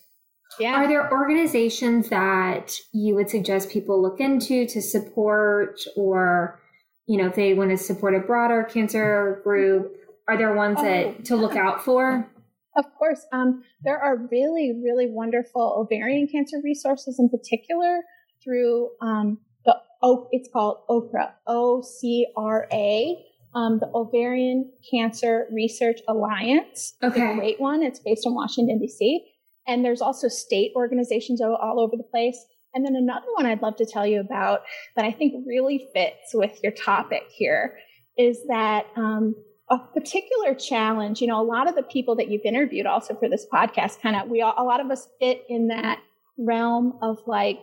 Yeah. 0.59 0.75
Are 0.75 0.87
there 0.87 1.11
organizations 1.11 2.09
that 2.09 2.73
you 2.91 3.15
would 3.15 3.29
suggest 3.29 3.69
people 3.69 4.01
look 4.01 4.19
into 4.19 4.67
to 4.67 4.81
support 4.81 5.79
or, 5.95 6.59
you 7.07 7.17
know, 7.17 7.27
if 7.27 7.35
they 7.35 7.53
want 7.53 7.71
to 7.71 7.77
support 7.77 8.13
a 8.15 8.19
broader 8.19 8.63
cancer 8.63 9.41
group, 9.43 9.95
are 10.27 10.37
there 10.37 10.53
ones 10.53 10.77
oh, 10.79 10.83
that 10.83 11.25
to 11.25 11.35
look 11.35 11.55
out 11.55 11.83
for? 11.83 12.27
Of 12.75 12.85
course. 12.97 13.25
Um, 13.31 13.63
there 13.83 13.97
are 13.97 14.27
really, 14.31 14.79
really 14.83 15.07
wonderful 15.07 15.75
ovarian 15.77 16.27
cancer 16.27 16.57
resources 16.63 17.17
in 17.19 17.29
particular 17.29 18.01
through 18.43 18.89
um, 19.01 19.39
the 19.65 19.75
O, 20.01 20.27
it's 20.31 20.49
called 20.51 20.79
OCRA, 20.89 21.31
O 21.47 21.81
C 21.81 22.27
R 22.35 22.67
A, 22.71 23.17
um, 23.55 23.79
the 23.79 23.89
Ovarian 23.93 24.71
Cancer 24.89 25.47
Research 25.51 25.99
Alliance. 26.07 26.95
Okay. 27.03 27.21
It's 27.21 27.31
a 27.31 27.35
great 27.35 27.59
one. 27.59 27.83
It's 27.83 27.99
based 27.99 28.25
in 28.25 28.33
Washington, 28.33 28.79
D.C. 28.79 29.25
And 29.67 29.83
there's 29.85 30.01
also 30.01 30.27
state 30.27 30.71
organizations 30.75 31.41
all 31.41 31.79
over 31.79 31.95
the 31.95 32.03
place. 32.03 32.37
And 32.73 32.85
then 32.85 32.95
another 32.95 33.25
one 33.35 33.45
I'd 33.45 33.61
love 33.61 33.75
to 33.77 33.85
tell 33.85 34.05
you 34.05 34.19
about 34.19 34.61
that 34.95 35.05
I 35.05 35.11
think 35.11 35.45
really 35.47 35.87
fits 35.93 36.33
with 36.33 36.59
your 36.63 36.71
topic 36.71 37.23
here 37.29 37.77
is 38.17 38.45
that 38.47 38.85
um, 38.95 39.35
a 39.69 39.79
particular 39.79 40.53
challenge, 40.53 41.21
you 41.21 41.27
know, 41.27 41.41
a 41.41 41.43
lot 41.45 41.67
of 41.67 41.75
the 41.75 41.83
people 41.83 42.15
that 42.15 42.29
you've 42.29 42.45
interviewed 42.45 42.85
also 42.85 43.15
for 43.15 43.29
this 43.29 43.45
podcast 43.51 44.01
kind 44.01 44.15
of, 44.15 44.29
we 44.29 44.41
all, 44.41 44.53
a 44.57 44.63
lot 44.63 44.79
of 44.79 44.91
us 44.91 45.07
fit 45.19 45.43
in 45.49 45.67
that 45.67 45.99
realm 46.37 46.97
of 47.01 47.19
like 47.27 47.59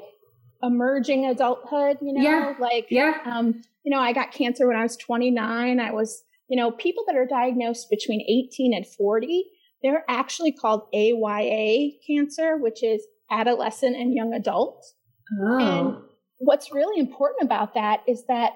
emerging 0.66 1.26
adulthood, 1.26 1.98
you 2.00 2.12
know, 2.12 2.22
yeah. 2.22 2.54
like, 2.58 2.86
yeah. 2.90 3.18
um, 3.24 3.62
you 3.84 3.94
know, 3.94 4.00
I 4.00 4.12
got 4.12 4.32
cancer 4.32 4.66
when 4.66 4.76
I 4.76 4.82
was 4.82 4.96
29. 4.96 5.80
I 5.80 5.90
was, 5.92 6.22
you 6.48 6.56
know, 6.56 6.70
people 6.70 7.04
that 7.06 7.16
are 7.16 7.26
diagnosed 7.26 7.88
between 7.90 8.20
18 8.28 8.74
and 8.74 8.86
40, 8.86 9.44
they're 9.82 10.04
actually 10.08 10.52
called 10.52 10.82
AYA 10.94 11.92
cancer, 12.06 12.56
which 12.56 12.82
is 12.82 13.06
adolescent 13.30 13.96
and 13.96 14.14
young 14.14 14.32
adult. 14.34 14.84
Oh. 15.40 15.58
And 15.58 15.96
what's 16.38 16.72
really 16.72 17.00
important 17.00 17.44
about 17.44 17.74
that 17.74 18.00
is 18.06 18.24
that 18.28 18.52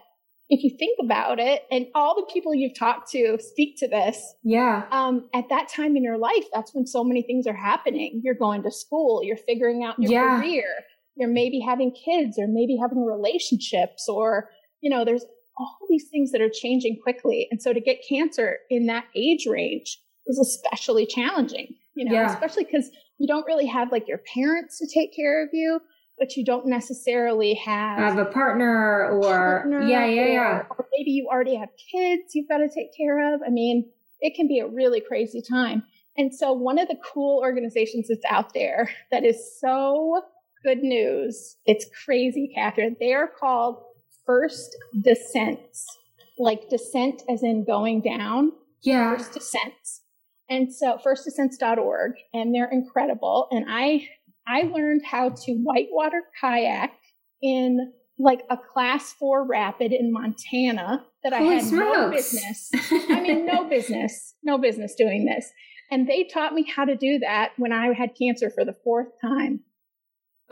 if 0.51 0.65
you 0.65 0.77
think 0.77 0.99
about 1.01 1.39
it, 1.39 1.63
and 1.71 1.87
all 1.95 2.17
the 2.17 2.29
people 2.33 2.53
you've 2.53 2.77
talked 2.77 3.09
to 3.13 3.39
speak 3.41 3.77
to 3.79 3.89
this, 3.89 4.21
yeah. 4.43 4.83
Um, 4.91 5.29
at 5.33 5.49
that 5.49 5.69
time 5.69 5.97
in 5.97 6.03
your 6.03 6.19
life, 6.19 6.45
that's 6.53 6.75
when 6.75 6.87
so 6.87 7.05
many 7.05 7.23
things 7.23 7.47
are 7.47 7.55
happening. 7.55 8.21
You're 8.25 8.35
going 8.35 8.65
to 8.65 8.71
school, 8.73 9.23
you're 9.23 9.37
figuring 9.37 9.85
out 9.85 9.95
your 10.01 10.11
yeah. 10.11 10.41
career, 10.41 10.67
you're 11.17 11.29
maybe 11.29 11.61
having 11.61 11.93
kids 11.93 12.39
or 12.39 12.47
maybe 12.49 12.77
having 12.81 13.05
relationships 13.05 14.09
or, 14.09 14.51
you 14.81 14.91
know, 14.91 15.05
there's 15.05 15.25
all 15.59 15.79
these 15.89 16.09
things 16.11 16.33
that 16.33 16.41
are 16.41 16.51
changing 16.53 16.99
quickly. 17.03 17.47
And 17.51 17.61
so 17.61 17.73
to 17.73 17.81
get 17.81 17.99
cancer 18.09 18.59
in 18.71 18.87
that 18.87 19.05
age 19.15 19.47
range 19.47 19.99
is 20.27 20.39
especially 20.39 21.07
challenging, 21.07 21.75
you 21.95 22.07
know, 22.07 22.15
yeah. 22.15 22.33
especially 22.33 22.65
because 22.65 22.91
you 23.19 23.27
don't 23.27 23.47
really 23.47 23.67
have 23.67 23.93
like 23.93 24.09
your 24.09 24.21
parents 24.35 24.79
to 24.79 24.87
take 24.87 25.15
care 25.15 25.45
of 25.45 25.51
you, 25.53 25.81
but 26.19 26.37
you 26.37 26.45
don't 26.45 26.67
necessarily 26.67 27.55
have, 27.55 27.99
have 27.99 28.19
a 28.19 28.25
partner 28.27 29.11
or, 29.11 29.21
partner 29.21 29.83
yeah, 29.83 30.07
yeah, 30.07 30.23
or, 30.23 30.29
yeah. 30.29 30.63
Or 30.71 30.87
maybe 30.97 31.11
you 31.11 31.29
already 31.31 31.57
have 31.57 31.69
kids 31.93 32.35
you've 32.35 32.49
got 32.49 32.59
to 32.59 32.69
take 32.69 32.97
care 32.97 33.35
of. 33.35 33.41
I 33.47 33.51
mean, 33.51 33.91
it 34.21 34.35
can 34.35 34.49
be 34.49 34.61
a 34.61 34.67
really 34.67 35.01
crazy 35.01 35.43
time. 35.43 35.83
And 36.17 36.35
so 36.35 36.53
one 36.53 36.79
of 36.79 36.89
the 36.89 36.97
cool 37.13 37.41
organizations 37.41 38.09
that's 38.09 38.25
out 38.29 38.53
there 38.53 38.91
that 39.11 39.25
is 39.25 39.59
so 39.61 40.23
good 40.63 40.79
news. 40.83 41.57
It's 41.67 41.87
crazy, 42.05 42.53
Catherine. 42.55 42.97
They 43.01 43.13
are 43.13 43.29
called 43.29 43.83
First 44.27 44.77
Descents, 45.03 45.87
like 46.39 46.69
descent 46.69 47.23
as 47.29 47.43
in 47.43 47.65
going 47.65 48.03
down. 48.03 48.53
Yeah. 48.83 49.17
First 49.17 49.33
Descents. 49.33 50.03
And 50.49 50.73
so 50.75 50.99
firstdescents.org, 51.05 52.13
and 52.35 52.55
they're 52.55 52.71
incredible. 52.71 53.47
And 53.51 53.67
I 53.69 54.09
I 54.47 54.63
learned 54.63 55.03
how 55.05 55.29
to 55.31 55.53
whitewater 55.55 56.23
kayak 56.41 56.93
in 57.41 57.93
like 58.19 58.43
a 58.51 58.57
class 58.57 59.13
four 59.13 59.47
rapid 59.47 59.93
in 59.93 60.13
Montana 60.13 61.05
that 61.23 61.33
Holy 61.33 61.51
I 61.51 61.55
had 61.55 61.65
smokes. 61.65 61.97
no 61.97 62.11
business. 62.11 62.71
I 63.11 63.21
mean, 63.21 63.47
no 63.47 63.65
business, 63.69 64.35
no 64.43 64.59
business 64.59 64.95
doing 64.95 65.25
this. 65.25 65.51
And 65.91 66.09
they 66.09 66.25
taught 66.25 66.53
me 66.53 66.65
how 66.65 66.85
to 66.85 66.97
do 66.97 67.19
that 67.21 67.53
when 67.57 67.73
I 67.73 67.93
had 67.93 68.11
cancer 68.21 68.51
for 68.51 68.65
the 68.65 68.77
fourth 68.85 69.09
time. 69.21 69.61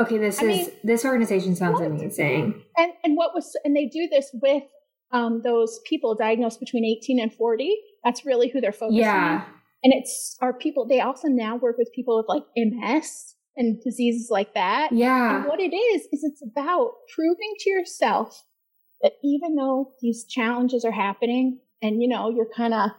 Okay, 0.01 0.19
this 0.19 0.41
I 0.41 0.47
is 0.47 0.67
mean, 0.67 0.77
this 0.85 1.05
organization 1.05 1.57
sounds 1.57 1.81
amazing. 1.81 2.63
And 2.77 2.93
and 3.05 3.17
what 3.17 3.35
was 3.35 3.57
and 3.65 3.77
they 3.77 3.87
do 3.87 4.09
this 4.11 4.31
with 4.33 4.63
um, 5.11 5.43
those 5.43 5.81
people 5.87 6.15
diagnosed 6.15 6.61
between 6.61 6.85
18 6.85 7.21
and 7.21 7.33
40. 7.33 7.75
That's 8.05 8.25
really 8.25 8.49
who 8.49 8.61
they're 8.61 8.73
focusing 8.73 9.01
yeah. 9.01 9.45
on. 9.47 9.55
And 9.83 9.93
it's 9.95 10.37
our 10.41 10.53
people. 10.53 10.87
They 10.87 11.01
also 11.01 11.29
now 11.29 11.57
work 11.57 11.79
with 11.79 11.91
people 11.95 12.17
with 12.17 12.27
like 12.29 12.43
MS 12.57 13.35
and 13.57 13.81
diseases 13.83 14.29
like 14.31 14.55
that. 14.55 14.91
Yeah. 14.93 15.39
And 15.39 15.47
what 15.47 15.61
it 15.61 15.75
is 15.75 16.03
is 16.13 16.25
it's 16.25 16.43
about 16.43 16.93
proving 17.15 17.55
to 17.61 17.71
yourself 17.71 18.45
that 19.03 19.13
even 19.23 19.55
though 19.55 19.95
these 20.01 20.25
challenges 20.25 20.85
are 20.85 20.93
happening, 20.93 21.61
and 21.81 22.03
you 22.03 22.09
know 22.09 22.31
you're 22.31 22.51
kind 22.57 22.75
of 22.75 22.91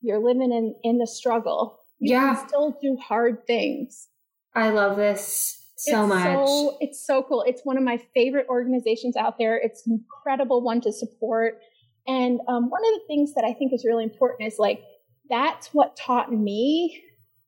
you're 0.00 0.24
living 0.24 0.52
in 0.52 0.74
in 0.82 0.98
the 0.98 1.06
struggle, 1.06 1.78
you 1.98 2.14
yeah. 2.14 2.34
can 2.34 2.48
still 2.48 2.78
do 2.80 2.96
hard 2.96 3.46
things. 3.46 4.08
I 4.54 4.70
love 4.70 4.96
this 4.96 5.67
so 5.78 6.02
it's 6.02 6.08
much. 6.08 6.24
So, 6.24 6.76
it's 6.80 7.06
so 7.06 7.22
cool. 7.22 7.44
It's 7.46 7.62
one 7.64 7.76
of 7.76 7.84
my 7.84 7.98
favorite 8.14 8.46
organizations 8.48 9.16
out 9.16 9.38
there. 9.38 9.56
It's 9.56 9.86
an 9.86 9.92
incredible 9.92 10.62
one 10.62 10.80
to 10.82 10.92
support. 10.92 11.60
And 12.06 12.40
um, 12.48 12.70
one 12.70 12.82
of 12.84 12.92
the 12.94 13.02
things 13.06 13.34
that 13.34 13.44
I 13.44 13.52
think 13.52 13.72
is 13.72 13.84
really 13.86 14.04
important 14.04 14.46
is 14.46 14.58
like, 14.58 14.82
that's 15.28 15.68
what 15.68 15.96
taught 15.96 16.32
me, 16.32 17.02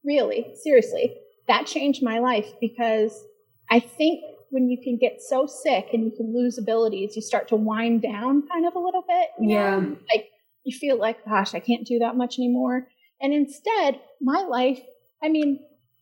really, 0.04 0.54
seriously, 0.62 1.16
that 1.48 1.66
changed 1.66 2.02
my 2.02 2.18
life 2.18 2.52
because 2.60 3.24
I 3.70 3.80
think 3.80 4.22
when 4.50 4.68
you 4.68 4.78
can 4.82 4.98
get 4.98 5.22
so 5.22 5.46
sick 5.46 5.88
and 5.92 6.04
you 6.04 6.12
can 6.16 6.34
lose 6.34 6.58
abilities, 6.58 7.16
you 7.16 7.22
start 7.22 7.48
to 7.48 7.56
wind 7.56 8.02
down 8.02 8.46
kind 8.48 8.66
of 8.66 8.74
a 8.74 8.78
little 8.78 9.04
bit. 9.06 9.28
yeah. 9.40 9.78
Know? 9.78 9.96
Like 10.12 10.28
you 10.64 10.76
feel 10.76 10.98
like, 10.98 11.24
gosh, 11.24 11.54
I 11.54 11.60
can't 11.60 11.86
do 11.86 12.00
that 12.00 12.16
much 12.16 12.38
anymore. 12.38 12.88
And 13.20 13.32
instead, 13.32 14.00
my 14.20 14.42
life, 14.42 14.80
I 15.22 15.28
mean, 15.28 15.60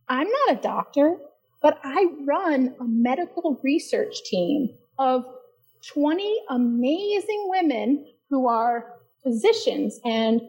I'm 0.08 0.28
not 0.28 0.58
a 0.58 0.60
doctor. 0.60 1.16
But 1.61 1.80
I 1.82 2.06
run 2.26 2.74
a 2.80 2.84
medical 2.84 3.61
research 3.62 4.22
team 4.24 4.70
of 4.98 5.24
20 5.92 6.40
amazing 6.50 7.46
women 7.48 8.06
who 8.30 8.46
are 8.48 8.94
physicians 9.22 10.00
and 10.04 10.40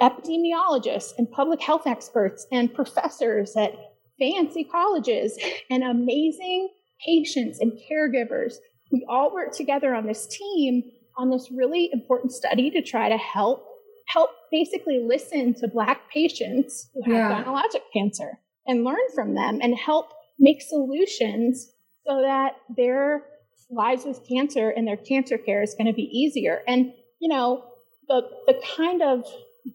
epidemiologists 0.00 1.12
and 1.18 1.30
public 1.30 1.60
health 1.60 1.86
experts 1.86 2.46
and 2.50 2.72
professors 2.72 3.56
at 3.56 3.72
fancy 4.18 4.64
colleges 4.64 5.38
and 5.70 5.82
amazing 5.82 6.68
patients 7.04 7.60
and 7.60 7.72
caregivers. 7.90 8.54
We 8.90 9.04
all 9.08 9.32
work 9.32 9.52
together 9.52 9.94
on 9.94 10.06
this 10.06 10.26
team 10.26 10.82
on 11.16 11.30
this 11.30 11.50
really 11.50 11.90
important 11.92 12.32
study 12.32 12.70
to 12.70 12.82
try 12.82 13.08
to 13.08 13.16
help 13.16 13.66
help 14.06 14.30
basically 14.50 14.98
listen 14.98 15.54
to 15.54 15.68
black 15.68 16.10
patients 16.10 16.90
who 16.94 17.12
have 17.12 17.30
yeah. 17.30 17.44
gynecologic 17.44 17.82
cancer 17.92 18.38
and 18.66 18.84
learn 18.84 19.00
from 19.14 19.34
them 19.34 19.60
and 19.62 19.76
help 19.76 20.12
make 20.42 20.60
solutions 20.60 21.72
so 22.06 22.20
that 22.20 22.56
their 22.76 23.22
lives 23.70 24.04
with 24.04 24.20
cancer 24.28 24.68
and 24.68 24.86
their 24.86 24.98
cancer 24.98 25.38
care 25.38 25.62
is 25.62 25.74
going 25.74 25.86
to 25.86 25.94
be 25.94 26.02
easier. 26.02 26.62
And, 26.66 26.92
you 27.20 27.28
know, 27.28 27.64
the, 28.08 28.22
the 28.46 28.60
kind 28.76 29.00
of 29.00 29.24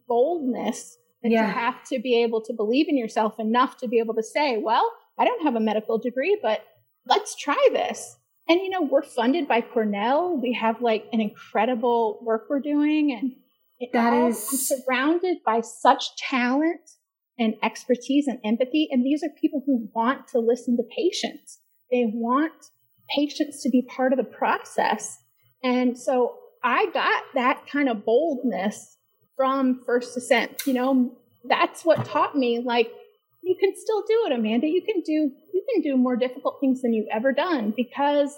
boldness 0.07 0.97
that 1.23 1.31
yeah. 1.31 1.47
you 1.47 1.53
have 1.53 1.83
to 1.85 1.99
be 1.99 2.21
able 2.21 2.41
to 2.41 2.53
believe 2.53 2.87
in 2.89 2.97
yourself 2.97 3.39
enough 3.39 3.77
to 3.77 3.87
be 3.87 3.97
able 3.97 4.13
to 4.15 4.23
say, 4.23 4.57
well, 4.57 4.91
I 5.17 5.25
don't 5.25 5.41
have 5.43 5.55
a 5.55 5.59
medical 5.59 5.97
degree, 5.97 6.37
but 6.43 6.63
let's 7.07 7.35
try 7.35 7.69
this. 7.71 8.17
And, 8.49 8.59
you 8.61 8.69
know, 8.69 8.81
we're 8.81 9.03
funded 9.03 9.47
by 9.47 9.61
Cornell. 9.61 10.39
We 10.39 10.53
have 10.53 10.81
like 10.81 11.05
an 11.11 11.21
incredible 11.21 12.19
work 12.21 12.45
we're 12.49 12.59
doing. 12.59 13.11
And 13.11 13.33
it 13.79 13.89
that 13.93 14.13
all, 14.13 14.27
is 14.27 14.67
surrounded 14.67 15.37
by 15.45 15.61
such 15.61 16.15
talent 16.17 16.81
and 17.39 17.55
expertise 17.63 18.27
and 18.27 18.39
empathy. 18.43 18.87
And 18.91 19.05
these 19.05 19.23
are 19.23 19.29
people 19.39 19.63
who 19.65 19.89
want 19.93 20.27
to 20.29 20.39
listen 20.39 20.77
to 20.77 20.83
patients. 20.83 21.59
They 21.91 22.05
want 22.13 22.53
patients 23.15 23.61
to 23.63 23.69
be 23.69 23.81
part 23.81 24.13
of 24.13 24.17
the 24.17 24.23
process. 24.23 25.19
And 25.63 25.97
so 25.97 26.35
I 26.63 26.87
got 26.93 27.23
that 27.35 27.63
kind 27.71 27.89
of 27.89 28.05
boldness 28.05 28.97
from 29.35 29.81
First 29.85 30.17
Ascent. 30.17 30.63
You 30.65 30.73
know, 30.73 31.17
that's 31.47 31.85
what 31.85 32.05
taught 32.05 32.35
me 32.35 32.59
like 32.59 32.91
you 33.43 33.55
can 33.55 33.73
still 33.75 34.01
do 34.01 34.25
it, 34.27 34.33
Amanda. 34.33 34.67
You 34.67 34.81
can 34.81 35.01
do 35.01 35.31
you 35.53 35.63
can 35.73 35.81
do 35.81 35.97
more 35.97 36.15
difficult 36.15 36.57
things 36.59 36.81
than 36.81 36.93
you've 36.93 37.07
ever 37.11 37.31
done 37.31 37.73
because, 37.75 38.35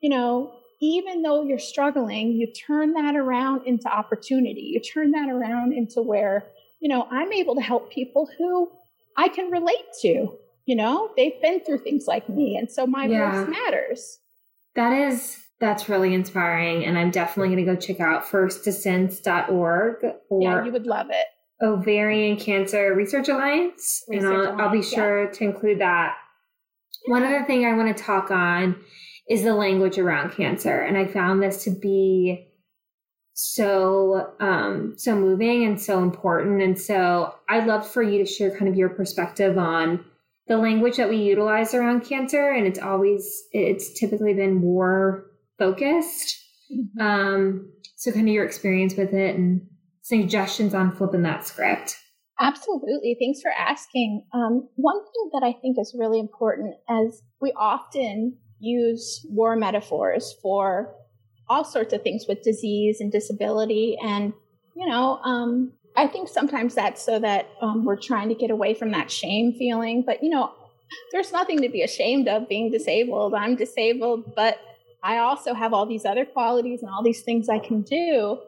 you 0.00 0.10
know, 0.10 0.52
even 0.80 1.22
though 1.22 1.42
you're 1.44 1.58
struggling, 1.58 2.32
you 2.32 2.52
turn 2.52 2.92
that 2.92 3.16
around 3.16 3.66
into 3.66 3.88
opportunity. 3.88 4.72
You 4.74 4.80
turn 4.80 5.12
that 5.12 5.30
around 5.30 5.72
into 5.72 6.02
where, 6.02 6.44
you 6.84 6.88
know, 6.88 7.08
I'm 7.10 7.32
able 7.32 7.56
to 7.56 7.62
help 7.62 7.90
people 7.90 8.28
who 8.38 8.70
I 9.16 9.26
can 9.28 9.50
relate 9.50 9.86
to 10.02 10.38
you 10.66 10.76
know 10.76 11.10
they've 11.16 11.40
been 11.42 11.60
through 11.60 11.78
things 11.78 12.06
like 12.06 12.28
me 12.28 12.56
and 12.56 12.70
so 12.70 12.86
my 12.86 13.06
yeah. 13.06 13.44
voice 13.44 13.48
matters 13.48 14.18
that 14.74 14.92
is 14.92 15.42
that's 15.60 15.88
really 15.88 16.14
inspiring 16.14 16.84
and 16.84 16.98
i'm 16.98 17.10
definitely 17.10 17.54
going 17.54 17.64
to 17.64 17.74
go 17.74 17.78
check 17.78 18.00
out 18.00 18.24
firstascents.org 18.24 20.04
or 20.30 20.42
yeah 20.42 20.64
you 20.64 20.72
would 20.72 20.86
love 20.86 21.08
it 21.10 21.26
ovarian 21.62 22.36
cancer 22.36 22.94
research 22.94 23.28
alliance 23.28 24.02
research 24.08 24.24
and 24.24 24.26
I'll, 24.26 24.42
alliance, 24.42 24.60
I'll, 24.60 24.70
be 24.70 24.82
sure 24.82 25.24
yeah. 25.24 25.30
to 25.30 25.44
include 25.44 25.80
that 25.80 26.16
yeah. 27.06 27.12
one 27.12 27.24
other 27.24 27.44
thing 27.44 27.66
i 27.66 27.74
want 27.74 27.94
to 27.96 28.02
talk 28.02 28.30
on 28.30 28.76
is 29.28 29.42
the 29.42 29.54
language 29.54 29.98
around 29.98 30.32
cancer 30.32 30.80
and 30.80 30.96
i 30.96 31.06
found 31.06 31.42
this 31.42 31.64
to 31.64 31.70
be 31.70 32.48
so 33.34 34.32
um 34.40 34.94
so 34.96 35.14
moving 35.14 35.64
and 35.64 35.80
so 35.80 36.02
important 36.02 36.62
and 36.62 36.78
so 36.78 37.34
i'd 37.48 37.66
love 37.66 37.86
for 37.86 38.00
you 38.00 38.18
to 38.18 38.24
share 38.24 38.56
kind 38.56 38.68
of 38.68 38.76
your 38.76 38.88
perspective 38.88 39.58
on 39.58 40.04
the 40.46 40.56
language 40.58 40.96
that 40.96 41.08
we 41.08 41.16
utilize 41.16 41.74
around 41.74 42.04
cancer, 42.04 42.50
and 42.50 42.66
it's 42.66 42.78
always 42.78 43.44
it's 43.52 43.98
typically 43.98 44.34
been 44.34 44.60
war 44.60 45.26
focused. 45.58 46.38
Mm-hmm. 46.72 47.00
Um, 47.00 47.72
so, 47.96 48.12
kind 48.12 48.28
of 48.28 48.34
your 48.34 48.44
experience 48.44 48.94
with 48.96 49.14
it 49.14 49.36
and 49.36 49.62
suggestions 50.02 50.74
on 50.74 50.94
flipping 50.94 51.22
that 51.22 51.46
script. 51.46 51.96
Absolutely. 52.40 53.16
Thanks 53.18 53.40
for 53.40 53.52
asking. 53.52 54.24
Um, 54.34 54.68
one 54.74 55.00
thing 55.00 55.30
that 55.32 55.46
I 55.46 55.52
think 55.60 55.78
is 55.78 55.94
really 55.98 56.18
important 56.18 56.74
as 56.88 57.22
we 57.40 57.52
often 57.56 58.36
use 58.58 59.24
war 59.30 59.56
metaphors 59.56 60.34
for 60.42 60.94
all 61.48 61.64
sorts 61.64 61.92
of 61.92 62.02
things 62.02 62.26
with 62.28 62.42
disease 62.42 63.00
and 63.00 63.12
disability 63.12 63.96
and 64.02 64.32
you 64.74 64.86
know 64.86 65.18
um, 65.24 65.72
I 65.96 66.08
think 66.08 66.28
sometimes 66.28 66.74
that's 66.74 67.02
so 67.04 67.18
that 67.20 67.48
um, 67.60 67.84
we're 67.84 67.96
trying 67.96 68.28
to 68.28 68.34
get 68.34 68.50
away 68.50 68.74
from 68.74 68.90
that 68.92 69.10
shame 69.10 69.52
feeling. 69.52 70.02
But, 70.04 70.22
you 70.22 70.30
know, 70.30 70.52
there's 71.12 71.32
nothing 71.32 71.60
to 71.62 71.68
be 71.68 71.82
ashamed 71.82 72.26
of 72.26 72.48
being 72.48 72.70
disabled. 72.70 73.34
I'm 73.34 73.54
disabled, 73.54 74.34
but 74.34 74.58
I 75.02 75.18
also 75.18 75.54
have 75.54 75.72
all 75.72 75.86
these 75.86 76.04
other 76.04 76.24
qualities 76.24 76.82
and 76.82 76.90
all 76.90 77.02
these 77.02 77.22
things 77.22 77.48
I 77.48 77.58
can 77.60 77.82
do. 77.82 78.40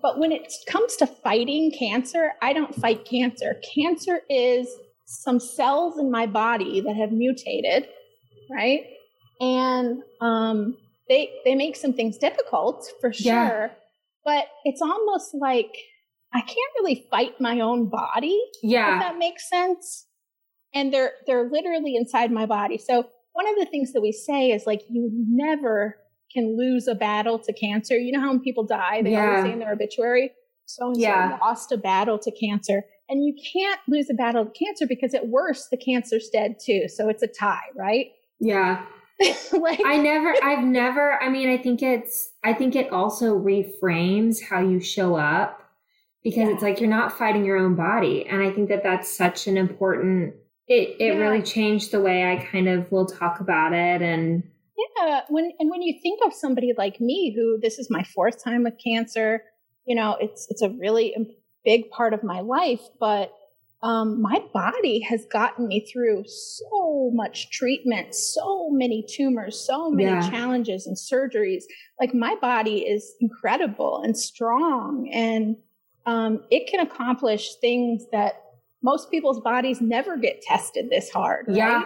But 0.00 0.18
when 0.18 0.32
it 0.32 0.52
comes 0.66 0.96
to 0.96 1.06
fighting 1.06 1.70
cancer, 1.70 2.32
I 2.40 2.52
don't 2.52 2.74
fight 2.74 3.04
cancer. 3.04 3.60
Cancer 3.74 4.20
is 4.30 4.68
some 5.04 5.38
cells 5.38 5.98
in 5.98 6.10
my 6.10 6.26
body 6.26 6.80
that 6.80 6.96
have 6.96 7.12
mutated, 7.12 7.88
right? 8.50 8.86
And 9.40 10.02
um, 10.20 10.76
they 11.08 11.30
they 11.44 11.54
make 11.54 11.76
some 11.76 11.92
things 11.92 12.18
difficult 12.18 12.86
for 13.00 13.12
sure. 13.12 13.32
Yeah. 13.32 13.68
But 14.24 14.46
it's 14.64 14.82
almost 14.82 15.34
like 15.34 15.76
I 16.34 16.40
can't 16.40 16.72
really 16.80 17.06
fight 17.10 17.40
my 17.40 17.60
own 17.60 17.88
body. 17.88 18.38
Yeah. 18.62 18.96
If 18.96 19.02
that 19.02 19.18
makes 19.18 19.48
sense. 19.48 20.06
And 20.74 20.92
they're 20.92 21.12
they're 21.26 21.48
literally 21.48 21.96
inside 21.96 22.30
my 22.30 22.46
body. 22.46 22.78
So 22.78 23.06
one 23.32 23.48
of 23.48 23.56
the 23.56 23.66
things 23.66 23.92
that 23.92 24.00
we 24.00 24.12
say 24.12 24.50
is 24.50 24.66
like 24.66 24.82
you 24.88 25.10
never 25.28 25.96
can 26.32 26.56
lose 26.56 26.88
a 26.88 26.94
battle 26.94 27.38
to 27.38 27.52
cancer. 27.52 27.96
You 27.96 28.12
know 28.12 28.20
how 28.20 28.30
when 28.30 28.40
people 28.40 28.64
die, 28.64 29.02
they 29.02 29.12
yeah. 29.12 29.26
always 29.26 29.44
say 29.44 29.52
in 29.52 29.58
their 29.58 29.72
obituary, 29.72 30.32
so 30.66 30.88
and 30.88 30.96
so 30.96 31.38
lost 31.40 31.72
a 31.72 31.76
battle 31.76 32.18
to 32.18 32.30
cancer. 32.32 32.84
And 33.08 33.24
you 33.24 33.34
can't 33.52 33.80
lose 33.86 34.10
a 34.10 34.14
battle 34.14 34.46
to 34.46 34.50
cancer 34.50 34.86
because 34.86 35.14
at 35.14 35.28
worst 35.28 35.70
the 35.70 35.76
cancer's 35.76 36.28
dead 36.30 36.56
too. 36.58 36.88
So 36.88 37.08
it's 37.08 37.22
a 37.22 37.28
tie, 37.28 37.70
right? 37.76 38.08
Yeah. 38.40 38.84
like 39.52 39.80
I 39.84 39.96
never 39.96 40.34
I've 40.42 40.64
never 40.64 41.20
I 41.22 41.28
mean 41.28 41.48
I 41.48 41.56
think 41.56 41.82
it's 41.82 42.32
I 42.44 42.52
think 42.52 42.76
it 42.76 42.92
also 42.92 43.38
reframes 43.38 44.42
how 44.42 44.60
you 44.60 44.80
show 44.80 45.16
up 45.16 45.66
because 46.26 46.48
yeah. 46.48 46.54
it's 46.54 46.62
like 46.62 46.80
you're 46.80 46.90
not 46.90 47.16
fighting 47.16 47.44
your 47.44 47.56
own 47.56 47.76
body 47.76 48.26
and 48.26 48.42
i 48.42 48.50
think 48.50 48.68
that 48.68 48.82
that's 48.82 49.16
such 49.16 49.46
an 49.46 49.56
important 49.56 50.34
it 50.66 50.96
it 50.98 51.14
yeah. 51.14 51.20
really 51.20 51.40
changed 51.40 51.92
the 51.92 52.00
way 52.00 52.24
i 52.24 52.36
kind 52.36 52.68
of 52.68 52.90
will 52.90 53.06
talk 53.06 53.38
about 53.38 53.72
it 53.72 54.02
and 54.02 54.42
yeah 54.76 55.20
when 55.28 55.52
and 55.60 55.70
when 55.70 55.82
you 55.82 55.96
think 56.02 56.18
of 56.26 56.34
somebody 56.34 56.72
like 56.76 57.00
me 57.00 57.32
who 57.32 57.60
this 57.62 57.78
is 57.78 57.88
my 57.88 58.02
fourth 58.02 58.42
time 58.42 58.64
with 58.64 58.74
cancer 58.82 59.40
you 59.86 59.94
know 59.94 60.16
it's 60.20 60.48
it's 60.50 60.62
a 60.62 60.70
really 60.70 61.14
big 61.64 61.88
part 61.90 62.12
of 62.12 62.24
my 62.24 62.40
life 62.40 62.82
but 62.98 63.32
um, 63.86 64.20
my 64.20 64.42
body 64.52 64.98
has 65.02 65.24
gotten 65.26 65.68
me 65.68 65.86
through 65.92 66.24
so 66.26 67.12
much 67.14 67.50
treatment, 67.52 68.16
so 68.16 68.68
many 68.68 69.06
tumors, 69.08 69.64
so 69.64 69.92
many 69.92 70.10
yeah. 70.10 70.28
challenges 70.28 70.88
and 70.88 70.96
surgeries. 70.96 71.62
Like 72.00 72.12
my 72.12 72.34
body 72.40 72.78
is 72.78 73.14
incredible 73.20 74.02
and 74.02 74.18
strong 74.18 75.08
and 75.12 75.56
um, 76.04 76.42
it 76.50 76.68
can 76.68 76.80
accomplish 76.80 77.54
things 77.60 78.06
that 78.10 78.42
most 78.82 79.08
people's 79.08 79.40
bodies 79.40 79.80
never 79.80 80.16
get 80.16 80.42
tested 80.42 80.90
this 80.90 81.08
hard. 81.08 81.46
Right? 81.46 81.56
Yeah. 81.56 81.82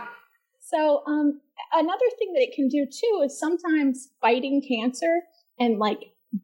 So 0.60 1.02
um, 1.06 1.38
another 1.74 2.06
thing 2.18 2.32
that 2.32 2.40
it 2.40 2.54
can 2.54 2.68
do 2.68 2.86
too 2.86 3.22
is 3.26 3.38
sometimes 3.38 4.08
fighting 4.22 4.62
cancer 4.66 5.20
and 5.58 5.78
like 5.78 6.00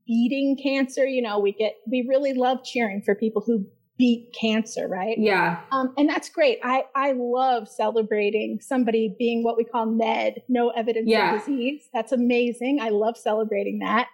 beating 0.07 0.59
cancer. 0.63 1.07
You 1.07 1.23
know, 1.23 1.39
we 1.39 1.53
get 1.53 1.77
we 1.91 2.05
really 2.07 2.35
love 2.35 2.59
cheering 2.63 3.01
for 3.03 3.15
people 3.15 3.43
who 3.47 3.67
beat 3.99 4.35
cancer, 4.39 4.89
right? 4.89 5.17
Yeah. 5.19 5.61
Um, 5.73 5.95
and 5.97 6.09
that's 6.09 6.29
great. 6.29 6.59
I 6.63 6.85
I 6.95 7.13
love 7.17 7.69
celebrating 7.69 8.61
somebody 8.61 9.15
being 9.19 9.43
what 9.43 9.57
we 9.57 9.65
call 9.65 9.87
NED, 9.87 10.43
no 10.49 10.71
evidence 10.71 11.09
yeah. 11.09 11.35
of 11.35 11.41
disease. 11.41 11.89
That's 11.93 12.13
amazing. 12.13 12.79
I 12.81 12.91
love 12.91 13.17
celebrating 13.17 13.79
that. 13.81 14.09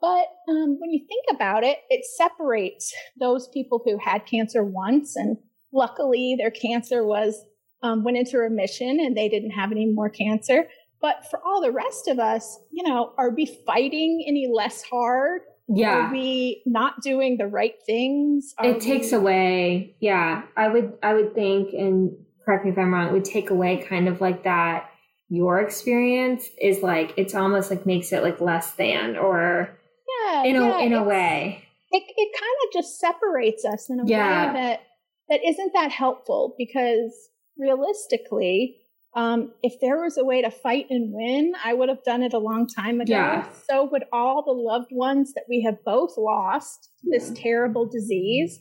But 0.00 0.26
um, 0.48 0.78
when 0.80 0.90
you 0.90 1.04
think 1.06 1.26
about 1.30 1.62
it, 1.62 1.78
it 1.90 2.04
separates 2.06 2.94
those 3.18 3.48
people 3.48 3.82
who 3.84 3.98
had 3.98 4.24
cancer 4.24 4.64
once, 4.64 5.14
and 5.14 5.36
luckily 5.72 6.36
their 6.38 6.50
cancer 6.50 7.04
was 7.04 7.44
um, 7.82 8.04
went 8.04 8.16
into 8.16 8.38
remission 8.38 8.98
and 9.00 9.16
they 9.16 9.28
didn't 9.28 9.50
have 9.50 9.72
any 9.72 9.86
more 9.86 10.10
cancer. 10.10 10.66
But 11.00 11.24
for 11.30 11.40
all 11.44 11.62
the 11.62 11.72
rest 11.72 12.08
of 12.08 12.18
us, 12.18 12.58
you 12.70 12.82
know, 12.82 13.12
are 13.16 13.30
we 13.30 13.46
fighting 13.66 14.24
any 14.26 14.50
less 14.52 14.82
hard? 14.82 15.42
Yeah. 15.72 16.08
Are 16.08 16.12
we 16.12 16.62
not 16.66 17.00
doing 17.00 17.36
the 17.36 17.46
right 17.46 17.76
things? 17.86 18.54
Are 18.58 18.66
it 18.66 18.80
takes 18.80 19.12
we- 19.12 19.18
away. 19.18 19.96
Yeah. 20.00 20.42
I 20.56 20.68
would, 20.68 20.94
I 21.02 21.14
would 21.14 21.34
think, 21.34 21.72
and 21.72 22.16
correct 22.44 22.64
me 22.64 22.72
if 22.72 22.78
I'm 22.78 22.92
wrong, 22.92 23.08
it 23.08 23.12
would 23.12 23.24
take 23.24 23.50
away 23.50 23.76
kind 23.88 24.08
of 24.08 24.20
like 24.20 24.44
that. 24.44 24.90
Your 25.28 25.60
experience 25.60 26.48
is 26.60 26.82
like, 26.82 27.14
it's 27.16 27.36
almost 27.36 27.70
like 27.70 27.86
makes 27.86 28.12
it 28.12 28.24
like 28.24 28.40
less 28.40 28.72
than 28.72 29.16
or 29.16 29.78
yeah, 30.24 30.42
in 30.42 30.56
a 30.56 30.60
yeah, 30.60 30.78
in 30.80 30.92
a 30.92 31.04
way. 31.04 31.64
It 31.92 32.02
it 32.16 32.32
kind 32.38 32.56
of 32.66 32.72
just 32.72 32.98
separates 32.98 33.64
us 33.64 33.88
in 33.90 34.00
a 34.00 34.06
yeah. 34.06 34.48
way 34.48 34.60
that 34.60 34.80
that 35.28 35.40
isn't 35.46 35.72
that 35.74 35.92
helpful 35.92 36.54
because 36.58 37.12
realistically, 37.56 38.79
Um, 39.14 39.52
if 39.62 39.74
there 39.80 40.00
was 40.00 40.16
a 40.18 40.24
way 40.24 40.40
to 40.42 40.50
fight 40.50 40.86
and 40.88 41.12
win, 41.12 41.52
I 41.64 41.74
would 41.74 41.88
have 41.88 42.04
done 42.04 42.22
it 42.22 42.32
a 42.32 42.38
long 42.38 42.68
time 42.68 43.00
ago. 43.00 43.12
Yeah. 43.12 43.48
So 43.68 43.88
would 43.90 44.04
all 44.12 44.44
the 44.44 44.52
loved 44.52 44.92
ones 44.92 45.32
that 45.34 45.44
we 45.48 45.62
have 45.62 45.82
both 45.84 46.16
lost 46.16 46.90
this 47.02 47.32
terrible 47.34 47.86
disease. 47.86 48.58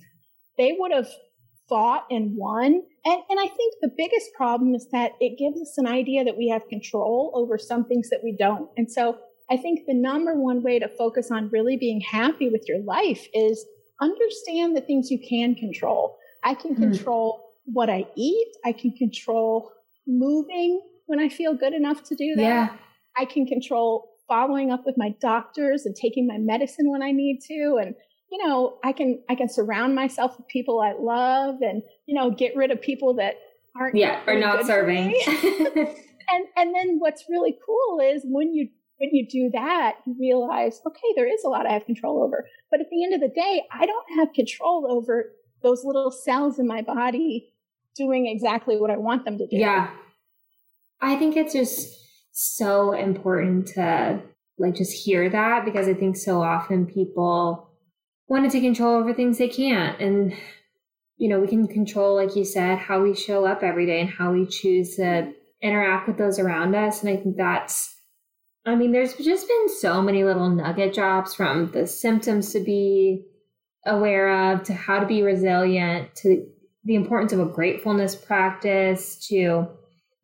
They 0.57 0.75
would 0.77 0.91
have 0.91 1.09
fought 1.67 2.07
and 2.09 2.35
won. 2.35 2.81
And, 3.05 3.21
and 3.29 3.39
I 3.39 3.47
think 3.47 3.75
the 3.81 3.91
biggest 3.95 4.33
problem 4.35 4.73
is 4.73 4.87
that 4.91 5.11
it 5.19 5.37
gives 5.37 5.61
us 5.61 5.77
an 5.77 5.85
idea 5.85 6.23
that 6.25 6.35
we 6.35 6.49
have 6.49 6.67
control 6.67 7.31
over 7.35 7.57
some 7.59 7.85
things 7.85 8.09
that 8.09 8.21
we 8.23 8.35
don't. 8.37 8.69
And 8.75 8.91
so 8.91 9.19
I 9.51 9.57
think 9.57 9.81
the 9.87 9.93
number 9.93 10.33
one 10.33 10.63
way 10.63 10.79
to 10.79 10.87
focus 10.87 11.29
on 11.31 11.49
really 11.49 11.77
being 11.77 12.01
happy 12.01 12.49
with 12.49 12.63
your 12.67 12.81
life 12.83 13.27
is 13.33 13.65
understand 14.01 14.75
the 14.75 14.81
things 14.81 15.11
you 15.11 15.19
can 15.19 15.55
control. 15.55 16.17
I 16.43 16.55
can 16.55 16.73
hmm. 16.73 16.81
control 16.83 17.53
what 17.65 17.89
I 17.89 18.07
eat. 18.15 18.47
I 18.65 18.71
can 18.71 18.91
control 18.91 19.71
moving 20.09 20.81
when 21.05 21.19
I 21.19 21.29
feel 21.29 21.53
good 21.55 21.73
enough 21.73 22.03
to 22.03 22.15
do 22.15 22.35
that. 22.35 22.41
Yeah. 22.41 22.69
I 23.17 23.25
can 23.25 23.45
control 23.45 24.09
following 24.27 24.71
up 24.71 24.83
with 24.85 24.95
my 24.97 25.15
doctors 25.19 25.85
and 25.85 25.95
taking 25.95 26.27
my 26.27 26.37
medicine 26.37 26.91
when 26.91 27.01
I 27.01 27.11
need 27.11 27.39
to. 27.47 27.79
And, 27.81 27.95
you 28.31 28.45
know, 28.45 28.77
I 28.83 28.91
can, 28.91 29.21
I 29.29 29.35
can 29.35 29.49
surround 29.49 29.95
myself 29.95 30.37
with 30.37 30.47
people 30.47 30.79
I 30.79 30.93
love 30.99 31.55
and, 31.61 31.81
you 32.05 32.15
know, 32.15 32.29
get 32.31 32.55
rid 32.55 32.71
of 32.71 32.81
people 32.81 33.15
that 33.15 33.35
aren't. 33.75 33.95
Yeah. 33.95 34.21
Are 34.27 34.39
not 34.39 34.65
serving. 34.65 35.19
and, 35.27 36.45
and 36.55 36.75
then 36.75 36.99
what's 36.99 37.25
really 37.27 37.57
cool 37.65 37.99
is 37.99 38.21
when 38.25 38.53
you, 38.53 38.69
when 38.97 39.09
you 39.11 39.27
do 39.27 39.49
that, 39.53 39.95
you 40.05 40.15
realize, 40.19 40.79
okay, 40.85 41.13
there 41.15 41.31
is 41.31 41.43
a 41.43 41.49
lot 41.49 41.65
I 41.65 41.73
have 41.73 41.85
control 41.85 42.21
over. 42.21 42.45
But 42.69 42.81
at 42.81 42.87
the 42.91 43.03
end 43.03 43.15
of 43.15 43.21
the 43.21 43.33
day, 43.33 43.63
I 43.71 43.85
don't 43.85 44.05
have 44.17 44.33
control 44.33 44.87
over 44.89 45.31
those 45.63 45.83
little 45.83 46.11
cells 46.11 46.59
in 46.59 46.67
my 46.67 46.81
body 46.81 47.51
doing 47.99 48.25
exactly 48.25 48.77
what 48.77 48.89
I 48.89 48.97
want 48.97 49.25
them 49.25 49.37
to 49.37 49.45
do. 49.45 49.57
Yeah. 49.57 49.91
I 51.01 51.15
think 51.15 51.37
it's 51.37 51.53
just 51.53 51.95
so 52.31 52.93
important 52.93 53.67
to 53.67 54.21
like 54.57 54.75
just 54.75 55.05
hear 55.05 55.29
that 55.29 55.65
because 55.65 55.87
I 55.87 55.93
think 55.93 56.17
so 56.17 56.41
often 56.41 56.85
people 56.85 57.69
want 58.27 58.45
to 58.45 58.51
take 58.51 58.63
control 58.63 58.95
over 58.95 59.13
things 59.13 59.37
they 59.37 59.47
can't. 59.47 59.99
And, 59.99 60.33
you 61.17 61.29
know, 61.29 61.39
we 61.39 61.47
can 61.47 61.67
control, 61.67 62.15
like 62.15 62.35
you 62.35 62.45
said, 62.45 62.77
how 62.77 63.01
we 63.01 63.13
show 63.13 63.45
up 63.45 63.63
every 63.63 63.85
day 63.85 64.01
and 64.01 64.09
how 64.09 64.31
we 64.31 64.45
choose 64.45 64.95
to 64.95 65.33
interact 65.61 66.07
with 66.07 66.17
those 66.17 66.39
around 66.39 66.75
us. 66.75 67.01
And 67.01 67.09
I 67.09 67.21
think 67.21 67.37
that's, 67.37 67.95
I 68.65 68.75
mean, 68.75 68.91
there's 68.91 69.15
just 69.15 69.47
been 69.47 69.69
so 69.79 70.01
many 70.01 70.23
little 70.23 70.49
nugget 70.49 70.93
drops 70.93 71.33
from 71.33 71.71
the 71.71 71.87
symptoms 71.87 72.51
to 72.53 72.59
be 72.59 73.25
aware 73.85 74.53
of 74.53 74.63
to 74.63 74.73
how 74.73 74.99
to 74.99 75.05
be 75.05 75.23
resilient 75.23 76.13
to 76.17 76.45
the 76.83 76.95
importance 76.95 77.33
of 77.33 77.39
a 77.39 77.45
gratefulness 77.45 78.15
practice 78.15 79.27
to 79.27 79.67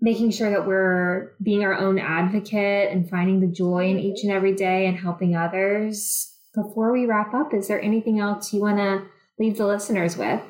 making 0.02 0.32
sure 0.32 0.50
that 0.50 0.68
we're 0.68 1.34
being 1.42 1.64
our 1.64 1.74
own 1.74 2.00
advocate 2.00 2.92
and 2.92 3.10
finding 3.10 3.40
the 3.40 3.48
joy 3.48 3.90
in 3.90 4.00
each 4.00 4.24
and 4.24 4.32
every 4.32 4.54
day 4.54 4.86
and 4.86 4.98
helping 4.98 5.36
others. 5.36 6.32
Before 6.54 6.94
we 6.94 7.06
wrap 7.06 7.34
up, 7.34 7.54
is 7.54 7.68
there 7.68 7.82
anything 7.82 8.20
else 8.20 8.54
you 8.54 8.62
want 8.62 8.78
to 8.78 9.04
leave 9.40 9.58
the 9.58 9.68
listeners 9.68 10.16
with? 10.18 10.42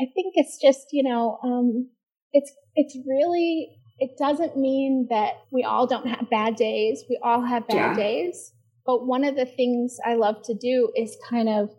I 0.00 0.06
think 0.14 0.34
it's 0.34 0.60
just, 0.60 0.86
you 0.90 1.04
know, 1.04 1.38
um, 1.44 1.88
it's 2.32 2.52
it's 2.74 2.96
really 3.06 3.76
it 3.98 4.16
doesn't 4.18 4.56
mean 4.56 5.06
that 5.10 5.34
we 5.52 5.62
all 5.62 5.86
don't 5.86 6.06
have 6.08 6.28
bad 6.30 6.56
days. 6.56 7.04
We 7.08 7.18
all 7.22 7.42
have 7.42 7.68
bad 7.68 7.74
yeah. 7.74 7.94
days. 7.94 8.52
But 8.84 9.06
one 9.06 9.24
of 9.24 9.36
the 9.36 9.46
things 9.46 9.98
I 10.04 10.14
love 10.14 10.42
to 10.44 10.54
do 10.54 10.90
is 10.96 11.16
kind 11.28 11.48
of 11.48 11.70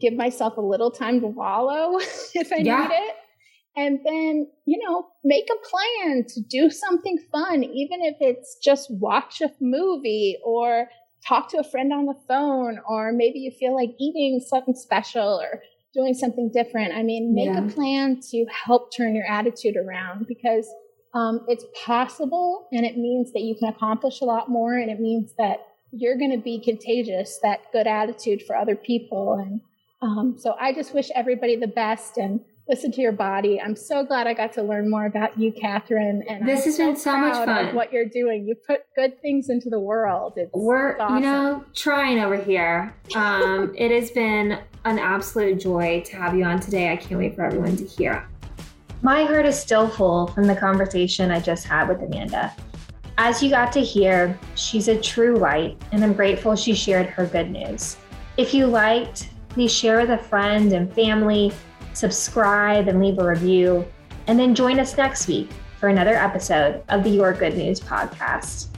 give 0.00 0.14
myself 0.14 0.56
a 0.56 0.60
little 0.60 0.90
time 0.90 1.20
to 1.20 1.26
wallow 1.26 1.98
if 2.34 2.52
I 2.52 2.56
yeah. 2.56 2.88
need 2.88 2.94
it. 2.94 3.16
And 3.76 4.00
then, 4.04 4.48
you 4.66 4.78
know, 4.86 5.06
make 5.24 5.48
a 5.50 5.68
plan 5.68 6.24
to 6.28 6.40
do 6.42 6.70
something 6.70 7.18
fun, 7.30 7.64
even 7.64 8.02
if 8.02 8.16
it's 8.20 8.58
just 8.62 8.90
watch 8.90 9.40
a 9.40 9.50
movie 9.60 10.38
or 10.44 10.88
talk 11.26 11.48
to 11.50 11.58
a 11.58 11.64
friend 11.64 11.92
on 11.92 12.06
the 12.06 12.18
phone, 12.28 12.80
or 12.86 13.12
maybe 13.12 13.38
you 13.38 13.50
feel 13.50 13.74
like 13.74 13.90
eating 13.98 14.40
something 14.40 14.74
special 14.74 15.40
or 15.40 15.62
doing 15.94 16.14
something 16.14 16.50
different. 16.52 16.94
I 16.94 17.02
mean, 17.02 17.34
make 17.34 17.46
yeah. 17.46 17.64
a 17.64 17.70
plan 17.70 18.20
to 18.30 18.46
help 18.66 18.94
turn 18.94 19.14
your 19.14 19.26
attitude 19.26 19.76
around 19.76 20.26
because 20.26 20.68
um, 21.14 21.44
it's 21.48 21.64
possible 21.84 22.68
and 22.72 22.84
it 22.84 22.96
means 22.96 23.32
that 23.32 23.42
you 23.42 23.54
can 23.54 23.68
accomplish 23.68 24.20
a 24.20 24.24
lot 24.24 24.48
more 24.48 24.74
and 24.74 24.90
it 24.90 25.00
means 25.00 25.32
that 25.38 25.66
you're 25.92 26.16
going 26.16 26.30
to 26.30 26.38
be 26.38 26.58
contagious, 26.58 27.38
that 27.42 27.60
good 27.72 27.86
attitude 27.86 28.42
for 28.42 28.56
other 28.56 28.74
people. 28.74 29.34
And 29.34 29.60
um, 30.00 30.36
so 30.38 30.56
I 30.58 30.72
just 30.72 30.94
wish 30.94 31.10
everybody 31.14 31.56
the 31.56 31.66
best 31.66 32.16
and 32.16 32.40
listen 32.68 32.92
to 32.92 33.00
your 33.00 33.12
body. 33.12 33.60
I'm 33.60 33.74
so 33.74 34.04
glad 34.04 34.26
I 34.26 34.34
got 34.34 34.52
to 34.54 34.62
learn 34.62 34.88
more 34.88 35.06
about 35.06 35.38
you, 35.38 35.52
Catherine. 35.52 36.22
And 36.28 36.46
this 36.46 36.60
I'm 36.60 36.64
has 36.66 36.76
so 36.76 36.86
been 36.86 36.96
so 36.96 37.16
much 37.16 37.44
fun. 37.44 37.74
what 37.74 37.92
you're 37.92 38.06
doing, 38.06 38.46
you 38.46 38.54
put 38.54 38.84
good 38.94 39.20
things 39.20 39.48
into 39.50 39.68
the 39.68 39.80
world. 39.80 40.34
It's, 40.36 40.50
We're, 40.54 40.98
awesome. 40.98 41.16
you 41.16 41.22
know, 41.22 41.64
trying 41.74 42.20
over 42.20 42.36
here. 42.36 42.94
Um, 43.14 43.74
it 43.78 43.90
has 43.90 44.10
been 44.10 44.60
an 44.84 44.98
absolute 44.98 45.60
joy 45.60 46.02
to 46.06 46.16
have 46.16 46.36
you 46.36 46.44
on 46.44 46.60
today. 46.60 46.92
I 46.92 46.96
can't 46.96 47.18
wait 47.18 47.34
for 47.34 47.44
everyone 47.44 47.76
to 47.76 47.84
hear. 47.84 48.28
My 49.02 49.24
heart 49.24 49.46
is 49.46 49.58
still 49.58 49.88
full 49.88 50.28
from 50.28 50.46
the 50.46 50.54
conversation 50.54 51.32
I 51.32 51.40
just 51.40 51.66
had 51.66 51.88
with 51.88 52.02
Amanda. 52.02 52.54
As 53.18 53.42
you 53.42 53.50
got 53.50 53.72
to 53.72 53.80
hear, 53.80 54.38
she's 54.54 54.88
a 54.88 54.98
true 54.98 55.36
light, 55.36 55.76
and 55.90 56.02
I'm 56.02 56.12
grateful 56.12 56.54
she 56.56 56.74
shared 56.74 57.06
her 57.06 57.26
good 57.26 57.50
news. 57.50 57.96
If 58.36 58.54
you 58.54 58.66
liked, 58.66 59.28
please 59.48 59.72
share 59.72 60.00
with 60.00 60.10
a 60.10 60.18
friend 60.18 60.72
and 60.72 60.92
family, 60.94 61.52
subscribe 61.94 62.88
and 62.88 63.00
leave 63.00 63.18
a 63.18 63.26
review, 63.26 63.86
and 64.26 64.38
then 64.38 64.54
join 64.54 64.78
us 64.78 64.96
next 64.96 65.28
week 65.28 65.50
for 65.78 65.88
another 65.88 66.14
episode 66.14 66.82
of 66.88 67.02
the 67.04 67.10
Your 67.10 67.32
Good 67.32 67.56
News 67.56 67.80
podcast. 67.80 68.71